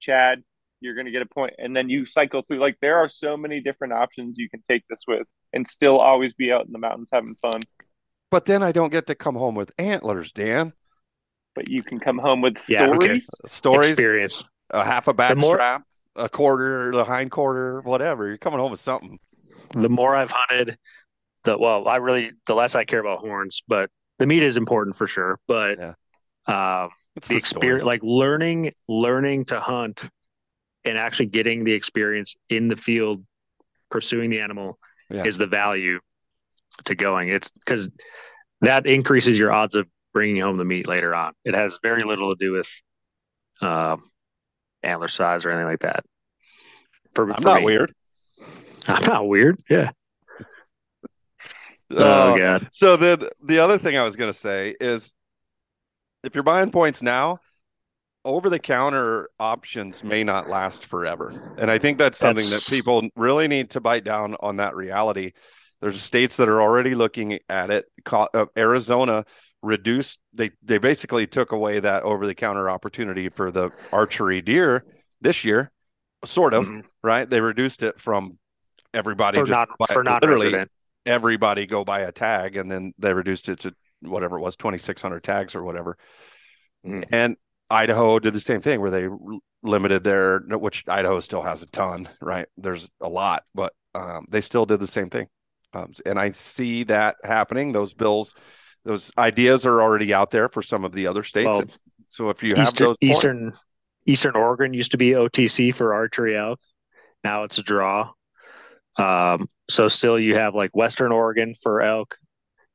Chad, 0.01 0.45
you're 0.81 0.95
gonna 0.95 1.11
get 1.11 1.23
a 1.23 1.27
point, 1.27 1.55
and 1.59 1.75
then 1.77 1.89
you 1.89 2.07
cycle 2.07 2.43
through. 2.43 2.59
Like 2.61 2.77
there 2.81 2.97
are 2.99 3.09
so 3.09 3.37
many 3.37 3.61
different 3.61 3.93
options 3.93 4.39
you 4.39 4.49
can 4.49 4.63
take 4.69 4.85
this 4.89 5.03
with, 5.07 5.27
and 5.53 5.67
still 5.67 5.99
always 5.99 6.35
be 6.35 6.53
out 6.53 6.67
in 6.67 6.73
the 6.73 6.79
mountains 6.79 7.09
having 7.13 7.35
fun. 7.37 7.61
but 8.31 8.45
then 8.45 8.63
I 8.63 8.73
don't 8.73 8.93
get 8.93 9.07
to 9.07 9.15
come 9.15 9.37
home 9.37 9.55
with 9.55 9.73
antlers, 9.79 10.33
Dan. 10.33 10.73
But 11.55 11.69
you 11.71 11.83
can 11.83 11.99
come 11.99 12.19
home 12.19 12.41
with 12.43 12.63
Yeah, 12.69 12.87
who 12.87 12.99
cares? 12.99 13.27
stories. 13.27 13.53
Stories, 13.53 13.89
Experience. 13.91 14.45
a 14.71 14.85
half 14.85 15.09
a 15.09 15.15
back 15.15 15.37
more- 15.37 15.55
strap, 15.57 15.83
a 16.15 16.29
quarter, 16.29 16.93
the 16.93 17.05
hind 17.05 17.31
quarter, 17.31 17.81
whatever. 17.81 18.29
You're 18.29 18.37
coming 18.39 18.61
home 18.61 18.71
with 18.71 18.81
something. 18.81 19.19
the 19.73 19.89
more 19.89 20.15
I've 20.15 20.31
hunted, 20.31 20.77
the 21.45 21.57
well, 21.59 21.89
I 21.89 21.97
really 21.97 22.33
the 22.47 22.55
less 22.55 22.75
I 22.75 22.85
care 22.85 23.01
about 23.01 23.21
horns, 23.21 23.63
but 23.67 23.91
the 24.19 24.27
meat 24.27 24.43
is 24.43 24.57
important 24.59 24.95
for 24.97 25.07
sure. 25.07 25.41
But 25.49 25.79
Yeah. 25.79 25.95
uh, 26.47 26.89
It's 27.17 27.29
the 27.29 27.37
experience, 27.37 27.83
stories. 27.83 27.85
like 27.85 28.03
learning, 28.03 28.73
learning 28.89 29.47
to 29.47 29.59
hunt, 29.59 30.05
and 30.89 30.99
actually 30.99 31.27
getting 31.27 31.65
the 31.65 31.73
experience 31.73 32.35
in 32.49 32.69
the 32.69 32.77
field, 32.77 33.25
pursuing 33.91 34.31
the 34.31 34.41
animal, 34.41 34.79
Yeah. 35.11 35.25
is 35.25 35.39
the 35.39 35.47
value 35.47 36.01
to 36.85 36.95
going. 36.95 37.29
It's 37.29 37.51
because 37.51 37.91
that 38.61 38.87
increases 38.87 39.39
your 39.39 39.53
odds 39.53 39.75
of 39.75 39.87
bringing 40.13 40.41
home 40.43 40.57
the 40.57 40.65
meat 40.65 40.87
later 40.89 41.15
on. 41.15 41.33
It 41.45 41.55
has 41.55 41.79
very 41.83 42.03
little 42.05 42.31
to 42.35 42.37
do 42.39 42.53
with 42.53 42.69
um, 43.61 44.11
antler 44.83 45.09
size 45.09 45.45
or 45.45 45.51
anything 45.51 45.67
like 45.67 45.81
that. 45.81 46.05
For, 47.15 47.31
I'm 47.31 47.37
for 47.43 47.49
not 47.49 47.61
me. 47.61 47.65
weird. 47.67 47.93
I'm 48.87 49.05
not 49.05 49.29
weird. 49.29 49.59
Yeah. 49.71 49.91
Uh, 51.91 52.35
oh 52.35 52.39
god. 52.39 52.69
So 52.71 52.99
then 52.99 53.21
the 53.43 53.61
other 53.61 53.79
thing 53.79 53.97
I 53.97 54.03
was 54.05 54.15
going 54.15 54.31
to 54.31 54.39
say 54.39 54.75
is 54.79 55.15
if 56.23 56.35
you're 56.35 56.45
buying 56.45 56.71
points 56.71 57.01
now, 57.03 57.39
over 58.29 58.51
the 58.51 58.59
counter 58.59 59.31
options 59.41 60.05
may 60.05 60.23
not 60.23 60.51
last 60.51 60.85
forever. 60.85 61.55
And 61.57 61.71
I 61.71 61.79
think 61.79 61.97
that's 61.97 62.19
something 62.19 62.45
That's- 62.45 62.67
that 62.67 62.71
people 62.71 63.09
really 63.17 63.49
need 63.49 63.71
to 63.71 63.81
bite 63.81 64.05
down 64.05 64.37
on 64.41 64.57
that 64.59 64.77
reality. 64.77 65.33
There's 65.81 66.01
states 66.03 66.37
that 66.37 66.47
are 66.49 66.61
already 66.61 66.95
looking 66.95 67.39
at 67.49 67.71
it. 67.71 67.87
Uh, 68.11 68.45
Arizona 68.57 69.25
reduced 69.63 70.21
they 70.35 70.51
they 70.63 70.77
basically 70.79 71.27
took 71.27 71.53
away 71.53 71.81
that 71.81 72.03
over 72.03 72.27
the 72.27 72.35
counter 72.35 72.69
opportunity 72.69 73.29
for 73.31 73.51
the 73.51 73.71
archery 73.93 74.43
deer 74.43 74.85
this 75.23 75.43
year, 75.45 75.71
sort 76.25 76.53
of, 76.53 76.69
Mhm. 76.69 76.85
right? 77.03 77.29
They 77.29 77.41
reduced 77.41 77.83
it 77.83 77.99
from 77.99 78.39
everybody 78.93 79.41
For 79.41 79.47
not 79.47 79.69
buy- 79.79 79.87
for 79.87 80.05
not 80.05 80.21
literally 80.23 80.47
resident. 80.49 80.71
everybody 81.07 81.67
go 81.67 81.83
buy 81.85 82.01
a 82.01 82.13
tag 82.13 82.57
and 82.57 82.71
then 82.71 82.93
they 82.99 83.15
reduced 83.15 83.49
it 83.49 83.61
to 83.61 83.75
whatever 84.03 84.37
it 84.37 84.43
was 84.43 84.55
2600 84.55 85.25
tags 85.25 85.55
or 85.55 85.63
whatever 85.65 85.97
Mhm. 86.87 87.05
and 87.11 87.37
idaho 87.71 88.19
did 88.19 88.33
the 88.33 88.41
same 88.41 88.61
thing 88.61 88.81
where 88.81 88.91
they 88.91 89.09
limited 89.63 90.05
their 90.05 90.41
which 90.41 90.85
idaho 90.89 91.21
still 91.21 91.43
has 91.43 91.63
a 91.63 91.67
ton 91.67 92.09
right 92.21 92.47
there's 92.57 92.89
a 93.01 93.09
lot 93.09 93.43
but 93.55 93.73
um, 93.95 94.27
they 94.29 94.41
still 94.41 94.65
did 94.65 94.81
the 94.81 94.87
same 94.87 95.11
thing 95.11 95.27
um, 95.73 95.93
and 96.07 96.19
i 96.19 96.31
see 96.31 96.85
that 96.85 97.17
happening 97.25 97.73
those 97.73 97.95
bills 97.95 98.35
those 98.85 99.11
ideas 99.19 99.67
are 99.67 99.83
already 99.83 100.15
out 100.15 100.31
there 100.31 100.49
for 100.49 100.63
some 100.63 100.85
of 100.85 100.93
the 100.93 101.07
other 101.07 101.23
states 101.23 101.49
Well, 101.49 101.65
so 102.11 102.31
if 102.31 102.43
you 102.43 102.55
have 102.55 102.69
Eastern 102.69 102.87
those 102.87 102.97
points, 102.99 103.17
Eastern 103.17 103.53
Eastern 104.07 104.37
Oregon 104.37 104.73
used 104.73 104.93
to 104.93 104.97
be 104.97 105.11
OTC 105.11 105.75
for 105.75 105.93
archery 105.93 106.37
elk. 106.37 106.59
Now 107.23 107.45
it's 107.45 107.59
a 107.59 107.63
draw. 107.63 108.11
Um, 108.97 109.47
so 109.69 109.87
still 109.89 110.19
you 110.19 110.35
have 110.35 110.55
like 110.55 110.75
Western 110.75 111.13
Oregon 111.13 111.55
for 111.63 111.83
elk. 111.83 112.17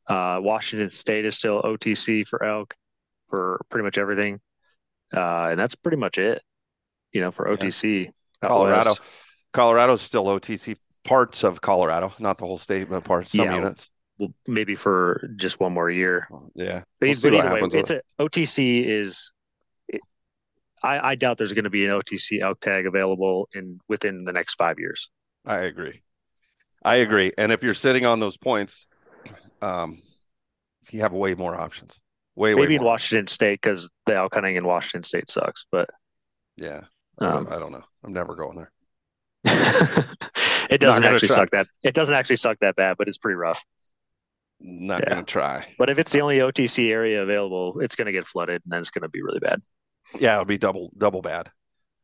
Uh, 0.07 0.39
Washington 0.41 0.91
State 0.91 1.25
is 1.25 1.35
still 1.35 1.61
OTC 1.61 2.27
for 2.27 2.43
elk 2.43 2.75
for 3.29 3.59
pretty 3.69 3.83
much 3.83 3.97
everything. 3.97 4.39
Uh, 5.14 5.49
and 5.51 5.59
that's 5.59 5.76
pretty 5.76 5.97
much 5.97 6.18
it, 6.18 6.41
you 7.11 7.22
know, 7.22 7.32
for 7.32 7.45
OTC. 7.47 8.07
out 8.41 8.49
colorado 8.49 8.89
west. 8.89 9.01
colorado's 9.53 10.01
still 10.01 10.26
otc 10.26 10.76
parts 11.05 11.43
of 11.43 11.61
colorado 11.61 12.11
not 12.20 12.38
the 12.38 12.45
whole 12.45 12.57
state 12.57 12.89
but 12.89 13.03
parts 13.03 13.32
some 13.32 13.45
Yeah. 13.45 13.55
units 13.55 13.89
Well, 14.18 14.34
maybe 14.47 14.76
for 14.76 15.30
just 15.38 15.59
one 15.59 15.74
more 15.74 15.89
year. 15.89 16.28
yeah 16.55 16.84
But, 16.99 17.09
We'll 17.09 17.22
but 17.22 17.34
either 17.36 17.53
way, 17.53 17.80
it's 17.80 17.91
a 17.91 18.01
OTC 18.20 18.86
is. 18.86 19.32
it- 19.88 20.01
I, 20.84 21.11
I 21.11 21.16
doubt 21.16 21.38
there's 21.38 21.53
going 21.53 21.64
to 21.64 21.70
be 21.70 21.86
an 21.86 21.91
OTC 21.91 22.41
elk 22.41 22.59
tag 22.59 22.86
available 22.86 23.47
in 23.53 23.80
within 23.88 24.24
the 24.26 24.34
next 24.34 24.55
five 24.55 24.80
years. 24.80 25.09
I 25.45 25.59
agree. 25.59 26.01
I 26.84 26.95
agree. 26.97 27.32
And 27.38 27.51
if 27.53 27.64
you're 27.64 27.74
sitting 27.74 28.05
on 28.05 28.20
those 28.20 28.36
points, 28.38 28.88
um, 29.61 30.01
you 30.91 30.99
have 31.01 31.14
way 31.14 31.34
more 31.36 31.55
options. 31.55 31.99
Way, 32.36 32.55
Maybe 32.55 32.67
way 32.69 32.75
in 32.75 32.81
more. 32.81 32.91
Washington 32.91 33.27
State 33.27 33.61
because 33.61 33.89
the 34.05 34.15
elk 34.15 34.34
hunting 34.34 34.55
in 34.55 34.65
Washington 34.65 35.03
State 35.03 35.29
sucks. 35.29 35.65
But 35.71 35.89
Yeah. 36.55 36.81
I 37.19 37.25
um, 37.25 37.45
don't- 37.45 37.53
I 37.55 37.59
don't 37.59 37.71
know. 37.71 37.84
I'm 38.03 38.13
never 38.13 38.36
going 38.36 38.57
there. 38.57 38.71
it 40.69 40.79
doesn't 40.79 41.03
actually 41.03 41.27
try. 41.27 41.36
suck 41.36 41.49
that. 41.51 41.67
It 41.84 41.93
doesn't 41.93 42.15
actually 42.15 42.38
suck 42.38 42.57
that 42.59 42.75
bad, 42.75 42.97
but 42.97 43.07
it's 43.07 43.17
pretty 43.17 43.36
rough. 43.36 43.63
Not 44.59 45.01
Yeah. 45.03 45.09
gonna 45.09 45.23
try. 45.23 45.73
But 45.77 45.89
if 45.89 45.99
it's 45.99 46.11
the 46.11 46.21
only 46.21 46.38
OTC 46.39 46.89
area 46.91 47.21
available, 47.21 47.79
it's 47.81 47.95
going 47.95 48.05
to 48.05 48.11
get 48.13 48.25
flooded, 48.25 48.61
and 48.63 48.71
then 48.71 48.79
it's 48.81 48.91
going 48.91 49.01
to 49.03 49.09
be 49.09 49.21
really 49.21 49.39
bad. 49.39 49.61
Yeah, 50.17 50.34
it'll 50.34 50.45
be 50.45 50.57
double 50.57 50.91
double 50.97 51.21
bad. 51.21 51.51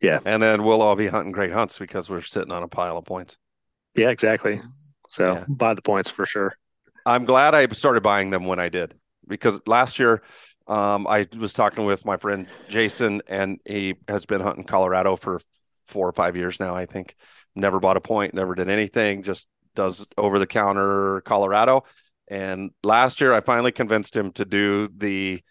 Yeah. 0.01 0.19
And 0.25 0.41
then 0.43 0.63
we'll 0.63 0.82
all 0.82 0.95
be 0.95 1.07
hunting 1.07 1.32
great 1.32 1.51
hunts 1.51 1.77
because 1.77 2.09
we're 2.09 2.21
sitting 2.21 2.51
on 2.51 2.63
a 2.63 2.67
pile 2.67 2.97
of 2.97 3.05
points. 3.05 3.38
Yeah, 3.95 4.09
exactly. 4.09 4.61
So 5.09 5.34
Yeah. 5.36 5.45
buy 5.47 5.73
the 5.73 5.82
points 5.82 6.09
for 6.09 6.25
sure. 6.25 6.57
I'm 7.05 7.25
glad 7.25 7.55
I 7.55 7.67
started 7.69 8.03
buying 8.03 8.30
them 8.30 8.45
when 8.45 8.59
I 8.59 8.69
did 8.69 8.99
because 9.30 9.61
last 9.65 9.99
year 9.99 10.21
um, 10.67 11.07
I 11.07 11.27
was 11.38 11.53
talking 11.53 11.86
with 11.86 12.05
my 12.05 12.17
friend 12.17 12.47
Jason, 12.67 13.21
and 13.27 13.59
he 13.65 13.95
has 14.07 14.25
been 14.25 14.41
hunting 14.41 14.65
Colorado 14.65 15.15
for 15.15 15.41
four 15.88 16.07
or 16.07 16.11
five 16.11 16.36
years 16.36 16.59
now. 16.59 16.75
I 16.75 16.86
think 16.86 17.15
never 17.55 17.80
bought 17.80 17.97
a 17.97 18.01
point, 18.01 18.34
never 18.34 18.53
did 18.53 18.69
anything, 18.69 19.23
just 19.23 19.47
does 19.75 20.07
over 20.17 20.38
the 20.38 20.45
counter 20.47 21.21
Colorado. 21.21 21.86
And 22.27 22.69
last 22.84 23.19
year, 23.19 23.34
I 23.34 23.41
finally 23.41 23.71
convinced 23.71 24.15
him 24.15 24.32
to 24.34 24.45
do 24.45 24.88
the 24.95 25.41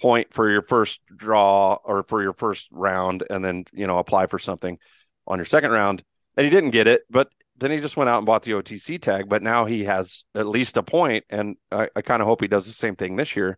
point 0.00 0.32
for 0.32 0.50
your 0.50 0.62
first 0.62 1.00
draw 1.14 1.76
or 1.84 2.04
for 2.04 2.22
your 2.22 2.32
first 2.32 2.68
round, 2.72 3.24
and 3.28 3.44
then 3.44 3.64
you 3.72 3.86
know 3.86 3.98
apply 3.98 4.26
for 4.26 4.38
something 4.38 4.78
on 5.26 5.38
your 5.38 5.44
second 5.44 5.72
round. 5.72 6.02
And 6.36 6.44
he 6.44 6.50
didn't 6.50 6.70
get 6.70 6.88
it, 6.88 7.02
but 7.10 7.28
then 7.60 7.70
he 7.70 7.78
just 7.78 7.96
went 7.96 8.10
out 8.10 8.18
and 8.18 8.26
bought 8.26 8.42
the 8.42 8.52
OTC 8.52 9.00
tag, 9.00 9.28
but 9.28 9.42
now 9.42 9.66
he 9.66 9.84
has 9.84 10.24
at 10.34 10.46
least 10.46 10.76
a 10.76 10.82
point, 10.82 11.24
and 11.30 11.56
I, 11.70 11.88
I 11.94 12.02
kind 12.02 12.22
of 12.22 12.26
hope 12.26 12.40
he 12.40 12.48
does 12.48 12.66
the 12.66 12.72
same 12.72 12.96
thing 12.96 13.16
this 13.16 13.36
year. 13.36 13.56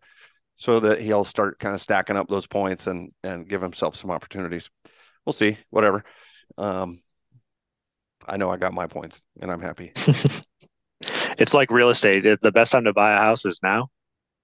so 0.55 0.79
that 0.79 1.01
he'll 1.01 1.23
start 1.23 1.57
kind 1.59 1.73
of 1.73 1.81
stacking 1.81 2.17
up 2.17 2.27
those 2.29 2.45
points 2.47 2.87
and 2.87 3.11
and 3.23 3.47
give 3.47 3.61
himself 3.61 3.95
some 3.95 4.11
opportunities. 4.11 4.69
We'll 5.25 5.33
see. 5.33 5.57
Whatever. 5.69 6.03
Um, 6.57 7.01
I 8.27 8.37
know 8.37 8.51
I 8.51 8.57
got 8.57 8.73
my 8.73 8.87
points, 8.87 9.21
and 9.41 9.51
I'm 9.51 9.61
happy. 9.61 9.93
it's 11.37 11.53
like 11.53 11.71
real 11.71 11.89
estate. 11.89 12.25
The 12.41 12.51
best 12.51 12.71
time 12.71 12.85
to 12.85 12.93
buy 12.93 13.13
a 13.13 13.17
house 13.17 13.45
is 13.45 13.59
now, 13.63 13.87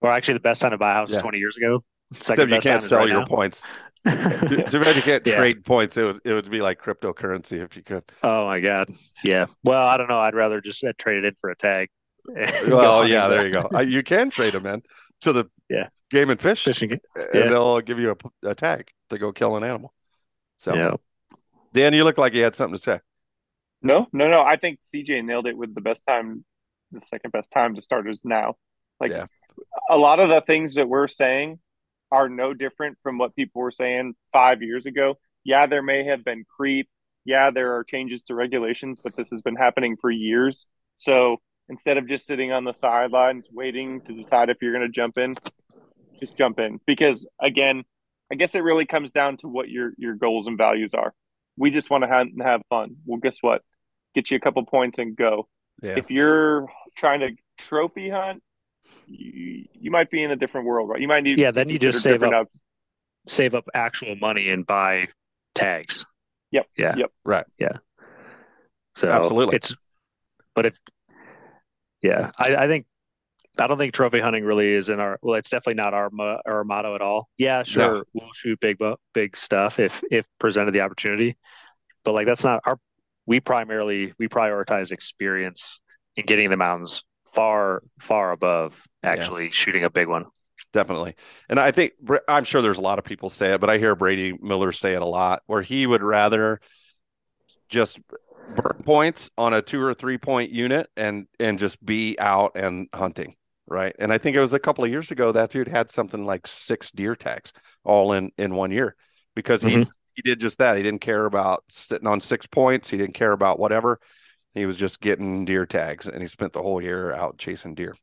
or 0.01 0.09
actually, 0.09 0.35
the 0.35 0.41
best 0.41 0.61
time 0.61 0.71
to 0.71 0.77
buy 0.77 0.91
a 0.91 0.95
house 0.95 1.11
yeah. 1.11 1.17
is 1.17 1.21
20 1.21 1.37
years 1.37 1.57
ago. 1.57 1.83
Second 2.13 2.51
Except 2.51 2.65
you 2.65 2.69
can't 2.69 2.83
sell 2.83 2.99
right 2.99 3.09
your 3.09 3.19
now. 3.19 3.25
points. 3.25 3.63
Too 4.07 4.79
bad 4.79 4.95
you 4.95 5.01
can't 5.01 5.25
yeah. 5.27 5.37
trade 5.37 5.65
points. 5.65 5.97
It 5.97 6.03
would 6.03 6.19
it 6.23 6.33
would 6.33 6.49
be 6.49 6.61
like 6.61 6.81
cryptocurrency 6.81 7.63
if 7.63 7.75
you 7.75 7.83
could. 7.83 8.03
Oh 8.23 8.45
my 8.45 8.59
god. 8.59 8.89
Yeah. 9.23 9.47
Well, 9.63 9.85
I 9.85 9.97
don't 9.97 10.07
know. 10.07 10.19
I'd 10.19 10.35
rather 10.35 10.61
just 10.61 10.83
uh, 10.83 10.93
trade 10.97 11.23
it 11.23 11.25
in 11.25 11.35
for 11.35 11.49
a 11.49 11.55
tag. 11.55 11.89
well, 12.67 13.07
yeah, 13.07 13.27
there 13.27 13.45
you 13.45 13.53
go. 13.53 13.79
You 13.79 14.03
can 14.03 14.29
trade 14.29 14.53
them 14.53 14.65
in 14.65 14.83
to 15.21 15.33
the 15.33 15.45
yeah 15.69 15.89
game 16.09 16.29
and 16.29 16.39
fish 16.39 16.63
fishing, 16.63 16.91
and 16.91 17.01
yeah. 17.33 17.49
they'll 17.49 17.81
give 17.81 17.99
you 17.99 18.11
a, 18.43 18.49
a, 18.49 18.55
tag 18.55 18.89
to 19.09 19.17
go 19.17 19.31
kill 19.31 19.55
an 19.57 19.63
animal. 19.63 19.93
So, 20.57 20.73
yeah. 20.73 20.95
Dan, 21.73 21.93
you 21.93 22.03
look 22.03 22.17
like 22.17 22.33
you 22.33 22.43
had 22.43 22.55
something 22.55 22.75
to 22.75 22.81
say. 22.81 22.99
No, 23.81 24.07
no, 24.11 24.27
no. 24.27 24.41
I 24.41 24.57
think 24.57 24.79
CJ 24.81 25.23
nailed 25.23 25.47
it 25.47 25.57
with 25.57 25.73
the 25.73 25.81
best 25.81 26.03
time, 26.05 26.43
the 26.91 27.01
second 27.01 27.31
best 27.31 27.51
time 27.51 27.75
to 27.75 27.81
start 27.81 28.09
is 28.09 28.25
now. 28.25 28.55
Like 28.99 29.11
yeah. 29.11 29.27
a 29.89 29.97
lot 29.97 30.19
of 30.19 30.29
the 30.29 30.41
things 30.41 30.75
that 30.75 30.89
we're 30.89 31.07
saying 31.07 31.59
are 32.11 32.29
no 32.29 32.53
different 32.53 32.97
from 33.03 33.17
what 33.17 33.35
people 33.35 33.61
were 33.61 33.71
saying 33.71 34.13
five 34.33 34.61
years 34.61 34.85
ago. 34.85 35.17
Yeah, 35.43 35.67
there 35.67 35.83
may 35.83 36.03
have 36.03 36.23
been 36.23 36.45
creep. 36.45 36.89
Yeah, 37.25 37.51
there 37.51 37.75
are 37.75 37.83
changes 37.83 38.23
to 38.23 38.35
regulations, 38.35 39.01
but 39.03 39.15
this 39.15 39.29
has 39.29 39.41
been 39.41 39.55
happening 39.55 39.97
for 39.99 40.09
years. 40.09 40.65
So 40.95 41.37
instead 41.69 41.97
of 41.97 42.07
just 42.07 42.25
sitting 42.25 42.51
on 42.51 42.63
the 42.63 42.73
sidelines 42.73 43.47
waiting 43.51 44.01
to 44.01 44.13
decide 44.13 44.49
if 44.49 44.57
you're 44.61 44.73
going 44.73 44.85
to 44.85 44.89
jump 44.91 45.17
in, 45.17 45.35
just 46.19 46.37
jump 46.37 46.59
in. 46.59 46.79
Because 46.85 47.27
again, 47.39 47.83
I 48.31 48.35
guess 48.35 48.55
it 48.55 48.63
really 48.63 48.85
comes 48.85 49.11
down 49.11 49.37
to 49.37 49.47
what 49.47 49.69
your 49.69 49.91
your 49.97 50.15
goals 50.15 50.47
and 50.47 50.57
values 50.57 50.93
are. 50.93 51.13
We 51.57 51.71
just 51.71 51.89
want 51.89 52.03
to 52.03 52.07
have, 52.07 52.27
have 52.41 52.61
fun. 52.69 52.97
Well, 53.05 53.19
guess 53.19 53.37
what? 53.41 53.63
Get 54.15 54.31
you 54.31 54.37
a 54.37 54.39
couple 54.39 54.63
points 54.65 54.97
and 54.97 55.15
go. 55.15 55.47
Yeah. 55.81 55.97
If 55.97 56.09
you're 56.09 56.67
trying 56.97 57.21
to 57.21 57.31
trophy 57.57 58.09
hunt, 58.09 58.41
you, 59.09 59.65
you 59.73 59.91
might 59.91 60.09
be 60.09 60.23
in 60.23 60.31
a 60.31 60.35
different 60.35 60.67
world, 60.67 60.89
right? 60.89 61.01
You 61.01 61.07
might 61.07 61.23
need 61.23 61.39
yeah. 61.39 61.51
Then 61.51 61.69
you 61.69 61.79
just 61.79 62.01
save 62.01 62.23
up, 62.23 62.33
out... 62.33 62.47
save 63.27 63.55
up 63.55 63.67
actual 63.73 64.15
money 64.15 64.49
and 64.49 64.65
buy 64.65 65.07
tags. 65.55 66.05
Yep. 66.51 66.67
Yeah. 66.77 66.95
Yep. 66.97 67.11
Right. 67.23 67.45
Yeah. 67.59 67.77
So 68.95 69.09
absolutely, 69.09 69.55
it's 69.55 69.75
but 70.55 70.65
if 70.65 70.77
yeah, 72.01 72.31
I, 72.37 72.55
I 72.55 72.67
think 72.67 72.85
I 73.57 73.67
don't 73.67 73.77
think 73.77 73.93
trophy 73.93 74.19
hunting 74.19 74.43
really 74.43 74.73
is 74.73 74.89
in 74.89 74.99
our. 74.99 75.19
Well, 75.21 75.37
it's 75.37 75.49
definitely 75.49 75.75
not 75.75 75.93
our 75.93 76.09
our 76.45 76.63
motto 76.63 76.95
at 76.95 77.01
all. 77.01 77.29
Yeah, 77.37 77.63
sure, 77.63 77.95
no. 77.95 78.03
we'll 78.13 78.33
shoot 78.33 78.59
big 78.59 78.77
big 79.13 79.37
stuff 79.37 79.79
if 79.79 80.03
if 80.11 80.25
presented 80.39 80.71
the 80.71 80.81
opportunity, 80.81 81.37
but 82.03 82.13
like 82.13 82.25
that's 82.25 82.43
not 82.43 82.61
our. 82.65 82.79
We 83.25 83.39
primarily 83.39 84.13
we 84.17 84.27
prioritize 84.27 84.91
experience 84.91 85.81
in 86.15 86.25
getting 86.25 86.45
in 86.45 86.51
the 86.51 86.57
mountains 86.57 87.03
far 87.33 87.83
far 87.99 88.31
above 88.31 88.81
actually 89.03 89.45
yeah. 89.45 89.51
shooting 89.51 89.83
a 89.83 89.89
big 89.89 90.07
one. 90.07 90.25
Definitely, 90.71 91.15
and 91.49 91.59
I 91.59 91.71
think 91.71 91.93
I'm 92.27 92.43
sure 92.43 92.61
there's 92.61 92.77
a 92.77 92.81
lot 92.81 92.99
of 92.99 93.05
people 93.05 93.29
say 93.29 93.53
it, 93.53 93.61
but 93.61 93.69
I 93.69 93.77
hear 93.77 93.95
Brady 93.95 94.33
Miller 94.39 94.71
say 94.71 94.93
it 94.93 95.01
a 95.01 95.05
lot, 95.05 95.41
where 95.47 95.61
he 95.61 95.87
would 95.87 96.03
rather 96.03 96.59
just 97.69 97.99
burn 98.55 98.81
points 98.83 99.29
on 99.37 99.53
a 99.53 99.61
two 99.61 99.81
or 99.81 99.93
three 99.93 100.17
point 100.17 100.51
unit 100.51 100.87
and 100.97 101.27
and 101.39 101.59
just 101.59 101.83
be 101.83 102.17
out 102.19 102.51
and 102.55 102.87
hunting 102.93 103.35
right 103.67 103.95
and 103.99 104.11
i 104.11 104.17
think 104.17 104.35
it 104.35 104.41
was 104.41 104.53
a 104.53 104.59
couple 104.59 104.83
of 104.83 104.89
years 104.89 105.11
ago 105.11 105.31
that 105.31 105.51
dude 105.51 105.67
had 105.67 105.89
something 105.89 106.25
like 106.25 106.47
six 106.47 106.91
deer 106.91 107.15
tags 107.15 107.53
all 107.83 108.13
in 108.13 108.31
in 108.37 108.55
one 108.55 108.71
year 108.71 108.95
because 109.35 109.61
he 109.61 109.71
mm-hmm. 109.71 109.89
he 110.15 110.21
did 110.23 110.39
just 110.39 110.57
that 110.57 110.77
he 110.77 110.83
didn't 110.83 111.01
care 111.01 111.25
about 111.25 111.63
sitting 111.69 112.07
on 112.07 112.19
six 112.19 112.47
points 112.47 112.89
he 112.89 112.97
didn't 112.97 113.13
care 113.13 113.31
about 113.31 113.59
whatever 113.59 113.99
he 114.59 114.65
was 114.65 114.77
just 114.77 115.01
getting 115.01 115.45
deer 115.45 115.65
tags 115.65 116.07
and 116.07 116.21
he 116.21 116.27
spent 116.27 116.53
the 116.53 116.61
whole 116.61 116.81
year 116.81 117.13
out 117.13 117.37
chasing 117.37 117.75
deer 117.75 117.95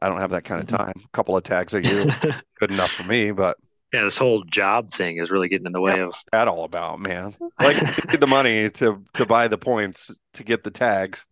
i 0.00 0.08
don't 0.08 0.20
have 0.20 0.30
that 0.30 0.44
kind 0.44 0.60
of 0.60 0.66
mm-hmm. 0.66 0.84
time 0.84 0.94
a 1.04 1.08
couple 1.12 1.36
of 1.36 1.42
tags 1.42 1.74
a 1.74 1.82
year 1.82 2.06
good 2.60 2.70
enough 2.70 2.90
for 2.90 3.04
me 3.04 3.30
but 3.30 3.56
yeah, 3.92 4.02
this 4.02 4.18
whole 4.18 4.44
job 4.44 4.92
thing 4.92 5.16
is 5.16 5.30
really 5.30 5.48
getting 5.48 5.66
in 5.66 5.72
the 5.72 5.80
way 5.80 5.96
yeah, 5.96 6.06
of 6.06 6.14
that 6.30 6.46
all 6.46 6.64
about, 6.64 7.00
man. 7.00 7.34
Like 7.58 7.78
the 8.20 8.26
money 8.26 8.70
to 8.70 9.02
to 9.14 9.26
buy 9.26 9.48
the 9.48 9.58
points 9.58 10.14
to 10.34 10.44
get 10.44 10.62
the 10.62 10.70
tags. 10.70 11.26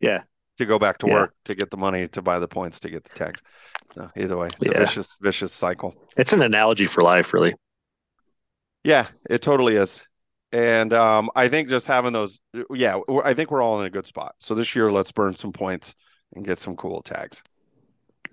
Yeah. 0.00 0.22
To 0.58 0.66
go 0.66 0.78
back 0.78 0.98
to 0.98 1.06
yeah. 1.06 1.14
work 1.14 1.34
to 1.44 1.54
get 1.54 1.70
the 1.70 1.76
money 1.76 2.08
to 2.08 2.22
buy 2.22 2.38
the 2.38 2.48
points 2.48 2.80
to 2.80 2.90
get 2.90 3.04
the 3.04 3.14
tags. 3.14 3.40
So 3.94 4.10
either 4.16 4.36
way, 4.36 4.48
it's 4.48 4.68
yeah. 4.68 4.76
a 4.76 4.78
vicious, 4.78 5.18
vicious 5.22 5.52
cycle. 5.52 5.94
It's 6.16 6.32
an 6.32 6.42
analogy 6.42 6.86
for 6.86 7.02
life, 7.02 7.32
really. 7.32 7.54
Yeah, 8.84 9.06
it 9.28 9.40
totally 9.40 9.76
is. 9.76 10.04
And 10.52 10.92
um, 10.92 11.30
I 11.36 11.48
think 11.48 11.68
just 11.68 11.86
having 11.86 12.12
those, 12.12 12.40
yeah, 12.70 12.98
I 13.24 13.34
think 13.34 13.50
we're 13.50 13.62
all 13.62 13.80
in 13.80 13.86
a 13.86 13.90
good 13.90 14.06
spot. 14.06 14.34
So 14.40 14.54
this 14.54 14.74
year, 14.74 14.90
let's 14.90 15.12
burn 15.12 15.36
some 15.36 15.52
points 15.52 15.94
and 16.34 16.44
get 16.44 16.58
some 16.58 16.76
cool 16.76 17.02
tags. 17.02 17.42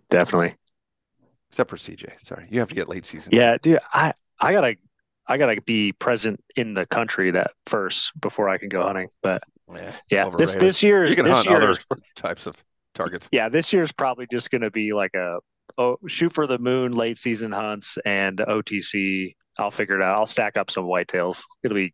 Definitely 0.10 0.56
except 1.50 1.70
for 1.70 1.78
CJ. 1.78 2.26
Sorry, 2.26 2.48
you 2.50 2.60
have 2.60 2.70
to 2.70 2.76
get 2.76 2.90
late 2.90 3.06
season. 3.06 3.34
Yeah, 3.34 3.58
dude, 3.62 3.80
I 3.94 4.14
I 4.40 4.54
gotta 4.54 4.76
I 5.28 5.38
gotta 5.38 5.62
be 5.62 5.94
present 5.94 6.44
in 6.56 6.74
the 6.74 6.86
country 6.86 7.32
that 7.32 7.52
first 7.66 8.12
before 8.20 8.50
I 8.50 8.58
can 8.58 8.70
go 8.70 8.84
hunting. 8.84 9.10
But 9.22 9.44
yeah, 9.74 9.96
yeah 10.10 10.30
this 10.30 10.56
this 10.56 10.84
year 10.84 11.08
you 11.08 11.16
can 11.16 11.26
this 11.26 11.36
hunt 11.36 11.48
other 11.48 11.74
types 12.16 12.46
of 12.46 12.54
targets. 12.94 13.30
Yeah, 13.32 13.50
this 13.50 13.74
year 13.74 13.84
is 13.84 13.92
probably 13.92 14.28
just 14.32 14.52
going 14.52 14.62
to 14.62 14.72
be 14.72 14.94
like 14.94 15.14
a 15.16 15.40
oh, 15.78 15.98
shoot 16.08 16.34
for 16.34 16.48
the 16.48 16.58
moon, 16.58 16.94
late 16.94 17.18
season 17.18 17.52
hunts, 17.52 17.98
and 18.06 18.38
OTC. 18.38 19.36
I'll 19.60 19.72
figure 19.72 20.00
it 20.00 20.04
out. 20.04 20.18
I'll 20.18 20.28
stack 20.28 20.58
up 20.58 20.70
some 20.70 20.86
whitetails. 20.86 21.44
It'll 21.64 21.76
be 21.76 21.94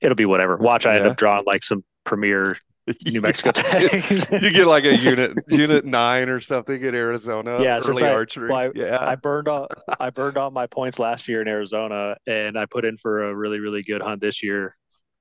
it'll 0.00 0.14
be 0.14 0.26
whatever. 0.26 0.56
Watch, 0.56 0.86
I 0.86 0.94
yeah. 0.94 1.00
end 1.00 1.08
up 1.08 1.16
drawing 1.16 1.44
like 1.46 1.64
some 1.64 1.84
premier 2.04 2.56
New 3.06 3.20
Mexico 3.20 3.52
tags. 3.52 4.26
you 4.32 4.50
get 4.50 4.66
like 4.66 4.84
a 4.84 4.96
unit 4.96 5.38
unit 5.48 5.84
nine 5.84 6.28
or 6.28 6.40
something 6.40 6.80
in 6.80 6.94
Arizona. 6.94 7.62
Yeah, 7.62 7.80
early 7.86 8.02
archery. 8.02 8.50
Well, 8.50 8.58
I, 8.58 8.70
yeah, 8.74 8.98
I 9.00 9.14
burned 9.14 9.48
all 9.48 9.68
I 9.98 10.10
burned 10.10 10.36
all 10.36 10.50
my 10.50 10.66
points 10.66 10.98
last 10.98 11.28
year 11.28 11.40
in 11.40 11.48
Arizona, 11.48 12.16
and 12.26 12.58
I 12.58 12.66
put 12.66 12.84
in 12.84 12.98
for 12.98 13.30
a 13.30 13.34
really 13.34 13.60
really 13.60 13.82
good 13.82 14.02
hunt 14.02 14.20
this 14.20 14.42
year, 14.42 14.76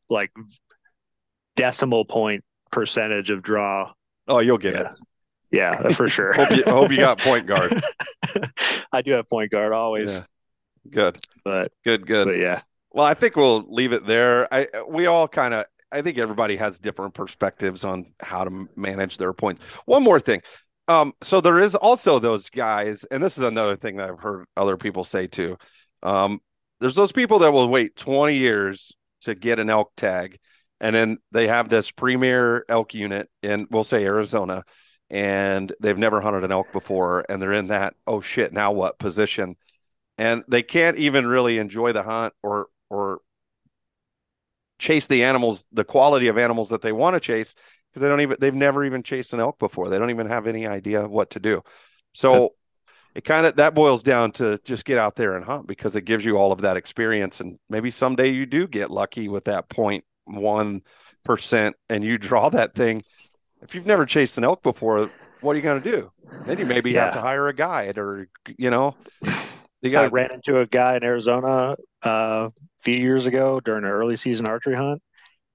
like 0.09 0.31
decimal 1.55 2.03
point 2.03 2.43
percentage 2.71 3.29
of 3.29 3.41
draw. 3.41 3.93
Oh, 4.27 4.39
you'll 4.39 4.57
get 4.57 4.73
yeah. 4.73 4.81
it. 4.81 4.97
Yeah, 5.51 5.89
for 5.91 6.09
sure. 6.09 6.33
hope, 6.33 6.51
you, 6.51 6.63
hope 6.63 6.91
you 6.91 6.97
got 6.97 7.19
point 7.19 7.45
guard. 7.45 7.79
I 8.91 9.03
do 9.03 9.11
have 9.11 9.29
point 9.29 9.51
guard 9.51 9.71
always. 9.71 10.17
Yeah. 10.17 10.23
Good, 10.89 11.25
but 11.45 11.71
good, 11.85 12.07
good. 12.07 12.25
But 12.25 12.39
yeah. 12.39 12.61
Well, 12.93 13.05
I 13.05 13.15
think 13.15 13.35
we'll 13.35 13.65
leave 13.67 13.91
it 13.91 14.05
there. 14.05 14.51
I 14.53 14.67
we 14.87 15.07
all 15.07 15.27
kind 15.27 15.53
of 15.53 15.65
I 15.91 16.01
think 16.01 16.17
everybody 16.17 16.55
has 16.57 16.79
different 16.79 17.13
perspectives 17.13 17.83
on 17.83 18.13
how 18.21 18.43
to 18.43 18.67
manage 18.75 19.17
their 19.17 19.33
points. 19.33 19.61
One 19.85 20.03
more 20.03 20.19
thing. 20.19 20.41
Um, 20.87 21.13
so 21.21 21.39
there 21.41 21.59
is 21.59 21.75
also 21.75 22.19
those 22.19 22.49
guys, 22.49 23.03
and 23.05 23.23
this 23.23 23.37
is 23.37 23.43
another 23.43 23.75
thing 23.75 23.97
that 23.97 24.09
I've 24.09 24.19
heard 24.19 24.45
other 24.57 24.77
people 24.77 25.03
say 25.03 25.27
too. 25.27 25.57
Um, 26.01 26.39
there's 26.79 26.95
those 26.95 27.11
people 27.13 27.39
that 27.39 27.53
will 27.53 27.69
wait 27.69 27.95
20 27.95 28.35
years 28.35 28.91
to 29.21 29.33
get 29.35 29.59
an 29.59 29.69
elk 29.69 29.91
tag, 29.95 30.39
and 30.81 30.95
then 30.95 31.17
they 31.31 31.47
have 31.47 31.69
this 31.69 31.91
premier 31.91 32.65
elk 32.67 32.93
unit 32.93 33.29
in, 33.41 33.67
we'll 33.71 33.85
say 33.85 34.03
Arizona, 34.03 34.63
and 35.09 35.71
they've 35.79 35.97
never 35.97 36.19
hunted 36.19 36.43
an 36.43 36.51
elk 36.51 36.71
before, 36.73 37.23
and 37.29 37.41
they're 37.41 37.53
in 37.53 37.67
that 37.67 37.95
oh 38.05 38.19
shit 38.19 38.51
now 38.51 38.71
what 38.73 38.99
position, 38.99 39.55
and 40.17 40.43
they 40.49 40.63
can't 40.63 40.97
even 40.97 41.25
really 41.25 41.59
enjoy 41.59 41.93
the 41.93 42.03
hunt 42.03 42.33
or 42.43 42.67
or 42.93 43.21
chase 44.77 45.07
the 45.07 45.23
animals, 45.23 45.65
the 45.71 45.83
quality 45.83 46.27
of 46.27 46.37
animals 46.37 46.69
that 46.69 46.81
they 46.81 46.91
want 46.91 47.15
to 47.15 47.19
chase, 47.19 47.55
because 47.89 48.01
they 48.01 48.07
don't 48.07 48.21
even 48.21 48.37
they've 48.39 48.53
never 48.53 48.85
even 48.85 49.01
chased 49.03 49.33
an 49.33 49.39
elk 49.39 49.57
before. 49.59 49.89
They 49.89 49.97
don't 49.97 50.09
even 50.09 50.27
have 50.27 50.47
any 50.47 50.67
idea 50.67 51.07
what 51.07 51.31
to 51.31 51.39
do. 51.39 51.61
So 52.13 52.53
it 53.15 53.23
kind 53.23 53.45
of 53.45 53.55
that 53.55 53.73
boils 53.73 54.03
down 54.03 54.31
to 54.33 54.57
just 54.63 54.85
get 54.85 54.97
out 54.97 55.15
there 55.15 55.35
and 55.35 55.45
hunt 55.45 55.67
because 55.67 55.95
it 55.95 56.05
gives 56.05 56.23
you 56.25 56.37
all 56.37 56.51
of 56.51 56.61
that 56.61 56.77
experience. 56.77 57.39
And 57.39 57.57
maybe 57.69 57.91
someday 57.91 58.29
you 58.29 58.45
do 58.45 58.67
get 58.67 58.91
lucky 58.91 59.27
with 59.27 59.45
that 59.45 59.69
point 59.69 60.03
one 60.25 60.81
percent 61.23 61.75
and 61.89 62.03
you 62.03 62.17
draw 62.17 62.49
that 62.49 62.75
thing. 62.75 63.03
If 63.61 63.73
you've 63.73 63.85
never 63.85 64.05
chased 64.05 64.37
an 64.37 64.43
elk 64.43 64.61
before, 64.61 65.09
what 65.41 65.53
are 65.53 65.55
you 65.55 65.61
going 65.61 65.81
to 65.81 65.91
do? 65.91 66.11
Then 66.45 66.57
you 66.57 66.65
maybe 66.65 66.91
yeah. 66.91 67.05
have 67.05 67.13
to 67.13 67.21
hire 67.21 67.47
a 67.47 67.53
guide 67.53 67.97
or 67.97 68.27
you 68.57 68.69
know. 68.69 68.95
You 69.83 69.91
got. 69.91 70.05
I 70.05 70.07
ran 70.07 70.31
into 70.31 70.59
a 70.59 70.65
guy 70.65 70.95
in 70.95 71.03
Arizona 71.03 71.75
uh, 72.01 72.49
few 72.83 72.95
years 72.95 73.27
ago 73.27 73.59
during 73.59 73.83
an 73.83 73.89
early 73.89 74.15
season 74.15 74.47
archery 74.47 74.75
hunt. 74.75 75.01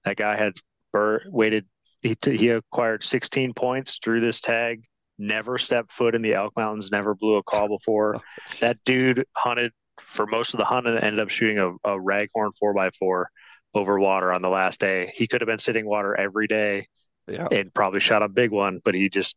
That 0.05 0.17
guy 0.17 0.37
had 0.37 0.53
bur- 0.93 1.25
waited. 1.27 1.67
He 2.03 2.15
t- 2.15 2.37
he 2.37 2.51
acquired 2.51 3.03
16 3.03 3.55
points, 3.55 3.99
drew 3.99 4.21
this 4.21 4.41
tag, 4.41 4.85
never 5.19 5.59
stepped 5.59 5.91
foot 5.91 6.15
in 6.15 6.23
the 6.23 6.35
Elk 6.35 6.53
Mountains, 6.57 6.91
never 6.93 7.15
blew 7.15 7.37
a 7.37 7.43
call 7.43 7.69
before. 7.69 8.21
that 8.61 8.79
dude 8.85 9.25
hunted 9.35 9.73
for 10.03 10.27
most 10.27 10.55
of 10.55 10.59
the 10.59 10.65
hunt 10.65 10.87
and 10.87 11.03
ended 11.03 11.21
up 11.21 11.31
shooting 11.31 11.59
a, 11.59 11.71
a 11.71 11.99
raghorn 11.99 12.51
four 12.59 12.75
by 12.75 12.91
four 12.91 13.31
over 13.75 13.99
water 13.99 14.33
on 14.33 14.43
the 14.43 14.49
last 14.49 14.79
day. 14.79 15.13
He 15.15 15.27
could 15.27 15.41
have 15.41 15.49
been 15.49 15.59
sitting 15.59 15.87
water 15.87 16.15
every 16.15 16.47
day 16.47 16.87
yeah. 17.27 17.49
and 17.51 17.73
probably 17.73 18.01
shot 18.01 18.23
a 18.23 18.29
big 18.29 18.51
one, 18.51 18.81
but 18.85 18.95
he 18.95 19.09
just 19.09 19.37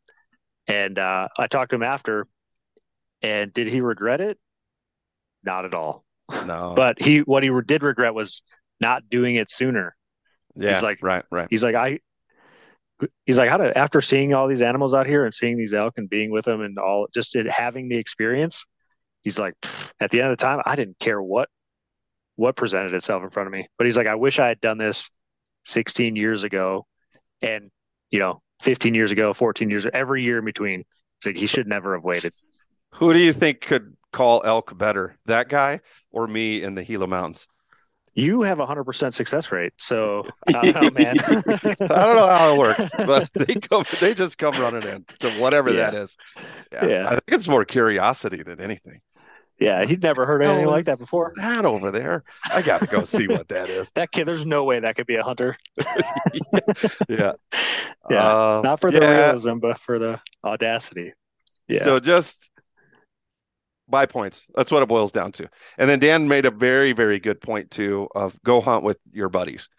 and 0.68 1.00
uh, 1.00 1.28
I 1.40 1.48
talked 1.48 1.72
to 1.72 1.76
him 1.76 1.84
after 1.84 2.28
And 3.22 3.52
did 3.54 3.68
he 3.68 3.82
regret 3.82 4.22
it? 4.22 4.38
Not 5.44 5.66
at 5.66 5.74
all. 5.74 6.04
No. 6.46 6.74
But 6.76 7.02
he 7.02 7.20
what 7.20 7.44
he 7.44 7.50
did 7.66 7.84
regret 7.84 8.14
was 8.14 8.42
not 8.80 9.10
doing 9.10 9.36
it 9.36 9.52
sooner. 9.52 9.96
yeah, 10.56 10.74
he's 10.74 10.84
like- 10.84 11.00
right, 11.02 11.24
right. 11.32 11.48
He's 11.50 11.64
like 11.64 11.76
I 11.76 12.00
he's 13.26 13.38
like 13.38 13.50
how 13.50 13.58
to 13.58 13.76
after 13.78 14.00
seeing 14.02 14.34
all 14.34 14.48
these 14.48 14.62
animals 14.62 14.94
out 14.94 15.08
here 15.08 15.26
and 15.26 15.34
seeing 15.34 15.58
these 15.58 15.74
elk 15.74 15.96
and 15.98 16.08
being 16.10 16.30
with 16.32 16.46
them 16.46 16.62
and 16.62 16.78
all 16.78 17.08
just 17.14 17.36
it, 17.36 17.50
having 17.50 17.90
the 17.90 17.98
experience, 17.98 18.64
he's 19.24 19.40
like 19.40 19.56
at 20.00 20.12
the 20.12 20.22
end 20.22 20.32
of 20.32 20.38
the 20.38 20.44
time 20.44 20.62
I 20.66 20.76
didn't 20.76 21.00
care 21.00 21.22
what 21.22 21.50
what 22.36 22.56
presented 22.56 22.94
itself 22.94 23.24
in 23.24 23.30
front 23.30 23.48
of 23.48 23.54
me. 23.54 23.68
But 23.78 23.86
he's 23.88 23.98
like 23.98 24.08
I 24.08 24.16
wish 24.16 24.40
I 24.40 24.48
had 24.48 24.62
done 24.62 24.78
this 24.78 25.10
16 25.66 26.16
years 26.16 26.44
ago 26.44 26.86
and 27.42 27.72
you 28.10 28.20
know 28.20 28.42
15 28.62 28.94
years 28.94 29.12
ago, 29.12 29.34
14 29.34 29.70
years 29.70 29.88
every 29.92 30.24
year 30.24 30.38
in 30.38 30.46
between. 30.46 30.84
He's 31.20 31.26
like 31.34 31.38
he 31.38 31.48
should 31.48 31.68
never 31.68 31.94
have 31.96 32.04
waited. 32.04 32.34
Who 32.96 33.14
do 33.14 33.20
you 33.20 33.34
think 33.34 33.62
could 33.62 33.96
call 34.12 34.42
elk 34.46 34.78
better, 34.78 35.18
that 35.26 35.50
guy 35.50 35.82
or 36.12 36.28
me 36.28 36.62
in 36.64 36.76
the 36.76 36.84
Gila 36.84 37.08
Mountains? 37.08 37.48
You 38.14 38.42
have 38.42 38.60
a 38.60 38.66
hundred 38.66 38.84
percent 38.84 39.14
success 39.14 39.54
rate, 39.54 39.72
so 39.78 40.28
I 40.46 40.52
don't 40.72 40.84
know, 40.84 41.04
man. 41.04 41.16
I 41.28 41.74
don't 41.76 41.80
know 42.18 42.28
how 42.28 42.54
it 42.54 42.58
works, 42.58 42.92
but 42.98 43.30
they 43.34 43.56
come, 43.56 43.86
they 44.02 44.14
just 44.14 44.38
come 44.38 44.54
running 44.60 44.84
in 44.84 45.06
to 45.20 45.30
whatever 45.40 45.70
Yeah. 45.70 45.92
that 45.92 45.96
is. 45.96 46.18
Yeah. 46.74 46.86
Yeah. 46.88 47.06
I 47.08 47.12
think 47.12 47.24
it's 47.30 47.48
more 47.48 47.64
curiosity 47.64 48.44
than 48.44 48.60
anything. 48.60 49.00
yeah, 49.62 49.86
he'd 49.86 50.04
never 50.04 50.26
heard 50.26 50.44
anything 50.44 50.66
like 50.68 50.84
that 50.86 51.00
before. 51.00 51.32
That 51.38 51.64
over 51.64 51.90
there, 51.90 52.26
I 52.52 52.62
got 52.62 52.82
to 52.82 52.88
go 52.88 53.06
see 53.06 53.28
what 53.30 53.48
that 53.48 53.70
is. 53.70 53.90
That 53.96 54.12
kid, 54.12 54.28
there's 54.28 54.46
no 54.46 54.66
way 54.66 54.82
that 54.82 54.98
could 54.98 55.08
be 55.08 55.16
a 55.16 55.24
hunter. 55.24 55.56
Yeah, 57.08 57.34
Yeah. 58.10 58.28
Uh, 58.28 58.62
Not 58.62 58.82
for 58.82 58.92
the 58.92 59.00
yeah. 59.00 59.26
realism, 59.28 59.60
but 59.60 59.78
for 59.78 60.00
the 60.00 60.20
audacity. 60.44 61.14
Yeah. 61.70 61.84
So 61.86 62.02
just 62.02 62.50
buy 63.92 64.06
points. 64.06 64.46
That's 64.56 64.72
what 64.72 64.84
it 64.84 64.90
boils 64.90 65.12
down 65.12 65.32
to. 65.34 65.50
And 65.78 65.90
then 65.90 66.00
Dan 66.00 66.28
made 66.28 66.46
a 66.46 66.52
very, 66.52 66.94
very 66.94 67.20
good 67.20 67.42
point 67.42 67.72
too 67.72 68.08
of 68.16 68.42
go 68.44 68.62
hunt 68.62 68.84
with 68.84 68.98
your 69.12 69.30
buddies. 69.30 69.70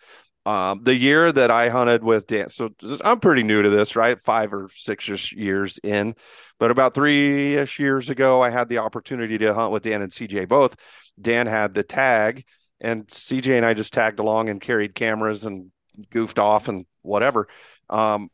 Um, 0.45 0.83
the 0.83 0.97
year 0.97 1.31
that 1.31 1.53
I 1.53 1.69
hunted 1.69 2.03
with 2.03 2.27
Dan, 2.27 2.49
so 2.49 2.71
I'm 3.05 3.21
pretty 3.21 3.45
new 3.45 3.63
to 3.63 3.71
this, 3.71 3.95
right? 3.95 4.21
Five 4.21 4.53
or 4.53 4.69
six 4.75 5.33
years 5.33 5.79
in, 5.85 6.17
but 6.59 6.73
about 6.73 6.95
three 6.95 7.55
ish 7.55 7.79
years 7.79 8.11
ago, 8.11 8.43
I 8.43 8.51
had 8.51 8.69
the 8.69 8.79
opportunity 8.79 9.39
to 9.39 9.55
hunt 9.55 9.73
with 9.73 9.85
Dan 9.85 10.03
and 10.03 10.11
CJ 10.11 10.49
both. 10.49 10.75
Dan 11.21 11.47
had 11.47 11.75
the 11.75 11.85
tag, 11.85 12.45
and 12.81 13.07
CJ 13.07 13.57
and 13.57 13.65
I 13.65 13.75
just 13.75 13.93
tagged 13.93 14.19
along 14.19 14.49
and 14.49 14.61
carried 14.61 14.97
cameras 14.97 15.45
and 15.45 15.71
goofed 16.11 16.41
off 16.41 16.67
and 16.67 16.87
whatever. 17.03 17.47
Um, 17.89 18.29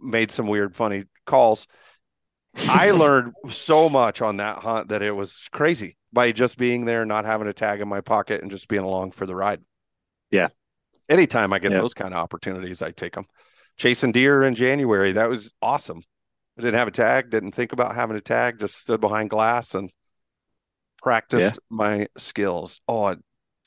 made 0.00 0.30
some 0.30 0.46
weird, 0.46 0.74
funny 0.74 1.04
calls. 1.26 1.66
I 2.68 2.90
learned 2.92 3.32
so 3.50 3.88
much 3.88 4.22
on 4.22 4.36
that 4.38 4.58
hunt 4.58 4.88
that 4.88 5.02
it 5.02 5.12
was 5.12 5.48
crazy 5.52 5.96
by 6.12 6.32
just 6.32 6.56
being 6.58 6.84
there, 6.84 7.04
not 7.04 7.24
having 7.24 7.48
a 7.48 7.52
tag 7.52 7.80
in 7.80 7.88
my 7.88 8.00
pocket, 8.00 8.42
and 8.42 8.50
just 8.50 8.68
being 8.68 8.84
along 8.84 9.12
for 9.12 9.26
the 9.26 9.34
ride. 9.34 9.60
Yeah. 10.30 10.48
Anytime 11.08 11.52
I 11.52 11.58
get 11.58 11.72
Yeah. 11.72 11.80
those 11.80 11.94
kind 11.94 12.14
of 12.14 12.18
opportunities, 12.18 12.82
I 12.82 12.90
take 12.92 13.14
them. 13.14 13.26
Chasing 13.76 14.12
deer 14.12 14.44
in 14.44 14.54
January, 14.54 15.12
that 15.12 15.28
was 15.28 15.52
awesome. 15.60 16.02
I 16.56 16.62
didn't 16.62 16.78
have 16.78 16.88
a 16.88 16.92
tag, 16.92 17.30
didn't 17.30 17.52
think 17.52 17.72
about 17.72 17.94
having 17.96 18.16
a 18.16 18.20
tag, 18.20 18.60
just 18.60 18.76
stood 18.76 19.00
behind 19.00 19.30
glass 19.30 19.74
and 19.74 19.90
practiced 21.02 21.58
my 21.70 22.06
skills. 22.16 22.80
Oh, 22.88 23.04
I 23.04 23.16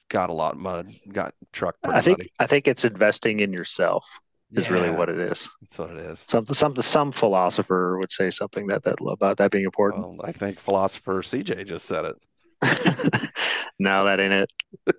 got 0.09 0.29
a 0.29 0.33
lot 0.33 0.53
of 0.53 0.59
mud, 0.59 0.93
got 1.11 1.33
trucked 1.51 1.83
pretty 1.83 1.97
I 1.97 2.01
think 2.01 2.17
muddy. 2.19 2.31
I 2.39 2.47
think 2.47 2.67
it's 2.67 2.85
investing 2.85 3.41
in 3.41 3.51
yourself 3.51 4.07
is 4.51 4.69
really 4.69 4.91
what 4.91 5.09
it 5.09 5.19
is. 5.19 5.49
That's 5.61 5.79
what 5.79 5.91
it 5.91 5.97
is. 5.97 6.23
Some 6.27 6.45
some 6.47 6.75
some 6.81 7.11
philosopher 7.11 7.97
would 7.97 8.11
say 8.11 8.29
something 8.29 8.67
that 8.67 8.83
that 8.83 8.97
about 9.01 9.37
that 9.37 9.51
being 9.51 9.65
important. 9.65 10.03
Well, 10.03 10.17
I 10.23 10.31
think 10.31 10.59
philosopher 10.59 11.21
CJ 11.21 11.65
just 11.65 11.85
said 11.85 12.05
it. 12.05 12.15
no, 13.79 14.05
that 14.05 14.19
ain't 14.19 14.33
it. 14.33 14.51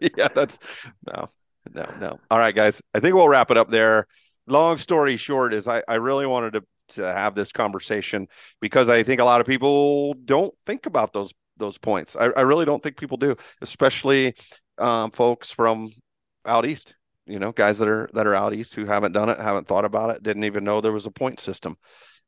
yeah, 0.17 0.29
that's 0.35 0.59
no, 1.07 1.27
no, 1.75 1.87
no. 2.01 2.19
All 2.31 2.39
right, 2.39 2.55
guys. 2.55 2.83
I 2.95 3.01
think 3.01 3.15
we'll 3.15 3.29
wrap 3.29 3.51
it 3.51 3.57
up 3.57 3.71
there. 3.71 4.07
Long 4.47 4.79
story 4.79 5.17
short 5.17 5.53
is 5.55 5.69
I, 5.69 5.83
I 5.89 5.97
really 5.97 6.27
wanted 6.27 6.55
to, 6.55 6.65
to 7.01 7.13
have 7.13 7.35
this 7.35 7.53
conversation 7.53 8.29
because 8.61 8.89
I 8.89 9.03
think 9.03 9.21
a 9.21 9.25
lot 9.25 9.41
of 9.41 9.47
people 9.47 10.15
don't 10.25 10.55
think 10.67 10.87
about 10.87 11.13
those 11.13 11.33
those 11.57 11.79
points. 11.79 12.17
I, 12.17 12.27
I 12.27 12.43
really 12.43 12.65
don't 12.65 12.83
think 12.83 12.97
people 12.97 13.17
do, 13.17 13.37
especially 13.61 14.35
um, 14.79 15.11
folks 15.11 15.51
from 15.51 15.91
out 16.47 16.67
east. 16.67 16.95
You 17.29 17.39
know, 17.39 17.53
guys 17.53 17.79
that 17.79 17.89
are 17.89 18.09
that 18.15 18.27
are 18.27 18.35
out 18.35 18.55
east 18.55 18.75
who 18.75 18.87
haven't 18.87 19.13
done 19.13 19.29
it, 19.29 19.39
haven't 19.39 19.67
thought 19.67 19.85
about 19.85 20.11
it, 20.11 20.23
didn't 20.23 20.45
even 20.45 20.65
know 20.65 20.81
there 20.81 20.93
was 20.93 21.07
a 21.07 21.11
point 21.11 21.41
system. 21.41 21.77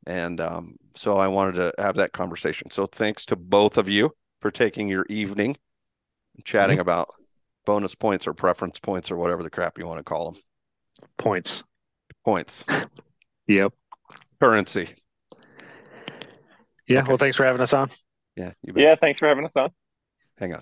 And 0.07 0.39
um, 0.39 0.77
so 0.95 1.17
I 1.17 1.27
wanted 1.27 1.55
to 1.55 1.73
have 1.77 1.95
that 1.95 2.11
conversation. 2.13 2.71
So 2.71 2.85
thanks 2.85 3.25
to 3.27 3.35
both 3.35 3.77
of 3.77 3.89
you 3.89 4.11
for 4.39 4.51
taking 4.51 4.87
your 4.87 5.05
evening 5.09 5.57
chatting 6.43 6.79
about 6.79 7.09
bonus 7.65 7.93
points 7.93 8.25
or 8.25 8.33
preference 8.33 8.79
points 8.79 9.11
or 9.11 9.17
whatever 9.17 9.43
the 9.43 9.49
crap 9.49 9.77
you 9.77 9.85
want 9.85 9.99
to 9.99 10.03
call 10.03 10.31
them. 10.31 10.41
Points. 11.17 11.63
Points, 12.23 12.63
Yep. 13.47 13.73
currency. 14.39 14.89
Yeah. 16.87 16.99
Okay. 16.99 17.07
Well, 17.07 17.17
thanks 17.17 17.37
for 17.37 17.45
having 17.45 17.61
us 17.61 17.73
on. 17.73 17.89
Yeah, 18.35 18.51
you 18.61 18.73
bet. 18.73 18.83
Yeah, 18.83 18.95
thanks 18.95 19.19
for 19.19 19.27
having 19.27 19.45
us 19.45 19.55
on. 19.55 19.69
Hang 20.37 20.53
on. 20.53 20.61